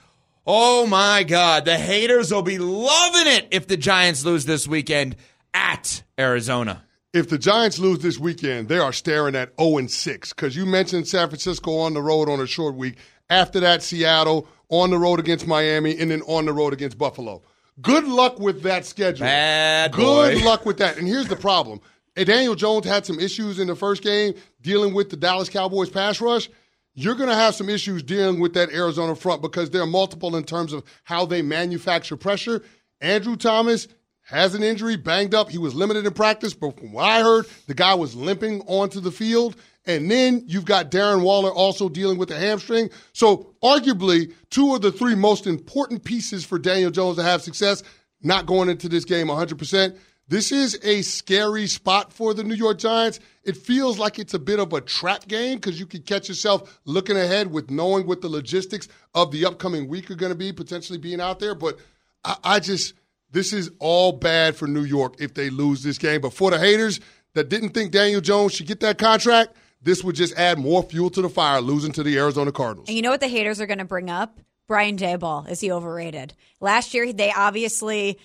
Oh 0.47 0.87
my 0.87 1.25
God. 1.25 1.65
The 1.65 1.77
haters 1.77 2.33
will 2.33 2.43
be 2.43 2.59
loving 2.59 3.27
it 3.27 3.49
if 3.51 3.67
the 3.67 3.77
Giants 3.77 4.25
lose 4.25 4.45
this 4.47 4.69
weekend 4.69 5.17
at 5.55 6.03
Arizona. 6.19 6.85
if 7.13 7.29
the 7.29 7.39
Giants 7.39 7.79
lose 7.79 8.01
this 8.01 8.19
weekend, 8.19 8.69
they 8.69 8.79
are 8.79 8.93
staring 8.93 9.35
at 9.35 9.53
0 9.61 9.79
and 9.79 9.91
6 9.91 10.33
because 10.33 10.57
you 10.57 10.67
mentioned 10.67 11.09
San 11.09 11.29
Francisco 11.29 11.79
on 11.79 11.95
the 11.95 12.03
road 12.03 12.29
on 12.29 12.41
a 12.41 12.47
short 12.47 12.75
week. 12.75 12.97
After 13.31 13.61
that, 13.61 13.83
Seattle 13.83 14.47
on 14.71 14.91
the 14.91 14.99
road 14.99 15.19
against 15.19 15.47
Miami, 15.47 15.99
and 15.99 16.11
then 16.11 16.21
on 16.23 16.45
the 16.45 16.53
road 16.53 16.73
against 16.75 16.99
Buffalo. 16.99 17.43
Good 17.81 18.05
luck 18.05 18.39
with 18.39 18.63
that 18.63 18.85
schedule. 18.85 19.25
Bad 19.25 19.93
Good 19.93 20.39
boy. 20.41 20.45
luck 20.45 20.67
with 20.67 20.79
that. 20.79 20.99
And 20.99 21.07
here's 21.09 21.29
the 21.29 21.37
problem. 21.37 21.81
Daniel 22.17 22.55
Jones 22.55 22.85
had 22.85 23.07
some 23.07 23.21
issues 23.21 23.59
in 23.59 23.69
the 23.69 23.77
first 23.77 24.03
game 24.03 24.35
dealing 24.61 24.93
with 24.93 25.09
the 25.11 25.17
Dallas 25.17 25.49
Cowboys 25.49 25.89
pass 25.89 26.21
rush. 26.21 26.51
You're 26.95 27.15
going 27.15 27.29
to 27.29 27.35
have 27.35 27.55
some 27.55 27.69
issues 27.69 28.03
dealing 28.03 28.41
with 28.41 28.55
that 28.55 28.71
Arizona 28.73 29.15
front 29.15 29.41
because 29.41 29.71
they're 29.71 29.87
multiple 29.87 30.35
in 30.37 30.43
terms 30.43 30.73
of 30.73 30.83
how 31.05 31.25
they 31.27 31.43
manufacture 31.43 32.17
pressure. 32.17 32.63
Andrew 33.01 33.37
Thomas 33.37 33.87
has 34.29 34.55
an 34.55 34.62
injury, 34.62 34.97
banged 34.97 35.35
up. 35.35 35.49
He 35.49 35.57
was 35.57 35.75
limited 35.75 36.05
in 36.05 36.12
practice, 36.12 36.53
but 36.53 36.79
from 36.79 36.93
what 36.93 37.05
I 37.05 37.23
heard, 37.23 37.47
the 37.67 37.75
guy 37.75 37.95
was 37.95 38.14
limping 38.14 38.61
onto 38.67 39.01
the 39.01 39.11
field. 39.11 39.57
And 39.87 40.11
then 40.11 40.43
you've 40.47 40.67
got 40.67 40.91
Darren 40.91 41.23
Waller 41.23 41.51
also 41.51 41.88
dealing 41.88 42.19
with 42.19 42.31
a 42.31 42.37
hamstring. 42.37 42.91
So, 43.14 43.55
arguably, 43.62 44.35
two 44.51 44.75
of 44.75 44.83
the 44.83 44.93
three 44.93 45.14
most 45.14 45.47
important 45.47 46.05
pieces 46.05 46.45
for 46.45 46.59
Daniel 46.59 46.91
Jones 46.91 47.17
to 47.17 47.23
have 47.23 47.41
success, 47.41 47.83
not 48.23 48.45
going 48.45 48.69
into 48.69 48.87
this 48.91 49.07
game 49.07 49.29
100%. 49.29 49.97
This 50.29 50.53
is 50.53 50.79
a 50.83 51.01
scary 51.01 51.67
spot 51.67 52.12
for 52.12 52.35
the 52.35 52.45
New 52.45 52.55
York 52.55 52.77
Giants. 52.77 53.19
It 53.45 53.57
feels 53.57 53.99
like 53.99 54.19
it's 54.19 54.35
a 54.35 54.38
bit 54.38 54.61
of 54.61 54.75
a 54.75 54.83
trap 54.83 55.27
game 55.27 55.57
because 55.57 55.81
you 55.81 55.87
could 55.87 56.05
catch 56.05 56.29
yourself 56.29 56.81
looking 56.85 57.17
ahead 57.17 57.51
with 57.51 57.71
knowing 57.71 58.07
what 58.07 58.21
the 58.21 58.29
logistics 58.29 58.88
of 59.14 59.31
the 59.31 59.47
upcoming 59.47 59.88
week 59.88 60.11
are 60.11 60.17
going 60.17 60.33
to 60.33 60.38
be, 60.38 60.53
potentially 60.53 60.99
being 60.99 61.23
out 61.23 61.38
there. 61.38 61.55
But 61.55 61.79
I, 62.25 62.37
I 62.45 62.61
just, 62.61 62.93
this 63.31 63.53
is 63.53 63.71
all 63.79 64.12
bad 64.12 64.57
for 64.57 64.67
New 64.67 64.85
York 64.85 65.17
if 65.21 65.35
they 65.35 65.51
lose 65.51 65.83
this 65.83 65.99
game. 65.99 66.21
But 66.21 66.33
for 66.33 66.51
the 66.51 66.59
haters 66.59 67.01
that 67.35 67.49
didn't 67.49 67.71
think 67.71 67.93
Daniel 67.93 68.21
Jones 68.21 68.55
should 68.55 68.67
get 68.67 68.81
that 68.81 68.99
contract, 68.99 69.55
this 69.83 70.03
would 70.03 70.14
just 70.17 70.37
add 70.38 70.59
more 70.59 70.83
fuel 70.83 71.11
to 71.11 71.23
the 71.23 71.29
fire, 71.29 71.61
losing 71.61 71.93
to 71.93 72.03
the 72.03 72.17
Arizona 72.19 72.51
Cardinals. 72.53 72.88
And 72.88 72.97
you 72.97 73.03
know 73.03 73.11
what 73.11 73.21
the 73.21 73.29
haters 73.29 73.61
are 73.61 73.67
going 73.67 73.79
to 73.79 73.85
bring 73.85 74.11
up? 74.11 74.41
Brian 74.67 74.97
Daboll. 74.99 75.49
Is 75.49 75.61
he 75.61 75.71
overrated? 75.73 76.35
Last 76.61 76.93
year, 76.95 77.12
they 77.12 77.33
obviously 77.33 78.19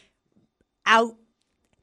out. 0.86 1.16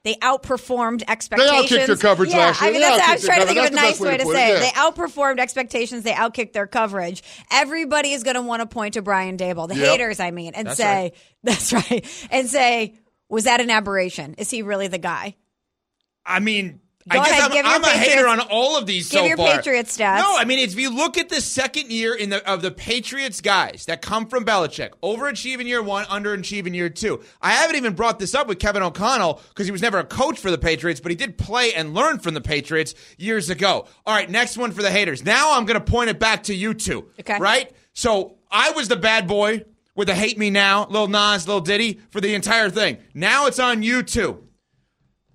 They 0.03 0.15
outperformed 0.15 1.03
expectations. 1.09 1.69
They 1.69 1.77
outkicked 1.77 1.87
their 1.87 1.97
coverage 1.97 2.31
yeah, 2.31 2.39
last 2.39 2.61
year. 2.63 2.71
I 2.71 2.73
mean, 2.73 2.81
that's, 2.81 3.03
I 3.03 3.05
outkicked 3.11 3.15
was 3.17 3.25
trying 3.25 3.41
to 3.41 3.47
think 3.47 3.59
of 3.59 3.65
a 3.65 3.69
That's 3.71 3.77
nice 3.83 4.01
way 4.01 4.09
way 4.13 4.17
to 4.17 4.25
to 4.25 4.31
it, 4.31 4.35
say 4.35 4.49
it. 4.51 4.55
yeah. 4.55 4.61
They 4.61 4.69
outperformed 4.71 5.39
expectations. 5.41 6.05
They 6.05 6.13
outkicked 6.13 6.55
their 6.55 6.67
coverage. 6.67 7.23
Everybody 7.51 8.13
is 8.13 8.23
going 8.23 8.37
to 8.37 8.41
want 8.43 8.61
to 8.63 8.67
point 8.67 8.95
to 8.95 9.03
Brian 9.03 9.37
Daboll, 9.37 9.69
the 9.69 9.77
Yep. 9.77 9.87
haters, 9.89 10.19
I 10.21 10.31
mean, 10.31 10.55
and 10.55 10.69
That's 10.69 10.79
say, 10.79 10.85
right. 11.03 11.15
"That's 11.43 11.73
right," 11.75 12.29
and 12.31 12.49
say, 12.49 12.95
"Was 13.31 13.45
that 13.45 13.61
an 13.61 13.71
aberration? 13.71 14.35
Is 14.37 14.51
he 14.51 14.63
really 14.63 14.89
the 14.89 14.99
guy?" 14.99 15.37
I 16.27 16.41
mean, 16.41 16.81
Go 17.09 17.19
I 17.19 17.25
guess 17.25 17.39
ahead, 17.41 17.65
I'm, 17.65 17.83
I'm 17.83 17.85
a 17.85 17.89
hater 17.89 18.29
on 18.29 18.41
all 18.41 18.77
of 18.77 18.85
these 18.85 19.11
give 19.11 19.21
so 19.21 19.25
your 19.25 19.39
far. 19.39 19.57
Patriots 19.57 19.97
stats. 19.97 20.19
No, 20.19 20.37
I 20.37 20.45
mean, 20.45 20.59
if 20.59 20.79
you 20.79 20.95
look 20.95 21.17
at 21.17 21.31
the 21.31 21.41
second 21.41 21.91
year 21.91 22.15
in 22.15 22.29
the 22.29 22.47
of 22.49 22.61
the 22.61 22.71
Patriots 22.71 23.41
guys 23.41 23.87
that 23.87 24.03
come 24.03 24.27
from 24.27 24.45
Belichick, 24.45 24.91
overachieving 25.03 25.65
year 25.65 25.83
one, 25.83 26.05
underachieving 26.05 26.75
year 26.75 26.91
two. 26.91 27.23
I 27.41 27.53
haven't 27.53 27.77
even 27.77 27.95
brought 27.95 28.19
this 28.19 28.35
up 28.35 28.49
with 28.49 28.59
Kevin 28.59 28.83
O'Connell 28.83 29.41
because 29.49 29.67
he 29.67 29.73
was 29.73 29.81
never 29.81 29.99
a 29.99 30.05
coach 30.05 30.39
for 30.39 30.51
the 30.51 30.59
Patriots, 30.59 31.01
but 31.01 31.11
he 31.11 31.17
did 31.17 31.39
play 31.39 31.73
and 31.73 31.95
learn 31.95 32.19
from 32.19 32.35
the 32.35 32.43
Patriots 32.43 32.95
years 33.17 33.49
ago. 33.49 33.87
All 34.05 34.15
right, 34.15 34.29
next 34.29 34.59
one 34.59 34.71
for 34.71 34.83
the 34.83 34.91
haters. 34.91 35.25
Now 35.25 35.57
I'm 35.57 35.65
going 35.65 35.81
to 35.81 35.85
point 35.85 36.11
it 36.11 36.19
back 36.19 36.45
to 36.45 36.55
you 36.55 36.75
two. 36.75 37.07
Okay. 37.19 37.39
Right? 37.39 37.73
So 37.95 38.37
I 38.51 38.73
was 38.73 38.89
the 38.89 38.97
bad 38.97 39.27
boy 39.27 39.65
with 40.01 40.09
the 40.09 40.15
hate 40.15 40.39
me 40.39 40.49
now, 40.49 40.87
Lil 40.89 41.09
Nas, 41.09 41.47
Lil 41.47 41.61
Diddy 41.61 42.01
for 42.11 42.23
the 42.23 42.35
entire 42.35 42.71
thing. 42.71 42.97
Now 43.13 43.47
it's 43.49 43.59
on 43.59 43.83
you 43.83 44.03
too. 44.03 44.43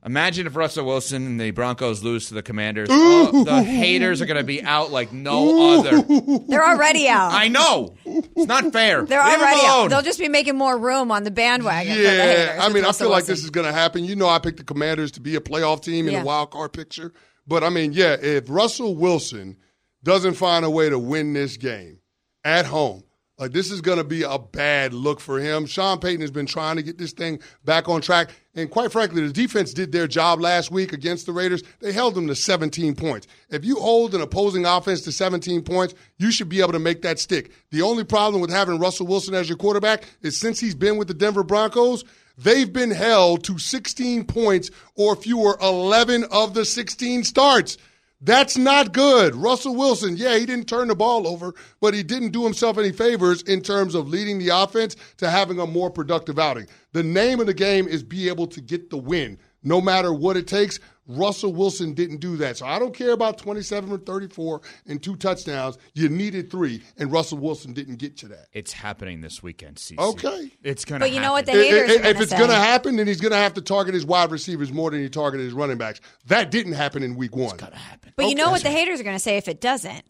Imagine 0.04 0.48
if 0.48 0.56
Russell 0.56 0.88
Wilson 0.88 1.24
and 1.28 1.40
the 1.40 1.52
Broncos 1.52 2.04
lose 2.04 2.30
to 2.30 2.34
the 2.34 2.42
Commanders. 2.42 2.90
Oh, 2.92 3.44
the 3.44 3.62
haters 3.62 4.22
are 4.24 4.26
going 4.26 4.38
to 4.38 4.44
be 4.44 4.64
out 4.64 4.92
like 4.92 5.14
no 5.14 5.80
other. 5.80 6.02
They're 6.48 6.66
already 6.66 7.08
out. 7.08 7.32
I 7.32 7.48
know. 7.48 7.94
It's 8.06 8.48
not 8.48 8.74
fair. 8.74 9.04
They're 9.06 9.24
Leave 9.24 9.34
'em 9.34 9.40
already 9.40 9.62
out. 9.66 9.88
They'll 9.90 10.02
just 10.02 10.18
be 10.20 10.28
making 10.30 10.58
more 10.58 10.78
room 10.78 11.12
on 11.12 11.24
the 11.24 11.32
bandwagon. 11.32 11.94
for 11.96 12.02
the 12.02 12.04
Yeah, 12.08 12.22
haters 12.24 12.64
I 12.64 12.70
mean, 12.70 12.84
I 12.84 12.88
Russell 12.88 13.06
feel 13.06 13.12
like 13.12 13.26
this 13.26 13.44
is 13.44 13.52
going 13.52 13.68
to 13.68 13.72
happen. 13.74 14.04
You 14.04 14.16
know, 14.16 14.28
I 14.28 14.40
picked 14.40 14.58
the 14.58 14.64
Commanders 14.64 15.12
to 15.12 15.22
be 15.22 15.36
a 15.36 15.42
playoff 15.42 15.82
team 15.84 16.08
in 16.08 16.14
Yeah. 16.14 16.20
the 16.22 16.26
wild 16.26 16.50
card 16.50 16.74
picture. 16.74 17.14
But 17.48 17.64
I 17.64 17.70
mean, 17.70 17.94
yeah, 17.94 18.14
if 18.20 18.46
Russell 18.50 18.96
Wilson 18.96 19.58
doesn't 20.04 20.34
find 20.36 20.66
a 20.66 20.70
way 20.72 20.90
to 20.90 20.98
win 21.00 21.34
this 21.34 21.58
game 21.58 22.00
at 22.44 22.66
home, 22.68 23.04
like 23.38 23.52
this 23.52 23.70
is 23.70 23.82
going 23.82 23.98
to 23.98 24.04
be 24.04 24.24
a 24.24 24.40
bad 24.40 24.94
look 24.94 25.20
for 25.20 25.40
him. 25.40 25.66
Sean 25.66 26.00
Payton 26.00 26.22
has 26.22 26.32
been 26.32 26.46
trying 26.46 26.78
to 26.78 26.84
get 26.84 26.98
this 26.98 27.12
thing 27.12 27.40
back 27.66 27.90
on 27.90 28.02
track. 28.02 28.30
And 28.56 28.72
quite 28.72 28.92
frankly, 28.92 29.26
the 29.26 29.34
defense 29.34 29.74
did 29.74 29.92
their 29.92 30.08
job 30.08 30.40
last 30.40 30.72
week 30.72 30.94
against 30.94 31.26
the 31.26 31.34
Raiders. 31.34 31.62
They 31.82 31.92
held 31.92 32.16
them 32.16 32.28
to 32.28 32.36
17 32.36 32.96
points. 32.96 33.28
If 33.50 33.66
you 33.66 33.76
hold 33.76 34.16
an 34.16 34.22
opposing 34.22 34.66
offense 34.66 35.02
to 35.02 35.12
17 35.12 35.64
points, 35.64 35.94
you 36.18 36.32
should 36.32 36.48
be 36.48 36.62
able 36.62 36.72
to 36.72 36.80
make 36.80 37.02
that 37.02 37.20
stick. 37.20 37.52
The 37.72 37.82
only 37.82 38.06
problem 38.06 38.42
with 38.42 38.52
having 38.52 38.80
Russell 38.80 39.08
Wilson 39.08 39.34
as 39.34 39.50
your 39.50 39.58
quarterback 39.58 40.06
is 40.22 40.40
since 40.40 40.60
he's 40.60 40.76
been 40.76 40.98
with 40.98 41.10
the 41.10 41.14
Denver 41.14 41.44
Broncos, 41.44 42.06
they've 42.38 42.72
been 42.72 42.92
held 42.92 43.44
to 43.46 43.58
16 43.58 44.26
points 44.26 44.72
or 44.96 45.18
fewer 45.18 45.58
11 45.62 46.24
of 46.32 46.54
the 46.54 46.64
16 46.64 47.26
starts. 47.26 47.78
That's 48.26 48.58
not 48.58 48.92
good. 48.92 49.36
Russell 49.36 49.76
Wilson, 49.76 50.18
yeah, 50.18 50.36
he 50.36 50.48
didn't 50.48 50.68
turn 50.68 50.88
the 50.88 50.96
ball 50.96 51.28
over, 51.28 51.54
but 51.80 51.94
he 51.94 52.02
didn't 52.02 52.32
do 52.32 52.44
himself 52.44 52.80
any 52.80 52.92
favors 52.92 53.44
in 53.44 53.62
terms 53.62 53.94
of 53.94 54.10
leading 54.10 54.40
the 54.40 54.50
offense 54.50 54.96
to 55.18 55.30
having 55.30 55.60
a 55.60 55.68
more 55.68 55.92
productive 55.92 56.40
outing. 56.40 56.66
The 56.94 57.04
name 57.04 57.40
of 57.40 57.46
the 57.46 57.54
game 57.54 57.88
is 57.88 58.02
be 58.02 58.28
able 58.28 58.48
to 58.48 58.62
get 58.62 58.90
the 58.90 58.98
win, 58.98 59.38
no 59.66 59.82
matter 59.82 60.14
what 60.14 60.38
it 60.38 60.48
takes. 60.48 60.80
Russell 61.08 61.54
Wilson 61.54 61.94
didn't 61.94 62.18
do 62.18 62.36
that. 62.38 62.58
So 62.58 62.66
I 62.66 62.80
don't 62.80 62.94
care 62.94 63.12
about 63.12 63.38
27 63.38 63.92
or 63.92 64.00
34 64.00 64.62
and 64.88 65.04
two 65.04 65.16
touchdowns. 65.16 65.78
You 65.94 66.10
needed 66.10 66.50
three, 66.50 66.82
and 66.98 67.12
Russell 67.12 67.38
Wilson 67.38 67.74
didn't 67.74 67.98
get 67.98 68.24
you 68.24 68.30
that. 68.30 68.48
It's 68.54 68.74
happening 68.74 69.22
this 69.22 69.44
weekend, 69.44 69.76
CC. 69.76 70.00
Okay. 70.00 70.52
It's 70.64 70.84
going 70.84 71.02
to 71.02 71.06
But 71.06 71.12
you 71.12 71.20
know 71.22 71.34
what? 71.34 71.46
The 71.46 71.52
I- 71.52 71.56
I- 71.56 71.60
haters 71.60 71.98
are 71.98 72.06
if 72.08 72.22
it's 72.22 72.34
going 72.34 72.50
to 72.50 72.56
happen, 72.56 72.96
then 72.96 73.06
he's 73.06 73.22
going 73.22 73.34
to 73.34 73.38
have 73.38 73.54
to 73.54 73.62
target 73.62 73.94
his 73.94 74.04
wide 74.04 74.32
receivers 74.32 74.72
more 74.74 74.90
than 74.90 75.02
he 75.02 75.10
targeted 75.10 75.44
his 75.46 75.54
running 75.54 75.78
backs. 75.78 76.02
That 76.26 76.50
didn't 76.50 76.74
happen 76.74 77.04
in 77.04 77.16
week 77.16 77.36
one. 77.36 77.52
It's 77.52 77.54
going 77.62 77.74
to 77.74 77.78
happen. 77.78 78.14
But 78.16 78.30
you 78.30 78.34
know 78.36 78.50
what 78.50 78.64
the 78.64 78.72
haters 78.72 79.00
are 79.00 79.04
going 79.04 79.16
to 79.16 79.20
say 79.20 79.38
if 79.38 79.48
it 79.48 79.62
doesn't? 79.62 80.04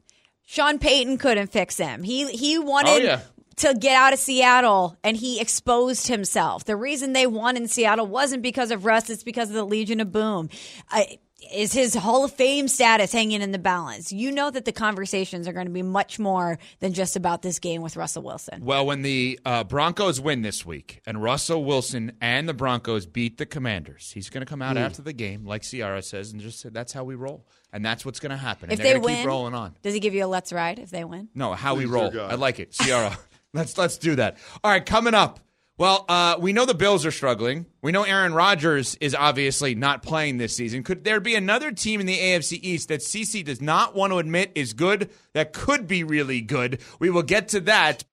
Sean 0.46 0.80
Payton 0.80 1.18
couldn't 1.18 1.48
fix 1.48 1.76
him. 1.78 2.04
He 2.04 2.32
he 2.32 2.58
wanted 2.60 2.90
Oh, 2.92 2.98
yeah. 2.98 3.20
To 3.58 3.74
get 3.74 3.96
out 3.96 4.14
of 4.14 4.20
Seattle 4.20 4.98
and 5.04 5.16
he 5.16 5.40
exposed 5.40 6.08
himself. 6.08 6.66
The 6.66 6.76
reason 6.76 7.14
they 7.14 7.28
won 7.28 7.58
in 7.58 7.68
Seattle 7.68 8.08
wasn't 8.08 8.44
because 8.44 8.72
of 8.72 8.86
Russ, 8.86 9.10
it's 9.10 9.24
because 9.24 9.50
of 9.50 9.56
the 9.56 9.66
Legion 9.66 10.00
of 10.00 10.12
Boom. 10.12 10.50
Uh, 10.92 11.04
is 11.54 11.74
his 11.74 11.94
Hall 11.94 12.24
of 12.24 12.32
Fame 12.32 12.68
status 12.68 13.12
hanging 13.12 13.42
in 13.42 13.52
the 13.52 13.60
balance? 13.60 14.12
You 14.12 14.32
know 14.32 14.50
that 14.50 14.66
the 14.66 14.72
conversations 14.72 15.48
are 15.48 15.54
going 15.54 15.68
to 15.68 15.72
be 15.72 15.84
much 15.84 16.18
more 16.18 16.58
than 16.80 16.94
just 16.94 17.16
about 17.16 17.42
this 17.42 17.60
game 17.60 17.82
with 17.82 17.96
Russell 17.96 18.24
Wilson. 18.24 18.66
Well, 18.66 18.86
when 18.86 19.02
the 19.04 19.40
uh, 19.46 19.64
Broncos 19.64 20.20
win 20.20 20.42
this 20.42 20.66
week 20.66 21.02
and 21.06 21.22
Russell 21.22 21.64
Wilson 21.64 22.14
and 22.20 22.50
the 22.50 22.54
Broncos 22.54 23.06
beat 23.06 23.38
the 23.38 23.46
Commanders, 23.46 24.12
he's 24.12 24.30
going 24.30 24.44
to 24.44 24.50
come 24.50 24.62
out 24.62 24.78
after 24.78 25.02
the 25.02 25.14
game, 25.14 25.46
like 25.46 25.62
Ciara 25.62 26.02
says, 26.02 26.32
and 26.32 26.42
just 26.42 26.60
say, 26.62 26.70
that's 26.70 26.94
how 26.94 27.04
we 27.04 27.16
roll. 27.16 27.46
And 27.72 27.86
that's 27.86 28.06
what's 28.06 28.20
going 28.20 28.32
to 28.32 28.38
happen. 28.38 28.70
If 28.70 28.80
and 28.80 28.80
they're 28.80 28.94
they 28.94 29.00
gonna 29.00 29.06
win, 29.06 29.16
keep 29.18 29.28
rolling 29.28 29.54
on. 29.54 29.76
does 29.84 29.94
he 29.94 30.00
give 30.00 30.14
you 30.14 30.26
a 30.26 30.28
let's 30.28 30.54
ride 30.54 30.80
if 30.80 30.90
they 30.90 31.04
win? 31.04 31.30
No, 31.36 31.54
how 31.54 31.76
we 31.76 31.86
roll. 31.86 32.12
I 32.20 32.36
like 32.36 32.60
it. 32.60 32.72
Ciara. 32.72 33.18
let's 33.56 33.78
let's 33.78 33.98
do 33.98 34.16
that. 34.16 34.38
All 34.64 34.72
right, 34.72 34.86
coming 34.86 35.14
up. 35.14 35.40
Well, 35.78 36.06
uh, 36.08 36.38
we 36.40 36.54
know 36.54 36.66
the 36.66 36.74
Bills 36.74 37.06
are 37.06 37.12
struggling. 37.12 37.66
We 37.82 37.92
know 37.92 38.04
Aaron 38.04 38.34
Rodgers 38.34 38.96
is 39.02 39.14
obviously 39.14 39.76
not 39.76 40.04
playing 40.04 40.38
this 40.38 40.56
season. 40.56 40.84
Could 40.84 41.04
there 41.04 41.20
be 41.20 41.36
another 41.36 41.72
team 41.72 42.00
in 42.00 42.06
the 42.06 42.18
AFC 42.18 42.60
East 42.62 42.88
that 42.88 43.02
CC 43.02 43.44
does 43.44 43.62
not 43.62 43.94
want 43.94 44.14
to 44.14 44.20
admit 44.20 44.54
is 44.56 44.72
good 44.72 45.10
that 45.34 45.52
could 45.52 45.86
be 45.86 46.02
really 46.06 46.40
good? 46.40 46.80
We 47.00 47.10
will 47.10 47.24
get 47.24 47.50
to 47.50 47.60
that. 47.62 48.06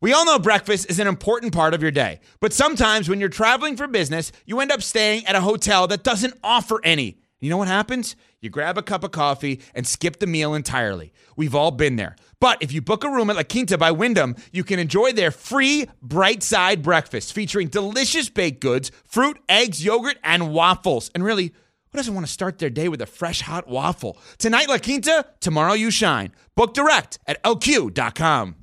We 0.00 0.12
all 0.12 0.24
know 0.24 0.40
breakfast 0.40 0.90
is 0.90 0.98
an 0.98 1.06
important 1.06 1.52
part 1.52 1.74
of 1.74 1.82
your 1.82 1.92
day, 1.92 2.18
but 2.40 2.52
sometimes 2.52 3.08
when 3.08 3.20
you're 3.20 3.28
traveling 3.28 3.76
for 3.76 3.86
business, 3.86 4.32
you 4.46 4.58
end 4.58 4.72
up 4.72 4.82
staying 4.82 5.26
at 5.26 5.36
a 5.36 5.42
hotel 5.42 5.86
that 5.88 6.02
doesn't 6.02 6.34
offer 6.42 6.80
any. 6.82 7.18
You 7.38 7.50
know 7.50 7.56
what 7.56 7.68
happens? 7.68 8.16
You 8.40 8.48
grab 8.48 8.78
a 8.78 8.82
cup 8.82 9.04
of 9.04 9.10
coffee 9.10 9.60
and 9.74 9.86
skip 9.86 10.18
the 10.18 10.26
meal 10.26 10.54
entirely. 10.54 11.12
We've 11.36 11.54
all 11.54 11.70
been 11.70 11.96
there. 11.96 12.16
But 12.40 12.62
if 12.62 12.72
you 12.72 12.80
book 12.80 13.04
a 13.04 13.10
room 13.10 13.28
at 13.28 13.36
La 13.36 13.42
Quinta 13.42 13.76
by 13.76 13.90
Wyndham, 13.90 14.34
you 14.50 14.64
can 14.64 14.78
enjoy 14.78 15.12
their 15.12 15.30
free 15.30 15.86
bright 16.00 16.42
side 16.42 16.82
breakfast 16.82 17.34
featuring 17.34 17.68
delicious 17.68 18.30
baked 18.30 18.60
goods, 18.60 18.90
fruit, 19.04 19.38
eggs, 19.46 19.84
yogurt, 19.84 20.16
and 20.24 20.54
waffles. 20.54 21.10
And 21.14 21.22
really, 21.22 21.52
who 21.92 21.96
doesn't 21.96 22.14
want 22.14 22.26
to 22.26 22.32
start 22.32 22.58
their 22.58 22.70
day 22.70 22.88
with 22.88 23.02
a 23.02 23.06
fresh 23.06 23.42
hot 23.42 23.68
waffle? 23.68 24.16
Tonight, 24.38 24.70
La 24.70 24.78
Quinta, 24.78 25.26
tomorrow, 25.40 25.74
you 25.74 25.90
shine. 25.90 26.32
Book 26.56 26.72
direct 26.72 27.18
at 27.26 27.42
lq.com. 27.42 28.54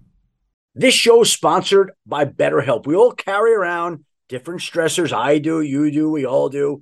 This 0.73 0.95
show 0.95 1.21
is 1.21 1.31
sponsored 1.31 1.91
by 2.05 2.25
BetterHelp. 2.25 2.87
We 2.87 2.95
all 2.95 3.11
carry 3.11 3.53
around 3.53 4.05
different 4.27 4.61
stressors. 4.61 5.13
I 5.13 5.37
do, 5.37 5.61
you 5.61 5.91
do, 5.91 6.09
we 6.09 6.25
all 6.25 6.49
do, 6.49 6.81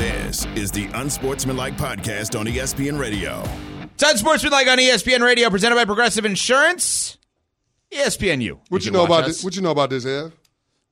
This 0.00 0.46
is 0.56 0.70
the 0.70 0.86
Unsportsmanlike 0.94 1.76
Podcast 1.76 2.38
on 2.38 2.46
ESPN 2.46 2.98
Radio. 2.98 3.44
It's 3.92 4.02
Unsportsmanlike 4.02 4.66
on 4.66 4.78
ESPN 4.78 5.20
Radio, 5.20 5.50
presented 5.50 5.74
by 5.74 5.84
Progressive 5.84 6.24
Insurance. 6.24 7.18
ESPN. 7.92 8.38
ESPNU. 8.40 8.60
What 8.70 8.86
you 8.86 8.92
know 8.92 9.04
about 9.04 9.26
this? 9.26 9.44
What 9.44 9.54
you 9.56 9.60
know 9.60 9.72
about 9.72 9.90
this, 9.90 10.06
Ev? 10.06 10.32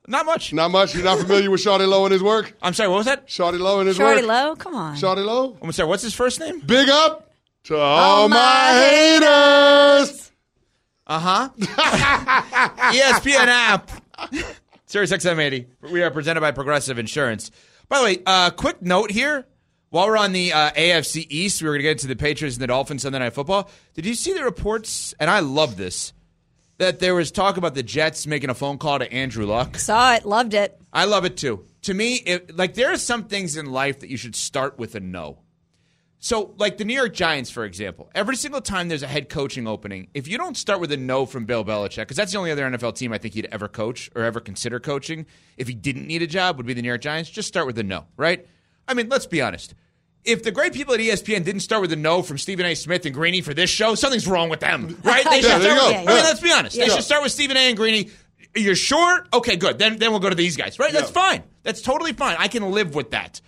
Not 0.07 0.27
much. 0.27 0.53
Not 0.53 0.71
much. 0.73 0.95
You're 0.95 1.05
not 1.05 1.21
familiar 1.21 1.51
with 1.51 1.63
Shawty 1.63 1.89
Lo 1.89 2.05
and 2.05 2.13
his 2.13 2.23
work? 2.23 2.55
I'm 2.61 2.75
sorry, 2.75 2.91
what 2.91 2.97
was 2.97 3.07
that? 3.07 3.27
Shawty 3.29 3.59
Lo 3.59 3.79
and 3.79 3.89
his 3.89 3.97
Shorty 3.97 4.21
work? 4.21 4.29
Low, 4.29 4.57
come 4.57 4.75
on. 4.75 4.95
Shawty 4.95 5.25
Lo? 5.25 5.57
I'm 5.63 5.73
sorry, 5.73 5.89
what's 5.89 6.03
his 6.03 6.13
first 6.13 6.39
name? 6.39 6.61
Big 6.61 6.91
up 6.91 7.33
to 7.65 7.79
all 7.79 8.29
my 8.29 8.37
my 8.37 8.73
haters. 8.75 10.33
Uh 11.07 11.19
huh. 11.19 11.49
ESPN 12.93 13.47
app. 13.47 13.91
Sirius 14.85 15.13
XM 15.13 15.39
80. 15.39 15.67
We 15.93 16.03
are 16.03 16.11
presented 16.11 16.43
by 16.43 16.51
Progressive 16.51 16.99
Insurance. 16.99 17.51
By 17.89 17.99
the 17.99 18.05
way, 18.05 18.19
uh, 18.27 18.51
quick 18.51 18.83
note 18.83 19.11
here. 19.11 19.47
While 19.91 20.09
we're 20.09 20.19
on 20.19 20.33
the 20.33 20.53
uh, 20.53 20.71
AFC 20.73 21.27
East, 21.31 21.63
we 21.63 21.69
were 21.69 21.75
going 21.75 21.79
to 21.79 21.85
get 21.85 21.93
into 21.93 22.09
the 22.09 22.17
Patriots 22.17 22.57
and 22.57 22.63
the 22.63 22.67
Dolphins 22.67 23.03
Sunday 23.03 23.21
Night 23.21 23.33
Football. 23.33 23.71
Did 23.95 24.05
you 24.05 24.15
see 24.15 24.35
the 24.35 24.45
reports? 24.45 25.15
And 25.19 25.31
I 25.31 25.41
love 25.41 25.77
this. 25.79 26.13
That 26.77 27.01
there 27.01 27.15
was 27.15 27.33
talk 27.33 27.57
about 27.57 27.75
the 27.75 27.83
Jets 27.83 28.27
making 28.27 28.51
a 28.51 28.55
phone 28.55 28.77
call 28.79 28.99
to 28.99 29.11
Andrew 29.13 29.47
Luck. 29.47 29.79
Saw 29.79 30.15
it, 30.15 30.27
loved 30.27 30.55
it. 30.55 30.79
I 30.93 31.07
love 31.07 31.25
it 31.25 31.37
too. 31.39 31.65
To 31.83 31.95
me, 31.95 32.17
it, 32.17 32.57
like 32.57 32.75
there 32.75 32.93
are 32.93 32.99
some 32.99 33.25
things 33.25 33.57
in 33.57 33.67
life 33.67 34.01
that 34.01 34.11
you 34.11 34.17
should 34.17 34.37
start 34.37 34.79
with 34.79 34.95
a 34.95 35.01
no. 35.01 35.39
So, 36.21 36.53
like 36.59 36.79
the 36.79 36.85
New 36.85 36.95
York 36.95 37.15
Giants, 37.15 37.49
for 37.49 37.65
example, 37.65 38.11
every 38.13 38.35
single 38.35 38.61
time 38.61 38.89
there's 38.89 39.05
a 39.05 39.07
head 39.07 39.29
coaching 39.29 39.69
opening, 39.69 40.09
if 40.15 40.27
you 40.27 40.37
don't 40.37 40.57
start 40.57 40.81
with 40.81 40.91
a 40.91 40.97
no 40.97 41.27
from 41.27 41.45
Bill 41.45 41.65
Belichick, 41.65 41.99
because 41.99 42.17
that's 42.17 42.33
the 42.33 42.39
only 42.39 42.51
other 42.51 42.69
NFL 42.69 42.97
team 42.97 43.13
I 43.13 43.19
think 43.19 43.35
he'd 43.35 43.47
ever 43.53 43.69
coach 43.69 44.11
or 44.17 44.25
ever 44.25 44.41
consider 44.41 44.81
coaching, 44.81 45.27
if 45.57 45.69
he 45.69 45.75
didn't 45.75 46.09
need 46.09 46.23
a 46.23 46.27
job, 46.27 46.57
would 46.57 46.67
be 46.67 46.75
the 46.75 46.83
New 46.83 46.89
York 46.89 47.03
Giants. 47.03 47.31
Just 47.31 47.47
start 47.47 47.67
with 47.67 47.79
a 47.79 47.85
no, 47.85 48.07
right? 48.17 48.45
I 48.89 48.95
mean, 48.95 49.09
let's 49.09 49.27
be 49.27 49.41
honest. 49.41 49.75
If 50.25 50.43
the 50.43 50.51
great 50.51 50.73
people 50.73 50.93
at 50.93 50.99
ESPN 51.01 51.45
didn't 51.45 51.61
start 51.61 51.83
with 51.83 51.93
a 51.93 51.97
no 51.97 52.23
from 52.23 52.37
Stephen 52.37 52.67
A. 52.67 52.75
Smith 52.75 53.07
and 53.07 53.15
Greeny 53.15 53.41
for 53.41 53.55
this 53.55 53.71
show, 53.71 53.95
something's 53.95 54.27
wrong 54.27 54.49
with 54.49 54.59
them, 54.61 54.99
right? 55.05 55.25
They 55.25 55.41
should 55.41 55.63
you 55.63 55.63
start 55.63 55.63
with- 55.63 55.83
I 55.95 55.99
mean, 55.99 56.05
Yeah. 56.05 56.13
let's 56.15 56.41
be 56.41 56.51
honest. 56.53 56.77
They 56.77 56.89
should 56.89 57.05
start 57.05 57.23
with 57.23 57.31
Stephen 57.31 57.57
A. 57.57 57.61
and 57.61 57.77
Greeny. 57.77 58.11
You're 58.57 58.75
sure? 58.75 59.25
Okay, 59.33 59.57
good. 59.57 59.79
Then 59.79 59.99
then 59.99 60.11
we'll 60.11 60.21
go 60.21 60.31
to 60.31 60.35
these 60.35 60.57
guys, 60.57 60.81
right? 60.81 60.93
That's 60.93 61.11
fine. 61.11 61.45
That's 61.63 61.81
totally 61.81 62.13
fine. 62.13 62.35
I 62.41 62.49
can 62.49 62.73
live 62.73 62.95
with 62.97 63.13
that. 63.13 63.41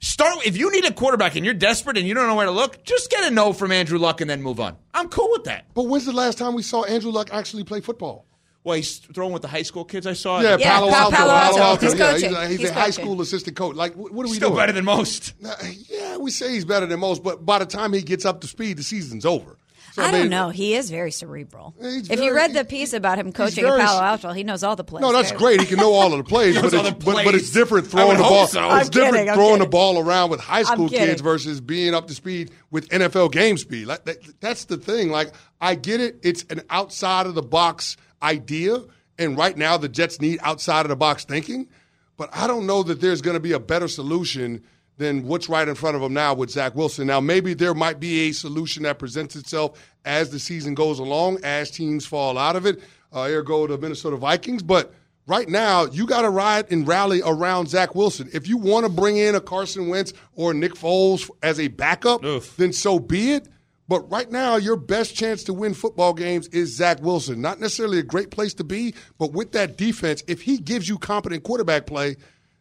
Start 0.00 0.46
if 0.46 0.56
you 0.56 0.70
need 0.70 0.84
a 0.84 0.92
quarterback 0.92 1.34
and 1.34 1.44
you're 1.44 1.54
desperate 1.54 1.96
and 1.98 2.06
you 2.06 2.14
don't 2.14 2.28
know 2.28 2.36
where 2.36 2.46
to 2.46 2.52
look, 2.52 2.84
just 2.84 3.10
get 3.10 3.24
a 3.24 3.30
no 3.34 3.52
from 3.52 3.72
Andrew 3.72 3.98
Luck 3.98 4.20
and 4.20 4.30
then 4.30 4.42
move 4.42 4.60
on. 4.60 4.76
I'm 4.94 5.08
cool 5.08 5.28
with 5.32 5.44
that. 5.44 5.66
But 5.74 5.84
when's 5.84 6.06
the 6.06 6.12
last 6.12 6.38
time 6.38 6.54
we 6.54 6.62
saw 6.62 6.84
Andrew 6.84 7.10
Luck 7.10 7.30
actually 7.32 7.64
play 7.64 7.80
football? 7.80 8.24
Well, 8.62 8.76
he's 8.76 8.98
throwing 8.98 9.32
with 9.32 9.42
the 9.42 9.48
high 9.48 9.62
school 9.62 9.84
kids 9.84 10.06
I 10.06 10.12
saw. 10.12 10.40
Yeah, 10.40 10.56
Yeah, 10.58 10.70
Palo 10.78 10.90
Pa- 10.90 10.96
Alto. 10.98 11.16
Palo 11.16 11.30
Alto. 11.32 11.60
Alto. 11.60 11.86
He's 11.86 11.98
yeah, 11.98 12.10
coaching. 12.12 12.28
he's, 12.28 12.38
a, 12.38 12.48
he's 12.48 12.60
He's 12.60 12.70
a 12.70 12.74
high 12.74 12.90
school 12.90 13.20
assistant 13.20 13.56
coach. 13.56 13.74
Like, 13.74 13.94
what, 13.94 14.12
what 14.12 14.26
are 14.26 14.28
we 14.28 14.36
still 14.36 14.50
doing? 14.50 14.60
better 14.60 14.72
than 14.72 14.84
most. 14.84 15.34
Uh, 15.44 15.54
yeah, 15.88 16.16
we 16.18 16.30
say 16.30 16.52
he's 16.52 16.64
better 16.64 16.86
than 16.86 17.00
most, 17.00 17.22
but 17.24 17.44
by 17.46 17.58
the 17.58 17.66
time 17.66 17.92
he 17.92 18.02
gets 18.02 18.24
up 18.24 18.40
to 18.42 18.46
speed, 18.46 18.76
the 18.76 18.82
season's 18.82 19.24
over. 19.24 19.56
So, 19.98 20.04
I 20.04 20.10
don't 20.10 20.28
know. 20.30 20.50
He 20.50 20.74
is 20.74 20.90
very 20.90 21.10
cerebral. 21.10 21.74
If 21.80 22.20
you 22.20 22.34
read 22.34 22.54
the 22.54 22.64
piece 22.64 22.92
about 22.92 23.18
him 23.18 23.32
coaching 23.32 23.64
very- 23.64 23.80
at 23.80 23.86
Palo 23.86 24.02
Alto, 24.02 24.32
he 24.32 24.44
knows 24.44 24.62
all 24.62 24.76
the 24.76 24.84
plays. 24.84 25.02
No, 25.02 25.12
that's 25.12 25.30
Very- 25.30 25.38
great. 25.56 25.60
He 25.60 25.66
can 25.66 25.78
know 25.78 25.92
all 25.92 26.12
of 26.12 26.18
the 26.18 26.24
plays, 26.28 26.54
but, 26.60 26.72
it's, 26.72 27.04
but, 27.04 27.24
but 27.24 27.34
it's 27.34 27.50
different 27.50 27.86
I 27.88 27.90
throwing 27.90 28.16
the 28.16 28.22
ball. 28.22 28.46
so. 28.46 28.64
It's 28.76 28.86
I'm 28.86 28.90
different 28.90 29.14
kidding, 29.14 29.28
I'm 29.30 29.34
throwing 29.36 29.58
the 29.58 29.66
ball 29.66 29.98
around 29.98 30.30
with 30.30 30.40
high 30.40 30.62
school 30.62 30.88
kids 30.88 31.20
versus 31.20 31.60
being 31.60 31.94
up 31.94 32.06
to 32.08 32.14
speed 32.14 32.50
with 32.70 32.88
NFL 32.90 33.32
game 33.32 33.56
speed. 33.58 33.86
Like, 33.86 34.04
that, 34.04 34.18
that's 34.40 34.66
the 34.66 34.76
thing. 34.76 35.10
Like 35.10 35.32
I 35.60 35.74
get 35.74 36.00
it. 36.00 36.20
It's 36.22 36.44
an 36.50 36.62
outside 36.70 37.26
of 37.26 37.34
the 37.34 37.42
box 37.42 37.96
idea, 38.22 38.82
and 39.18 39.36
right 39.36 39.56
now 39.56 39.76
the 39.76 39.88
Jets 39.88 40.20
need 40.20 40.38
outside 40.42 40.82
of 40.84 40.88
the 40.90 40.96
box 40.96 41.24
thinking. 41.24 41.68
But 42.16 42.30
I 42.32 42.46
don't 42.46 42.66
know 42.66 42.82
that 42.82 43.00
there's 43.00 43.22
going 43.22 43.34
to 43.36 43.40
be 43.40 43.52
a 43.52 43.60
better 43.60 43.88
solution 43.88 44.62
than 44.98 45.24
what's 45.24 45.48
right 45.48 45.66
in 45.66 45.74
front 45.74 45.96
of 45.96 46.02
them 46.02 46.12
now 46.12 46.34
with 46.34 46.50
Zach 46.50 46.74
Wilson. 46.74 47.06
Now, 47.06 47.20
maybe 47.20 47.54
there 47.54 47.74
might 47.74 47.98
be 47.98 48.28
a 48.28 48.32
solution 48.32 48.82
that 48.82 48.98
presents 48.98 49.36
itself 49.36 49.80
as 50.04 50.30
the 50.30 50.38
season 50.38 50.74
goes 50.74 50.98
along, 50.98 51.38
as 51.44 51.70
teams 51.70 52.04
fall 52.04 52.36
out 52.36 52.56
of 52.56 52.66
it. 52.66 52.82
Uh, 53.12 53.22
ergo, 53.22 53.66
the 53.66 53.78
Minnesota 53.78 54.16
Vikings. 54.16 54.62
But 54.62 54.92
right 55.26 55.48
now, 55.48 55.86
you 55.86 56.06
got 56.06 56.22
to 56.22 56.30
ride 56.30 56.70
and 56.70 56.86
rally 56.86 57.22
around 57.24 57.68
Zach 57.68 57.94
Wilson. 57.94 58.28
If 58.32 58.48
you 58.48 58.58
want 58.58 58.84
to 58.84 58.92
bring 58.92 59.16
in 59.16 59.34
a 59.34 59.40
Carson 59.40 59.88
Wentz 59.88 60.12
or 60.34 60.52
Nick 60.52 60.74
Foles 60.74 61.30
as 61.42 61.58
a 61.58 61.68
backup, 61.68 62.22
then 62.56 62.72
so 62.72 62.98
be 62.98 63.32
it. 63.32 63.48
But 63.86 64.10
right 64.10 64.30
now, 64.30 64.56
your 64.56 64.76
best 64.76 65.16
chance 65.16 65.44
to 65.44 65.54
win 65.54 65.72
football 65.72 66.12
games 66.12 66.48
is 66.48 66.76
Zach 66.76 67.00
Wilson. 67.00 67.40
Not 67.40 67.58
necessarily 67.58 67.98
a 67.98 68.02
great 68.02 68.30
place 68.30 68.52
to 68.54 68.64
be, 68.64 68.94
but 69.16 69.32
with 69.32 69.52
that 69.52 69.78
defense, 69.78 70.22
if 70.26 70.42
he 70.42 70.58
gives 70.58 70.88
you 70.88 70.98
competent 70.98 71.42
quarterback 71.42 71.86
play, 71.86 72.16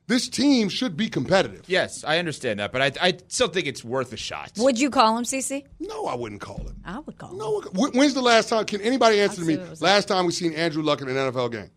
this 0.07 0.29
team 0.29 0.69
should 0.69 0.95
be 0.95 1.09
competitive. 1.09 1.63
Yes, 1.67 2.03
I 2.03 2.17
understand 2.19 2.59
that, 2.59 2.71
but 2.71 2.81
I, 2.81 3.07
I 3.09 3.17
still 3.27 3.49
think 3.49 3.67
it's 3.67 3.83
worth 3.83 4.13
a 4.13 4.17
shot. 4.17 4.51
Would 4.57 4.79
you 4.79 4.89
call 4.89 5.17
him, 5.17 5.25
CC? 5.25 5.65
No, 5.79 6.05
I 6.05 6.15
wouldn't 6.15 6.41
call 6.41 6.57
him. 6.59 6.75
I 6.85 6.99
would 6.99 7.17
call 7.17 7.31
him. 7.31 7.37
No, 7.37 7.61
wh- 7.61 7.93
when's 7.93 8.13
the 8.13 8.21
last 8.21 8.49
time? 8.49 8.65
Can 8.65 8.81
anybody 8.81 9.19
answer 9.19 9.41
I'll 9.41 9.47
me? 9.47 9.55
see 9.55 9.59
what 9.61 9.81
Last 9.81 10.07
time 10.07 10.25
we 10.25 10.31
seen 10.31 10.53
Andrew 10.53 10.81
Luck 10.81 11.01
in 11.01 11.09
an 11.09 11.15
NFL 11.15 11.51
game? 11.51 11.69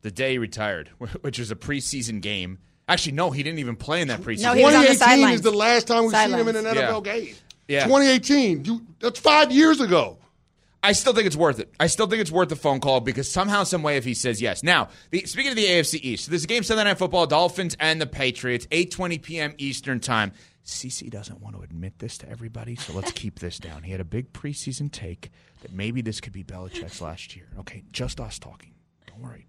The 0.00 0.10
day 0.10 0.32
he 0.32 0.38
retired, 0.38 0.88
which 1.20 1.38
was 1.38 1.50
a 1.50 1.56
preseason 1.56 2.20
game. 2.22 2.58
Actually, 2.88 3.12
no, 3.12 3.30
he 3.30 3.42
didn't 3.42 3.60
even 3.60 3.76
play 3.76 4.00
in 4.02 4.08
that 4.08 4.20
preseason. 4.22 4.42
No, 4.42 4.54
he 4.54 4.64
was 4.64 4.74
on 4.74 4.80
the 4.82 4.88
2018 4.88 4.98
sidelines. 4.98 5.34
is 5.36 5.40
the 5.42 5.50
last 5.52 5.86
time 5.86 6.02
we've 6.04 6.12
seen 6.16 6.30
him 6.32 6.48
in 6.48 6.56
an 6.56 6.64
Sidelines. 6.64 6.90
NFL 6.90 7.04
game. 7.04 7.34
Yeah. 7.68 7.84
2018. 7.84 8.64
You, 8.64 8.82
that's 8.98 9.20
five 9.20 9.52
years 9.52 9.80
ago. 9.80 10.18
I 10.84 10.92
still 10.92 11.12
think 11.12 11.26
it's 11.26 11.36
worth 11.36 11.60
it. 11.60 11.72
I 11.78 11.86
still 11.86 12.08
think 12.08 12.20
it's 12.20 12.30
worth 12.32 12.48
the 12.48 12.56
phone 12.56 12.80
call 12.80 13.00
because 13.00 13.30
somehow, 13.30 13.62
some 13.62 13.82
way, 13.82 13.96
if 13.96 14.04
he 14.04 14.14
says 14.14 14.42
yes. 14.42 14.64
Now, 14.64 14.88
the, 15.10 15.24
speaking 15.26 15.50
of 15.50 15.56
the 15.56 15.64
AFC 15.64 16.00
East, 16.02 16.28
there's 16.28 16.44
a 16.44 16.48
game 16.48 16.64
Sunday 16.64 16.84
Night 16.84 16.98
Football, 16.98 17.26
Dolphins 17.26 17.76
and 17.78 18.00
the 18.00 18.06
Patriots, 18.06 18.66
8:20 18.66 19.22
p.m. 19.22 19.54
Eastern 19.58 20.00
Time. 20.00 20.32
CC 20.64 21.10
doesn't 21.10 21.40
want 21.40 21.56
to 21.56 21.62
admit 21.62 21.98
this 21.98 22.18
to 22.18 22.28
everybody, 22.28 22.76
so 22.76 22.92
let's 22.92 23.10
keep 23.12 23.40
this 23.40 23.58
down. 23.58 23.82
He 23.82 23.90
had 23.90 24.00
a 24.00 24.04
big 24.04 24.32
preseason 24.32 24.90
take 24.90 25.30
that 25.62 25.72
maybe 25.72 26.02
this 26.02 26.20
could 26.20 26.32
be 26.32 26.44
Belichick's 26.44 27.00
last 27.00 27.34
year. 27.34 27.48
Okay, 27.58 27.82
just 27.90 28.20
us 28.20 28.38
talking. 28.38 28.74
Don't 29.06 29.20
worry. 29.20 29.48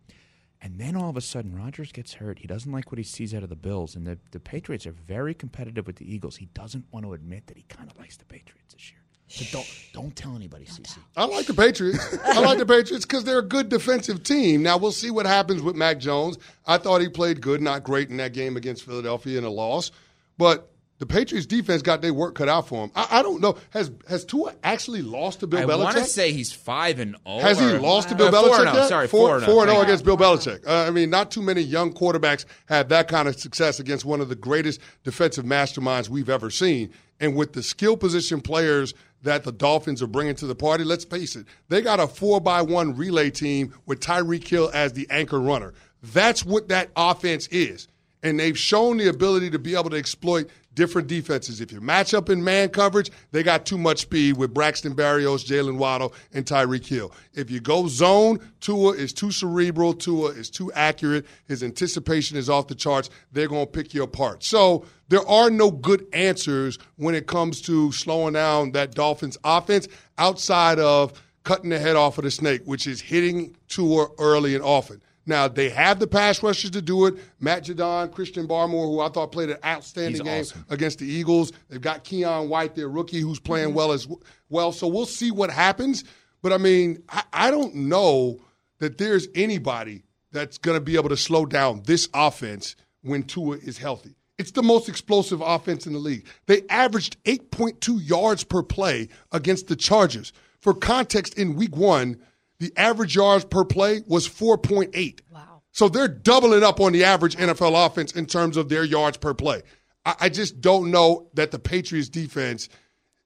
And 0.59 0.79
then 0.79 0.95
all 0.95 1.09
of 1.09 1.17
a 1.17 1.21
sudden, 1.21 1.55
Rodgers 1.55 1.91
gets 1.91 2.13
hurt. 2.13 2.39
He 2.39 2.47
doesn't 2.47 2.71
like 2.71 2.91
what 2.91 2.97
he 2.97 3.03
sees 3.03 3.33
out 3.33 3.43
of 3.43 3.49
the 3.49 3.55
Bills, 3.55 3.95
and 3.95 4.07
the, 4.07 4.17
the 4.31 4.39
Patriots 4.39 4.87
are 4.87 4.93
very 4.93 5.33
competitive 5.33 5.85
with 5.85 5.97
the 5.97 6.11
Eagles. 6.11 6.37
He 6.37 6.45
doesn't 6.53 6.85
want 6.91 7.05
to 7.05 7.13
admit 7.13 7.47
that 7.47 7.57
he 7.57 7.63
kind 7.63 7.91
of 7.91 7.97
likes 7.99 8.17
the 8.17 8.25
Patriots 8.25 8.73
this 8.73 8.91
year. 8.91 9.02
So 9.33 9.45
don't 9.51 9.67
don't 9.93 10.15
tell 10.15 10.35
anybody, 10.35 10.65
CC. 10.65 10.99
I 11.17 11.25
like 11.25 11.47
the 11.47 11.55
Patriots. 11.55 12.17
I 12.23 12.39
like 12.39 12.59
the 12.59 12.67
Patriots 12.67 13.03
because 13.03 13.23
they're 13.23 13.39
a 13.39 13.41
good 13.41 13.67
defensive 13.67 14.21
team. 14.21 14.61
Now 14.61 14.77
we'll 14.77 14.91
see 14.91 15.09
what 15.09 15.25
happens 15.25 15.63
with 15.63 15.75
Mac 15.75 15.97
Jones. 15.97 16.37
I 16.67 16.77
thought 16.77 17.01
he 17.01 17.09
played 17.09 17.41
good, 17.41 17.59
not 17.59 17.83
great 17.83 18.11
in 18.11 18.17
that 18.17 18.33
game 18.33 18.57
against 18.57 18.83
Philadelphia 18.83 19.39
in 19.39 19.43
a 19.43 19.49
loss, 19.49 19.89
but 20.37 20.69
the 20.99 21.07
Patriots 21.07 21.47
defense 21.47 21.81
got 21.81 22.03
their 22.03 22.13
work 22.13 22.35
cut 22.35 22.47
out 22.47 22.67
for 22.67 22.83
him. 22.83 22.91
I, 22.95 23.07
I 23.09 23.21
don't 23.23 23.41
know. 23.41 23.57
Has 23.71 23.91
has 24.07 24.23
Tua 24.23 24.53
actually 24.63 25.01
lost 25.01 25.39
to 25.39 25.47
Bill 25.47 25.61
I 25.61 25.63
Belichick? 25.63 25.83
want 25.83 25.97
to 25.97 26.05
say 26.05 26.31
he's 26.31 26.51
five 26.51 26.99
and 26.99 27.17
zero. 27.27 27.39
Has 27.39 27.59
he 27.59 27.65
lost 27.65 28.09
to 28.09 28.15
Bill 28.15 28.27
Uh, 28.27 28.31
Belichick? 28.31 28.47
Four 28.49 28.59
and 28.59 28.69
oh, 28.69 28.73
yet? 28.81 28.87
Sorry, 28.87 29.07
four, 29.07 29.27
four 29.27 29.35
and 29.37 29.45
four 29.45 29.61
and 29.63 29.71
oh. 29.71 29.77
oh 29.77 29.81
against 29.81 30.05
Bill 30.05 30.15
Belichick. 30.15 30.65
Uh, 30.67 30.85
I 30.87 30.91
mean, 30.91 31.09
not 31.09 31.31
too 31.31 31.41
many 31.41 31.61
young 31.61 31.91
quarterbacks 31.91 32.45
have 32.67 32.89
that 32.89 33.07
kind 33.07 33.27
of 33.27 33.39
success 33.39 33.79
against 33.79 34.05
one 34.05 34.21
of 34.21 34.29
the 34.29 34.35
greatest 34.35 34.79
defensive 35.03 35.43
masterminds 35.43 36.07
we've 36.07 36.29
ever 36.29 36.51
seen. 36.51 36.93
And 37.19 37.35
with 37.35 37.53
the 37.53 37.63
skill 37.63 37.97
position 37.97 38.41
players 38.41 38.93
that 39.23 39.43
the 39.43 39.51
Dolphins 39.51 40.01
are 40.01 40.07
bringing 40.07 40.35
to 40.35 40.47
the 40.47 40.55
party, 40.55 40.83
let's 40.83 41.05
face 41.05 41.35
it, 41.35 41.45
they 41.69 41.81
got 41.81 41.99
a 41.99 42.07
four 42.07 42.39
by 42.39 42.61
one 42.61 42.95
relay 42.95 43.29
team 43.29 43.73
with 43.85 43.99
Tyreek 43.99 44.47
Hill 44.47 44.69
as 44.73 44.93
the 44.93 45.07
anchor 45.09 45.39
runner. 45.39 45.73
That's 46.01 46.45
what 46.45 46.67
that 46.67 46.89
offense 46.95 47.47
is. 47.47 47.87
And 48.23 48.39
they've 48.39 48.57
shown 48.57 48.97
the 48.97 49.09
ability 49.09 49.49
to 49.51 49.59
be 49.59 49.75
able 49.75 49.89
to 49.89 49.97
exploit 49.97 50.49
different 50.75 51.07
defenses. 51.07 51.61
If 51.61 51.71
you 51.71 51.81
match 51.81 52.13
up 52.13 52.29
in 52.29 52.43
man 52.43 52.69
coverage, 52.69 53.11
they 53.31 53.43
got 53.43 53.65
too 53.65 53.77
much 53.77 53.99
speed 53.99 54.37
with 54.37 54.53
Braxton 54.53 54.95
Berrios, 54.95 55.45
Jaylen 55.45 55.77
Waddle, 55.77 56.13
and 56.33 56.45
Tyreek 56.45 56.85
Hill. 56.85 57.11
If 57.33 57.51
you 57.51 57.59
go 57.59 57.87
zone, 57.87 58.39
Tua 58.59 58.93
is 58.93 59.13
too 59.13 59.31
cerebral. 59.31 59.93
Tua 59.93 60.29
is 60.29 60.49
too 60.49 60.71
accurate. 60.73 61.25
His 61.47 61.63
anticipation 61.63 62.37
is 62.37 62.49
off 62.49 62.67
the 62.67 62.75
charts. 62.75 63.09
They're 63.31 63.47
going 63.47 63.65
to 63.65 63.71
pick 63.71 63.93
you 63.93 64.03
apart. 64.03 64.43
So 64.43 64.85
there 65.09 65.27
are 65.27 65.49
no 65.49 65.69
good 65.69 66.07
answers 66.13 66.79
when 66.95 67.15
it 67.15 67.27
comes 67.27 67.61
to 67.63 67.91
slowing 67.91 68.33
down 68.33 68.71
that 68.71 68.95
Dolphins 68.95 69.37
offense 69.43 69.87
outside 70.17 70.79
of 70.79 71.21
cutting 71.43 71.69
the 71.69 71.79
head 71.79 71.95
off 71.95 72.17
of 72.17 72.23
the 72.23 72.31
snake, 72.31 72.61
which 72.65 72.87
is 72.87 73.01
hitting 73.01 73.55
Tua 73.67 74.07
early 74.17 74.55
and 74.55 74.63
often. 74.63 75.01
Now 75.25 75.47
they 75.47 75.69
have 75.69 75.99
the 75.99 76.07
pass 76.07 76.43
rushers 76.43 76.71
to 76.71 76.81
do 76.81 77.05
it. 77.05 77.15
Matt 77.39 77.65
Judon, 77.65 78.11
Christian 78.11 78.47
Barmore, 78.47 78.85
who 78.87 78.99
I 78.99 79.09
thought 79.09 79.31
played 79.31 79.49
an 79.51 79.57
outstanding 79.63 80.11
He's 80.13 80.21
game 80.21 80.41
awesome. 80.41 80.65
against 80.69 80.99
the 80.99 81.05
Eagles. 81.07 81.51
They've 81.69 81.79
got 81.81 82.03
Keion 82.03 82.47
White, 82.49 82.75
their 82.75 82.89
rookie, 82.89 83.19
who's 83.21 83.39
playing 83.39 83.69
Mm-hmm. 83.69 83.77
well 83.77 83.91
as 83.93 84.07
well. 84.49 84.71
So 84.71 84.87
we'll 84.87 85.05
see 85.05 85.31
what 85.31 85.49
happens. 85.49 86.03
But 86.41 86.51
I 86.51 86.57
mean, 86.57 87.01
I, 87.09 87.23
I 87.31 87.51
don't 87.51 87.73
know 87.73 88.41
that 88.79 88.97
there's 88.97 89.27
anybody 89.33 90.03
that's 90.33 90.57
going 90.57 90.75
to 90.77 90.81
be 90.83 90.95
able 90.95 91.09
to 91.09 91.17
slow 91.17 91.45
down 91.45 91.83
this 91.85 92.09
offense 92.13 92.75
when 93.01 93.23
Tua 93.23 93.57
is 93.57 93.77
healthy. 93.77 94.15
It's 94.39 94.51
the 94.51 94.63
most 94.63 94.89
explosive 94.89 95.41
offense 95.41 95.85
in 95.85 95.93
the 95.93 95.99
league. 95.99 96.25
They 96.47 96.63
averaged 96.69 97.23
8.2 97.23 97.99
yards 98.09 98.43
per 98.43 98.63
play 98.63 99.07
against 99.31 99.67
the 99.67 99.75
Chargers. 99.75 100.33
For 100.59 100.73
context, 100.73 101.37
in 101.37 101.55
week 101.55 101.77
one, 101.77 102.19
the 102.63 102.71
average 102.77 103.13
yards 103.13 103.43
per 103.43 103.65
play 103.65 104.03
was 104.07 104.25
4.8. 104.25 105.19
Wow. 105.29 105.63
So 105.71 105.89
they're 105.89 106.07
doubling 106.07 106.63
up 106.63 106.79
on 106.79 106.93
the 106.93 107.03
average 107.03 107.35
NFL 107.35 107.85
offense 107.85 108.13
in 108.13 108.25
terms 108.25 108.55
of 108.55 108.69
their 108.69 108.85
yards 108.85 109.17
per 109.17 109.33
play. 109.33 109.63
I, 110.05 110.15
I 110.21 110.29
just 110.29 110.61
don't 110.61 110.89
know 110.89 111.27
that 111.33 111.51
the 111.51 111.59
Patriots 111.59 112.07
defense 112.07 112.69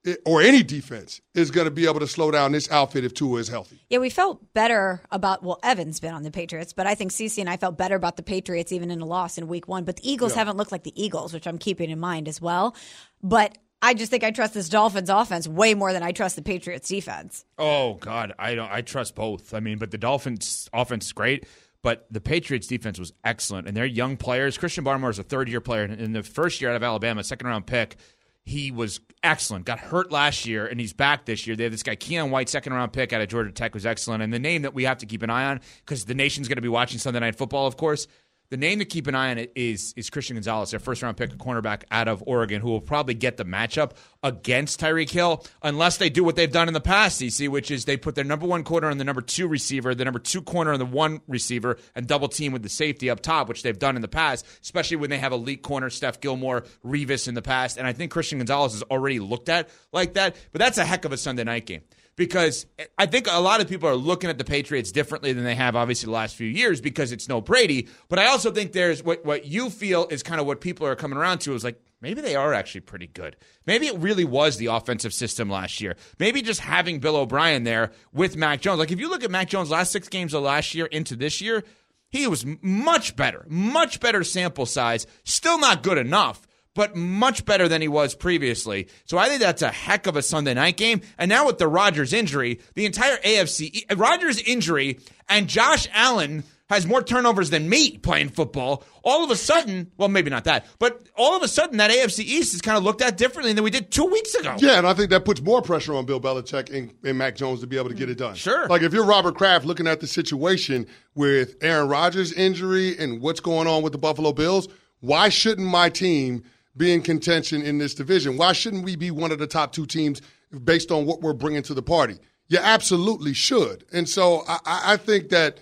eh, 0.04 0.16
or 0.26 0.42
any 0.42 0.64
defense 0.64 1.20
is 1.36 1.52
going 1.52 1.66
to 1.66 1.70
be 1.70 1.86
able 1.86 2.00
to 2.00 2.08
slow 2.08 2.32
down 2.32 2.50
this 2.50 2.68
outfit 2.72 3.04
if 3.04 3.14
Tua 3.14 3.38
is 3.38 3.46
healthy. 3.46 3.80
Yeah, 3.90 3.98
we 3.98 4.10
felt 4.10 4.52
better 4.54 5.02
about 5.12 5.44
well, 5.44 5.60
Evan's 5.62 6.00
been 6.00 6.14
on 6.14 6.24
the 6.24 6.32
Patriots, 6.32 6.72
but 6.72 6.88
I 6.88 6.96
think 6.96 7.12
Cece 7.12 7.38
and 7.38 7.48
I 7.48 7.56
felt 7.58 7.78
better 7.78 7.94
about 7.94 8.16
the 8.16 8.24
Patriots 8.24 8.72
even 8.72 8.90
in 8.90 9.00
a 9.00 9.06
loss 9.06 9.38
in 9.38 9.46
Week 9.46 9.68
One. 9.68 9.84
But 9.84 9.98
the 9.98 10.10
Eagles 10.10 10.34
haven't 10.34 10.56
looked 10.56 10.72
like 10.72 10.82
the 10.82 11.00
Eagles, 11.00 11.32
which 11.32 11.46
I'm 11.46 11.58
keeping 11.58 11.90
in 11.90 12.00
mind 12.00 12.26
as 12.26 12.40
well. 12.40 12.74
But 13.22 13.56
I 13.80 13.94
just 13.94 14.10
think 14.10 14.24
I 14.24 14.30
trust 14.30 14.54
this 14.54 14.68
Dolphins 14.68 15.08
offense 15.08 15.46
way 15.46 15.74
more 15.74 15.92
than 15.92 16.02
I 16.02 16.12
trust 16.12 16.36
the 16.36 16.42
Patriots 16.42 16.88
defense. 16.88 17.44
Oh 17.58 17.94
God, 17.94 18.32
I 18.38 18.54
don't. 18.54 18.70
I 18.70 18.82
trust 18.82 19.14
both. 19.14 19.54
I 19.54 19.60
mean, 19.60 19.78
but 19.78 19.90
the 19.90 19.98
Dolphins' 19.98 20.68
offense 20.72 21.06
is 21.06 21.12
great, 21.12 21.46
but 21.82 22.06
the 22.10 22.20
Patriots' 22.20 22.66
defense 22.66 22.98
was 22.98 23.12
excellent, 23.24 23.68
and 23.68 23.76
they're 23.76 23.86
young 23.86 24.16
players. 24.16 24.58
Christian 24.58 24.84
Barmore 24.84 25.10
is 25.10 25.18
a 25.18 25.22
third-year 25.22 25.60
player, 25.60 25.84
and 25.84 26.00
in 26.00 26.12
the 26.12 26.22
first 26.24 26.60
year 26.60 26.70
out 26.70 26.76
of 26.76 26.82
Alabama, 26.82 27.22
second-round 27.22 27.66
pick. 27.66 27.96
He 28.44 28.70
was 28.70 29.00
excellent. 29.22 29.66
Got 29.66 29.78
hurt 29.78 30.10
last 30.10 30.46
year, 30.46 30.66
and 30.66 30.80
he's 30.80 30.94
back 30.94 31.26
this 31.26 31.46
year. 31.46 31.54
They 31.54 31.64
have 31.64 31.72
this 31.72 31.82
guy 31.82 31.96
Keion 31.96 32.30
White, 32.30 32.48
second-round 32.48 32.94
pick 32.94 33.12
out 33.12 33.20
of 33.20 33.28
Georgia 33.28 33.52
Tech, 33.52 33.74
was 33.74 33.84
excellent. 33.84 34.22
And 34.22 34.32
the 34.32 34.38
name 34.38 34.62
that 34.62 34.72
we 34.72 34.84
have 34.84 34.96
to 34.98 35.06
keep 35.06 35.22
an 35.22 35.28
eye 35.28 35.44
on 35.44 35.60
because 35.84 36.06
the 36.06 36.14
nation's 36.14 36.48
going 36.48 36.56
to 36.56 36.62
be 36.62 36.68
watching 36.68 36.98
Sunday 36.98 37.20
Night 37.20 37.36
Football, 37.36 37.66
of 37.66 37.76
course. 37.76 38.06
The 38.50 38.56
name 38.56 38.78
to 38.78 38.86
keep 38.86 39.06
an 39.08 39.14
eye 39.14 39.30
on 39.30 39.46
is 39.54 39.92
is 39.94 40.08
Christian 40.08 40.36
Gonzalez, 40.36 40.70
their 40.70 40.80
first 40.80 41.02
round 41.02 41.18
pick, 41.18 41.30
a 41.30 41.36
cornerback 41.36 41.82
out 41.90 42.08
of 42.08 42.24
Oregon, 42.26 42.62
who 42.62 42.70
will 42.70 42.80
probably 42.80 43.12
get 43.12 43.36
the 43.36 43.44
matchup 43.44 43.92
against 44.22 44.80
Tyreek 44.80 45.10
Hill, 45.10 45.44
unless 45.62 45.98
they 45.98 46.08
do 46.08 46.24
what 46.24 46.34
they've 46.34 46.50
done 46.50 46.66
in 46.66 46.72
the 46.72 46.80
past, 46.80 47.20
CC, 47.20 47.50
which 47.50 47.70
is 47.70 47.84
they 47.84 47.98
put 47.98 48.14
their 48.14 48.24
number 48.24 48.46
one 48.46 48.64
corner 48.64 48.88
on 48.88 48.96
the 48.96 49.04
number 49.04 49.20
two 49.20 49.46
receiver, 49.48 49.94
the 49.94 50.04
number 50.04 50.18
two 50.18 50.40
corner 50.40 50.72
on 50.72 50.78
the 50.78 50.86
one 50.86 51.20
receiver, 51.28 51.76
and 51.94 52.06
double 52.06 52.28
team 52.28 52.52
with 52.52 52.62
the 52.62 52.70
safety 52.70 53.10
up 53.10 53.20
top, 53.20 53.48
which 53.50 53.62
they've 53.62 53.78
done 53.78 53.96
in 53.96 54.02
the 54.02 54.08
past, 54.08 54.46
especially 54.62 54.96
when 54.96 55.10
they 55.10 55.18
have 55.18 55.32
elite 55.32 55.62
corner 55.62 55.90
Steph 55.90 56.20
Gilmore, 56.20 56.64
Revis 56.82 57.28
in 57.28 57.34
the 57.34 57.42
past. 57.42 57.76
And 57.76 57.86
I 57.86 57.92
think 57.92 58.10
Christian 58.10 58.38
Gonzalez 58.38 58.74
is 58.74 58.82
already 58.84 59.20
looked 59.20 59.50
at 59.50 59.68
like 59.92 60.14
that, 60.14 60.36
but 60.52 60.58
that's 60.58 60.78
a 60.78 60.86
heck 60.86 61.04
of 61.04 61.12
a 61.12 61.18
Sunday 61.18 61.44
night 61.44 61.66
game 61.66 61.82
because 62.18 62.66
I 62.98 63.06
think 63.06 63.28
a 63.30 63.40
lot 63.40 63.60
of 63.62 63.68
people 63.68 63.88
are 63.88 63.94
looking 63.94 64.28
at 64.28 64.38
the 64.38 64.44
Patriots 64.44 64.90
differently 64.90 65.32
than 65.32 65.44
they 65.44 65.54
have 65.54 65.76
obviously 65.76 66.06
the 66.06 66.12
last 66.12 66.34
few 66.34 66.48
years 66.48 66.80
because 66.80 67.12
it's 67.12 67.28
no 67.28 67.40
Brady. 67.40 67.88
But 68.08 68.18
I 68.18 68.26
also 68.26 68.50
think 68.50 68.72
there's 68.72 69.02
what 69.02 69.24
what 69.24 69.46
you 69.46 69.70
feel 69.70 70.08
is 70.08 70.22
kind 70.24 70.40
of 70.40 70.46
what 70.46 70.60
people 70.60 70.86
are 70.86 70.96
coming 70.96 71.16
around 71.16 71.38
to 71.42 71.54
is 71.54 71.62
like 71.62 71.80
maybe 72.02 72.20
they 72.20 72.34
are 72.34 72.52
actually 72.52 72.80
pretty 72.80 73.06
good. 73.06 73.36
Maybe 73.66 73.86
it 73.86 73.96
really 73.98 74.24
was 74.24 74.56
the 74.56 74.66
offensive 74.66 75.14
system 75.14 75.48
last 75.48 75.80
year. 75.80 75.96
Maybe 76.18 76.42
just 76.42 76.60
having 76.60 76.98
Bill 76.98 77.16
O'Brien 77.16 77.62
there 77.62 77.92
with 78.12 78.36
Mac 78.36 78.60
Jones. 78.60 78.80
Like 78.80 78.90
if 78.90 78.98
you 78.98 79.08
look 79.08 79.22
at 79.22 79.30
Mac 79.30 79.48
Jones' 79.48 79.70
last 79.70 79.92
six 79.92 80.08
games 80.08 80.34
of 80.34 80.42
last 80.42 80.74
year 80.74 80.86
into 80.86 81.14
this 81.14 81.40
year, 81.40 81.62
he 82.10 82.26
was 82.26 82.44
much 82.60 83.14
better, 83.14 83.46
much 83.48 84.00
better 84.00 84.24
sample 84.24 84.66
size. 84.66 85.06
Still 85.22 85.60
not 85.60 85.84
good 85.84 85.98
enough 85.98 86.47
but 86.74 86.94
much 86.94 87.44
better 87.44 87.68
than 87.68 87.82
he 87.82 87.88
was 87.88 88.14
previously. 88.14 88.88
So 89.04 89.18
I 89.18 89.28
think 89.28 89.40
that's 89.40 89.62
a 89.62 89.70
heck 89.70 90.06
of 90.06 90.16
a 90.16 90.22
Sunday 90.22 90.54
night 90.54 90.76
game. 90.76 91.00
And 91.18 91.28
now 91.28 91.46
with 91.46 91.58
the 91.58 91.68
Rodgers 91.68 92.12
injury, 92.12 92.60
the 92.74 92.86
entire 92.86 93.16
AFC, 93.18 93.84
Rodgers 93.98 94.40
injury, 94.40 95.00
and 95.28 95.48
Josh 95.48 95.88
Allen 95.92 96.44
has 96.68 96.86
more 96.86 97.02
turnovers 97.02 97.50
than 97.50 97.68
me 97.68 97.96
playing 97.98 98.28
football. 98.28 98.84
All 99.02 99.24
of 99.24 99.30
a 99.30 99.36
sudden, 99.36 99.90
well, 99.96 100.08
maybe 100.08 100.30
not 100.30 100.44
that, 100.44 100.66
but 100.78 101.08
all 101.16 101.34
of 101.36 101.42
a 101.42 101.48
sudden, 101.48 101.78
that 101.78 101.90
AFC 101.90 102.20
East 102.20 102.54
is 102.54 102.60
kind 102.60 102.76
of 102.76 102.84
looked 102.84 103.00
at 103.00 103.16
differently 103.16 103.52
than 103.54 103.64
we 103.64 103.70
did 103.70 103.90
two 103.90 104.04
weeks 104.04 104.34
ago. 104.34 104.54
Yeah, 104.58 104.78
and 104.78 104.86
I 104.86 104.92
think 104.92 105.10
that 105.10 105.24
puts 105.24 105.40
more 105.40 105.62
pressure 105.62 105.94
on 105.94 106.04
Bill 106.04 106.20
Belichick 106.20 106.72
and, 106.72 106.92
and 107.04 107.16
Mac 107.16 107.36
Jones 107.36 107.60
to 107.60 107.66
be 107.66 107.78
able 107.78 107.88
to 107.88 107.94
get 107.94 108.10
it 108.10 108.18
done. 108.18 108.34
Sure. 108.34 108.66
Like 108.68 108.82
if 108.82 108.92
you're 108.92 109.06
Robert 109.06 109.34
Kraft 109.34 109.64
looking 109.64 109.86
at 109.86 110.00
the 110.00 110.06
situation 110.06 110.86
with 111.14 111.56
Aaron 111.62 111.88
Rodgers' 111.88 112.32
injury 112.32 112.98
and 112.98 113.20
what's 113.22 113.40
going 113.40 113.66
on 113.66 113.82
with 113.82 113.92
the 113.92 113.98
Buffalo 113.98 114.32
Bills, 114.32 114.68
why 115.00 115.30
shouldn't 115.30 115.66
my 115.66 115.88
team 115.88 116.44
be 116.78 116.92
in 116.92 117.02
contention 117.02 117.62
in 117.62 117.78
this 117.78 117.94
division? 117.94 118.36
Why 118.36 118.52
shouldn't 118.52 118.84
we 118.84 118.96
be 118.96 119.10
one 119.10 119.32
of 119.32 119.38
the 119.38 119.46
top 119.46 119.72
two 119.72 119.86
teams 119.86 120.22
based 120.64 120.90
on 120.90 121.04
what 121.04 121.20
we're 121.20 121.34
bringing 121.34 121.62
to 121.64 121.74
the 121.74 121.82
party? 121.82 122.18
You 122.48 122.58
absolutely 122.58 123.34
should. 123.34 123.84
And 123.92 124.08
so 124.08 124.44
I, 124.48 124.58
I 124.64 124.96
think 124.96 125.28
that 125.30 125.58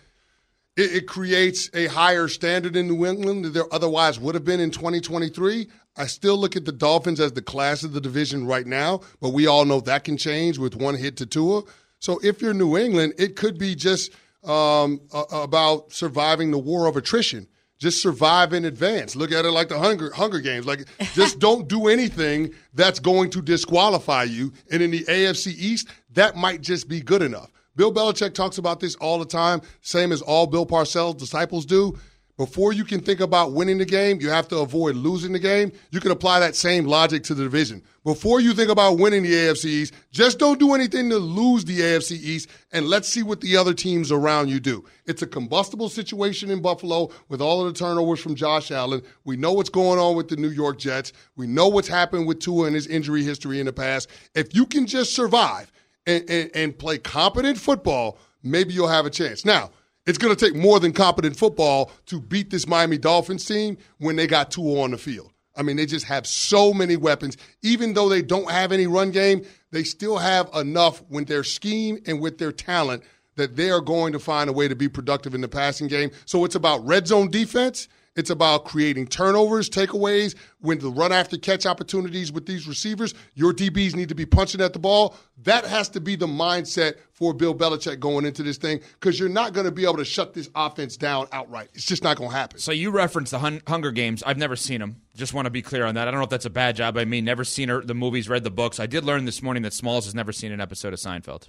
it, 0.77 0.95
it 0.95 1.09
creates 1.09 1.69
a 1.75 1.87
higher 1.87 2.29
standard 2.29 2.77
in 2.77 2.87
New 2.87 3.05
England 3.07 3.45
than 3.45 3.53
there 3.53 3.73
otherwise 3.75 4.21
would 4.21 4.35
have 4.35 4.45
been 4.45 4.61
in 4.61 4.71
2023. 4.71 5.69
I 5.97 6.07
still 6.07 6.37
look 6.37 6.57
at 6.57 6.65
the 6.65 6.73
Dolphins 6.73 7.21
as 7.21 7.33
the 7.33 7.43
class 7.43 7.83
of 7.83 7.93
the 7.93 8.01
division 8.01 8.47
right 8.47 8.67
now, 8.67 9.01
but 9.21 9.31
we 9.31 9.47
all 9.47 9.65
know 9.65 9.81
that 9.81 10.05
can 10.05 10.17
change 10.17 10.59
with 10.59 10.77
one 10.77 10.95
hit 10.95 11.17
to 11.17 11.27
Tua. 11.27 11.63
So 11.99 12.21
if 12.23 12.43
you're 12.43 12.55
New 12.55 12.77
England, 12.77 13.15
it 13.19 13.37
could 13.37 13.59
be 13.59 13.75
just 13.75 14.13
um, 14.45 15.01
about 15.33 15.93
surviving 15.93 16.51
the 16.51 16.59
war 16.59 16.87
of 16.87 16.97
attrition. 16.97 17.49
Just 17.79 18.01
survive 18.01 18.53
in 18.53 18.65
advance. 18.65 19.15
Look 19.17 19.33
at 19.33 19.45
it 19.45 19.51
like 19.51 19.69
the 19.69 19.79
Hunger 19.79 20.11
Hunger 20.13 20.41
Games. 20.41 20.67
Like 20.67 20.87
just 21.13 21.39
don't 21.41 21.69
do 21.69 21.89
anything 21.89 22.55
that's 22.75 22.99
going 22.99 23.31
to 23.31 23.43
disqualify 23.43 24.25
you. 24.25 24.53
And 24.71 24.83
in 24.83 24.91
the 24.91 25.05
AFC 25.05 25.49
East, 25.49 25.89
that 26.15 26.37
might 26.37 26.63
just 26.63 26.89
be 26.89 27.01
good 27.01 27.23
enough. 27.23 27.53
Bill 27.77 27.93
Belichick 27.93 28.33
talks 28.33 28.57
about 28.57 28.81
this 28.81 28.95
all 28.97 29.19
the 29.19 29.27
time, 29.27 29.61
same 29.83 30.11
as 30.11 30.23
all 30.23 30.47
Bill 30.47 30.65
Parcells 30.65 31.19
disciples 31.19 31.67
do. 31.67 31.99
Before 32.37 32.75
you 32.75 32.85
can 32.85 33.01
think 33.01 33.21
about 33.21 33.53
winning 33.53 33.79
the 33.79 33.87
game, 33.87 34.21
you 34.21 34.29
have 34.29 34.47
to 34.49 34.59
avoid 34.59 34.95
losing 34.95 35.33
the 35.33 35.39
game. 35.39 35.73
You 35.91 36.01
can 36.01 36.11
apply 36.11 36.41
that 36.41 36.55
same 36.55 36.85
logic 36.85 37.23
to 37.25 37.35
the 37.35 37.45
division. 37.45 37.83
Before 38.05 38.41
you 38.41 38.53
think 38.53 38.71
about 38.71 38.99
winning 38.99 39.23
the 39.23 39.33
AFC 39.33 39.65
East, 39.65 39.95
just 40.11 40.39
don't 40.39 40.61
do 40.61 40.75
anything 40.75 41.09
to 41.09 41.17
lose 41.17 41.65
the 41.65 41.81
AFC 41.81 42.13
East 42.13 42.51
and 42.73 42.89
let's 42.89 43.09
see 43.09 43.23
what 43.23 43.41
the 43.41 43.57
other 43.57 43.73
teams 43.73 44.13
around 44.13 44.51
you 44.51 44.61
do. 44.61 44.85
It's 45.07 45.23
a 45.23 45.27
combustible 45.27 45.89
situation 45.89 46.51
in 46.51 46.61
Buffalo 46.61 47.11
with 47.31 47.41
all 47.41 47.67
of 47.67 47.73
the 47.73 47.79
turnovers 47.79 48.21
from 48.21 48.35
Josh 48.35 48.71
Allen. 48.71 49.01
We 49.25 49.39
know 49.39 49.55
what's 49.55 49.71
going 49.71 49.99
on 49.99 50.15
with 50.15 50.29
the 50.29 50.37
New 50.37 50.51
York 50.51 50.79
Jets. 50.79 51.15
We 51.37 51.47
know 51.47 51.69
what's 51.69 51.89
happened 51.89 52.27
with 52.27 52.41
Tua 52.41 52.67
and 52.67 52.75
his 52.75 52.87
injury 52.87 53.25
history 53.25 53.61
in 53.61 53.67
the 53.67 53.73
past. 53.73 54.11
If 54.35 54.55
you 54.55 54.67
can 54.67 54.87
just 54.87 55.15
survive 55.15 55.73
and, 56.07 56.29
and, 56.29 56.51
and 56.55 56.79
play 56.79 56.99
competent 56.99 57.57
football, 57.57 58.19
maybe 58.43 58.75
you'll 58.75 58.89
have 58.89 59.07
a 59.07 59.11
chance. 59.11 59.47
Now, 59.47 59.71
it's 60.07 60.19
going 60.19 60.35
to 60.35 60.45
take 60.45 60.57
more 60.57 60.81
than 60.81 60.93
competent 60.93 61.37
football 61.37 61.91
to 62.07 62.21
beat 62.21 62.51
this 62.51 62.67
Miami 62.67 62.99
Dolphins 62.99 63.45
team 63.45 63.77
when 63.99 64.17
they 64.17 64.27
got 64.27 64.51
two 64.51 64.81
on 64.81 64.93
the 64.93 64.99
field. 64.99 65.33
I 65.57 65.63
mean, 65.63 65.77
they 65.77 65.87
just 65.87 66.07
have 66.07 66.27
so 66.27 66.73
many 66.73 66.97
weapons. 66.97 67.37
Even 67.63 67.95
though 67.95 68.09
they 68.09 68.23
don't 68.23 68.51
have 68.51 68.73
any 68.73 68.87
run 68.87 69.11
game, 69.11 69.45
they 69.73 69.85
still 69.85 70.19
have 70.19 70.51
enough 70.55 71.03
with 71.09 71.27
their 71.29 71.45
scheme 71.45 71.99
and 72.07 72.21
with 72.21 72.39
their 72.39 72.53
talent 72.53 73.03
that 73.37 73.57
they 73.57 73.71
are 73.71 73.81
going 73.81 74.13
to 74.13 74.19
find 74.19 74.49
a 74.49 74.53
way 74.53 74.69
to 74.69 74.77
be 74.77 74.89
productive 74.89 75.35
in 75.35 75.41
the 75.41 75.49
passing 75.49 75.89
game. 75.89 76.11
So 76.25 76.45
it's 76.45 76.55
about 76.55 76.87
red 76.87 77.07
zone 77.07 77.31
defense. 77.31 77.89
It's 78.17 78.31
about 78.31 78.65
creating 78.65 79.07
turnovers, 79.09 79.69
takeaways, 79.71 80.35
when 80.61 80.79
the 80.79 80.91
run 80.91 81.13
after 81.13 81.37
catch 81.37 81.67
opportunities 81.67 82.33
with 82.33 82.47
these 82.47 82.67
receivers. 82.67 83.15
Your 83.35 83.53
DBs 83.53 83.95
need 83.95 84.09
to 84.09 84.15
be 84.15 84.27
punching 84.27 84.61
at 84.61 84.73
the 84.73 84.79
ball. 84.79 85.15
That 85.45 85.65
has 85.67 85.91
to 85.91 86.01
be 86.01 86.17
the 86.17 86.27
mindset 86.27 86.97
for 87.13 87.35
Bill 87.35 87.55
Belichick 87.55 88.01
going 88.01 88.25
into 88.25 88.43
this 88.43 88.57
thing 88.57 88.81
because 88.95 89.21
you're 89.21 89.29
not 89.29 89.53
going 89.53 89.67
to 89.67 89.71
be 89.71 89.85
able 89.85 89.99
to 89.99 90.05
shut 90.05 90.35
this 90.35 90.49
offense 90.55 90.97
down 90.97 91.29
outright. 91.31 91.69
It's 91.75 91.85
just 91.85 92.03
not 92.03 92.17
going 92.17 92.31
to 92.31 92.37
happen. 92.37 92.59
So 92.59 92.73
you 92.73 92.91
referenced 92.91 93.31
the 93.33 93.39
Hun- 93.39 93.63
Hunger 93.67 93.93
Games. 93.93 94.23
I've 94.25 94.39
never 94.39 94.57
seen 94.57 94.81
them. 94.81 95.03
Just 95.15 95.35
want 95.35 95.47
to 95.47 95.51
be 95.51 95.63
clear 95.63 95.85
on 95.85 95.95
that. 95.95 96.09
I 96.09 96.11
don't 96.11 96.21
know 96.21 96.25
if 96.25 96.31
that's 96.31 96.47
a 96.47 96.51
bad 96.51 96.77
job 96.77 96.95
by 96.95 97.05
me. 97.05 97.21
Never 97.21 97.45
seen 97.45 97.69
her, 97.69 97.83
the 97.83 97.95
movies, 97.95 98.29
read 98.29 98.45
the 98.45 98.51
books. 98.51 98.81
I 98.81 98.87
did 98.87 99.05
learn 99.05 99.27
this 99.27 99.43
morning 99.43 99.63
that 99.65 99.73
Smalls 99.75 100.07
has 100.07 100.15
never 100.15 100.33
seen 100.33 100.53
an 100.53 100.61
episode 100.61 100.93
of 100.93 100.99
Seinfeld. 100.99 101.49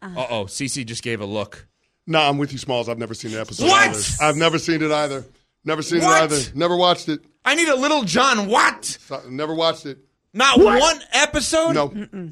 Uh 0.00 0.26
oh, 0.30 0.44
Cece 0.44 0.86
just 0.86 1.02
gave 1.02 1.20
a 1.20 1.26
look. 1.26 1.66
No, 2.08 2.20
I'm 2.20 2.38
with 2.38 2.52
you, 2.52 2.58
Smalls. 2.58 2.88
I've 2.88 2.98
never 2.98 3.12
seen 3.14 3.32
the 3.32 3.40
episode 3.40 3.66
What? 3.68 3.88
either. 3.90 4.00
I've 4.20 4.36
never 4.36 4.58
seen 4.58 4.82
it 4.82 4.90
either. 4.90 5.24
Never 5.64 5.82
seen 5.82 6.00
What? 6.02 6.22
it 6.32 6.32
either. 6.32 6.56
Never 6.58 6.74
watched 6.76 7.08
it. 7.08 7.20
I 7.44 7.54
need 7.54 7.68
a 7.68 7.76
little 7.76 8.02
John 8.02 8.48
What? 8.48 8.84
So- 8.84 9.22
Never 9.28 9.54
watched 9.54 9.84
it. 9.86 9.98
Not 10.32 10.58
one 10.58 11.00
episode. 11.12 11.72
No. 11.72 12.30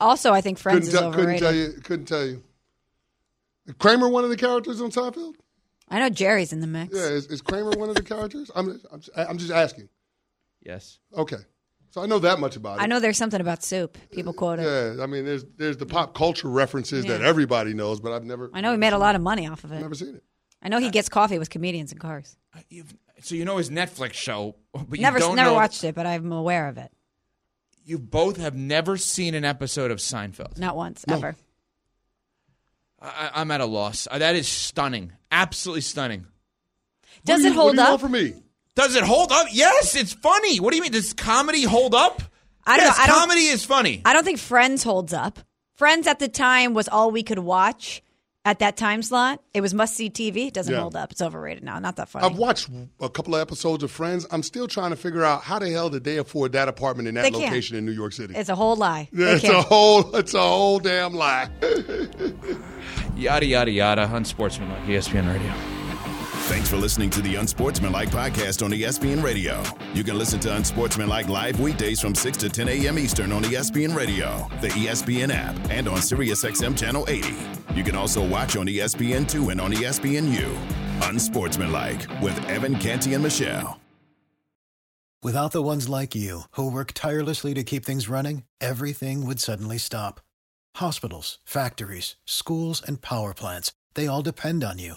Also, 0.00 0.32
I 0.32 0.40
think 0.40 0.58
Friends 0.58 0.88
Couldn't, 0.88 0.94
is 0.94 1.00
tell- 1.00 1.12
couldn't 1.12 1.38
tell 1.38 1.54
you. 1.54 1.72
Couldn't 1.84 2.06
tell 2.06 2.26
you. 2.26 2.42
Kramer 3.78 4.08
one 4.08 4.24
of 4.24 4.30
the 4.30 4.36
characters 4.36 4.80
on 4.80 4.90
Seinfeld? 4.90 5.34
I 5.88 6.00
know 6.00 6.08
Jerry's 6.10 6.52
in 6.52 6.60
the 6.60 6.66
mix. 6.66 6.94
Yeah, 6.96 7.02
is, 7.08 7.26
is 7.26 7.42
Kramer 7.42 7.70
one 7.70 7.88
of 7.88 7.94
the 7.94 8.02
characters? 8.02 8.50
I'm, 8.56 8.80
I'm, 8.90 9.02
I'm 9.14 9.38
just 9.38 9.52
asking. 9.52 9.88
Yes. 10.64 10.98
Okay, 11.16 11.36
so 11.92 12.02
I 12.02 12.06
know 12.06 12.18
that 12.20 12.40
much 12.40 12.56
about 12.56 12.78
it. 12.78 12.82
I 12.82 12.86
know 12.86 13.00
there's 13.00 13.18
something 13.18 13.40
about 13.40 13.62
soup. 13.62 13.96
People 14.10 14.32
quote 14.32 14.58
it. 14.58 14.64
Yeah, 14.64 15.02
I 15.02 15.06
mean, 15.06 15.24
there's 15.26 15.44
there's 15.58 15.76
the 15.76 15.86
pop 15.86 16.14
culture 16.14 16.48
references 16.48 17.04
that 17.04 17.20
everybody 17.20 17.74
knows, 17.74 18.00
but 18.00 18.12
I've 18.12 18.24
never. 18.24 18.50
I 18.52 18.62
know 18.62 18.72
he 18.72 18.78
made 18.78 18.94
a 18.94 18.98
lot 18.98 19.14
of 19.14 19.20
money 19.20 19.46
off 19.46 19.62
of 19.62 19.72
it. 19.72 19.80
Never 19.80 19.94
seen 19.94 20.14
it. 20.16 20.24
I 20.62 20.68
know 20.68 20.78
he 20.78 20.90
gets 20.90 21.08
coffee 21.08 21.38
with 21.38 21.50
comedians 21.50 21.92
in 21.92 21.98
cars. 21.98 22.36
You've, 22.70 22.94
so 23.20 23.34
you 23.34 23.44
know 23.44 23.58
his 23.58 23.68
Netflix 23.70 24.14
show, 24.14 24.56
but 24.72 24.98
you 24.98 25.02
never 25.02 25.18
don't 25.18 25.36
never 25.36 25.50
know. 25.50 25.54
watched 25.54 25.84
it, 25.84 25.94
but 25.94 26.06
I'm 26.06 26.32
aware 26.32 26.68
of 26.68 26.78
it. 26.78 26.90
You 27.84 27.98
both 27.98 28.36
have 28.38 28.54
never 28.56 28.96
seen 28.96 29.34
an 29.34 29.44
episode 29.44 29.90
of 29.90 29.98
Seinfeld. 29.98 30.58
Not 30.58 30.76
once, 30.76 31.04
ever. 31.08 31.36
I, 33.00 33.30
I'm 33.34 33.50
at 33.50 33.60
a 33.60 33.66
loss. 33.66 34.06
Uh, 34.10 34.18
That 34.18 34.36
is 34.36 34.46
stunning. 34.48 35.12
Absolutely 35.30 35.80
stunning. 35.80 36.26
Does 37.24 37.42
What 37.42 37.48
do 37.48 37.52
it 37.52 37.56
hold 37.56 37.66
what 37.66 37.72
do 37.72 37.76
you 37.76 37.82
up? 37.82 37.88
want 37.90 38.00
from 38.00 38.12
me? 38.12 38.41
Does 38.74 38.96
it 38.96 39.04
hold 39.04 39.32
up? 39.32 39.46
Yes, 39.52 39.94
it's 39.94 40.12
funny. 40.14 40.58
What 40.58 40.70
do 40.70 40.76
you 40.76 40.82
mean? 40.82 40.92
Does 40.92 41.12
comedy 41.12 41.62
hold 41.64 41.94
up? 41.94 42.22
I 42.66 42.76
don't 42.76 42.86
yes, 42.86 42.96
know. 42.98 43.04
I 43.04 43.06
don't- 43.06 43.18
comedy 43.18 43.40
is 43.46 43.64
funny. 43.64 44.00
I 44.04 44.12
don't 44.12 44.24
think 44.24 44.38
Friends 44.38 44.82
holds 44.82 45.12
up. 45.12 45.38
Friends 45.74 46.06
at 46.06 46.18
the 46.20 46.28
time 46.28 46.74
was 46.74 46.88
all 46.88 47.10
we 47.10 47.22
could 47.22 47.40
watch 47.40 48.02
at 48.44 48.58
that 48.60 48.76
time 48.76 49.02
slot. 49.02 49.40
It 49.52 49.60
was 49.60 49.74
must 49.74 49.94
see 49.96 50.10
TV. 50.10 50.46
It 50.48 50.54
doesn't 50.54 50.72
Yeah. 50.72 50.80
hold 50.80 50.96
up. 50.96 51.12
It's 51.12 51.20
overrated 51.22 51.62
now. 51.64 51.78
Not 51.80 51.96
that 51.96 52.08
funny. 52.08 52.24
I've 52.26 52.36
watched 52.38 52.68
a 53.00 53.08
couple 53.08 53.34
of 53.34 53.40
episodes 53.40 53.82
of 53.82 53.90
Friends. 53.90 54.26
I'm 54.30 54.42
still 54.42 54.66
trying 54.68 54.90
to 54.90 54.96
figure 54.96 55.24
out 55.24 55.42
how 55.42 55.58
the 55.58 55.70
hell 55.70 55.90
did 55.90 56.04
they 56.04 56.16
afford 56.18 56.52
that 56.52 56.68
apartment 56.68 57.08
in 57.08 57.14
that 57.16 57.22
They 57.24 57.30
can't. 57.30 57.44
location 57.44 57.76
in 57.76 57.84
New 57.84 57.92
York 57.92 58.12
City. 58.12 58.34
it's 58.36 58.48
a 58.48 58.54
whole 58.56 58.76
lie. 58.76 59.08
Yeah, 59.12 59.34
it's 59.34 59.44
a 59.44 59.48
can't. 59.48 59.66
whole, 59.66 60.16
it's 60.16 60.34
a 60.34 60.40
whole 60.40 60.78
damn 60.78 61.14
lie. 61.14 61.48
Yada 63.16 63.46
yada 63.46 63.70
yada. 63.70 64.10
Unsportsmanlike. 64.12 64.82
ESPN 64.84 65.32
Radio. 65.32 65.52
Thanks 66.52 66.68
for 66.68 66.76
listening 66.76 67.08
to 67.08 67.22
the 67.22 67.36
Unsportsmanlike 67.36 68.10
podcast 68.10 68.62
on 68.62 68.72
ESPN 68.72 69.22
Radio. 69.22 69.62
You 69.94 70.04
can 70.04 70.18
listen 70.18 70.38
to 70.40 70.54
Unsportsmanlike 70.54 71.30
live 71.30 71.58
weekdays 71.58 71.98
from 71.98 72.14
6 72.14 72.36
to 72.36 72.50
10 72.50 72.68
a.m. 72.68 72.98
Eastern 72.98 73.32
on 73.32 73.42
ESPN 73.42 73.96
Radio, 73.96 74.46
the 74.60 74.68
ESPN 74.68 75.32
app, 75.32 75.56
and 75.70 75.88
on 75.88 75.96
SiriusXM 75.96 76.76
Channel 76.76 77.06
80. 77.08 77.34
You 77.74 77.82
can 77.82 77.96
also 77.96 78.22
watch 78.22 78.54
on 78.56 78.68
E 78.68 78.76
ESPN2 78.76 79.50
and 79.50 79.62
on 79.62 79.72
ESPNU. 79.72 81.08
Unsportsmanlike 81.08 82.20
with 82.20 82.38
Evan 82.50 82.78
Canty 82.78 83.14
and 83.14 83.22
Michelle. 83.22 83.80
Without 85.22 85.52
the 85.52 85.62
ones 85.62 85.88
like 85.88 86.14
you, 86.14 86.42
who 86.50 86.70
work 86.70 86.92
tirelessly 86.92 87.54
to 87.54 87.64
keep 87.64 87.86
things 87.86 88.10
running, 88.10 88.42
everything 88.60 89.24
would 89.24 89.40
suddenly 89.40 89.78
stop. 89.78 90.20
Hospitals, 90.76 91.38
factories, 91.46 92.16
schools, 92.26 92.82
and 92.86 93.00
power 93.00 93.32
plants, 93.32 93.72
they 93.94 94.06
all 94.06 94.20
depend 94.20 94.62
on 94.62 94.78
you. 94.78 94.96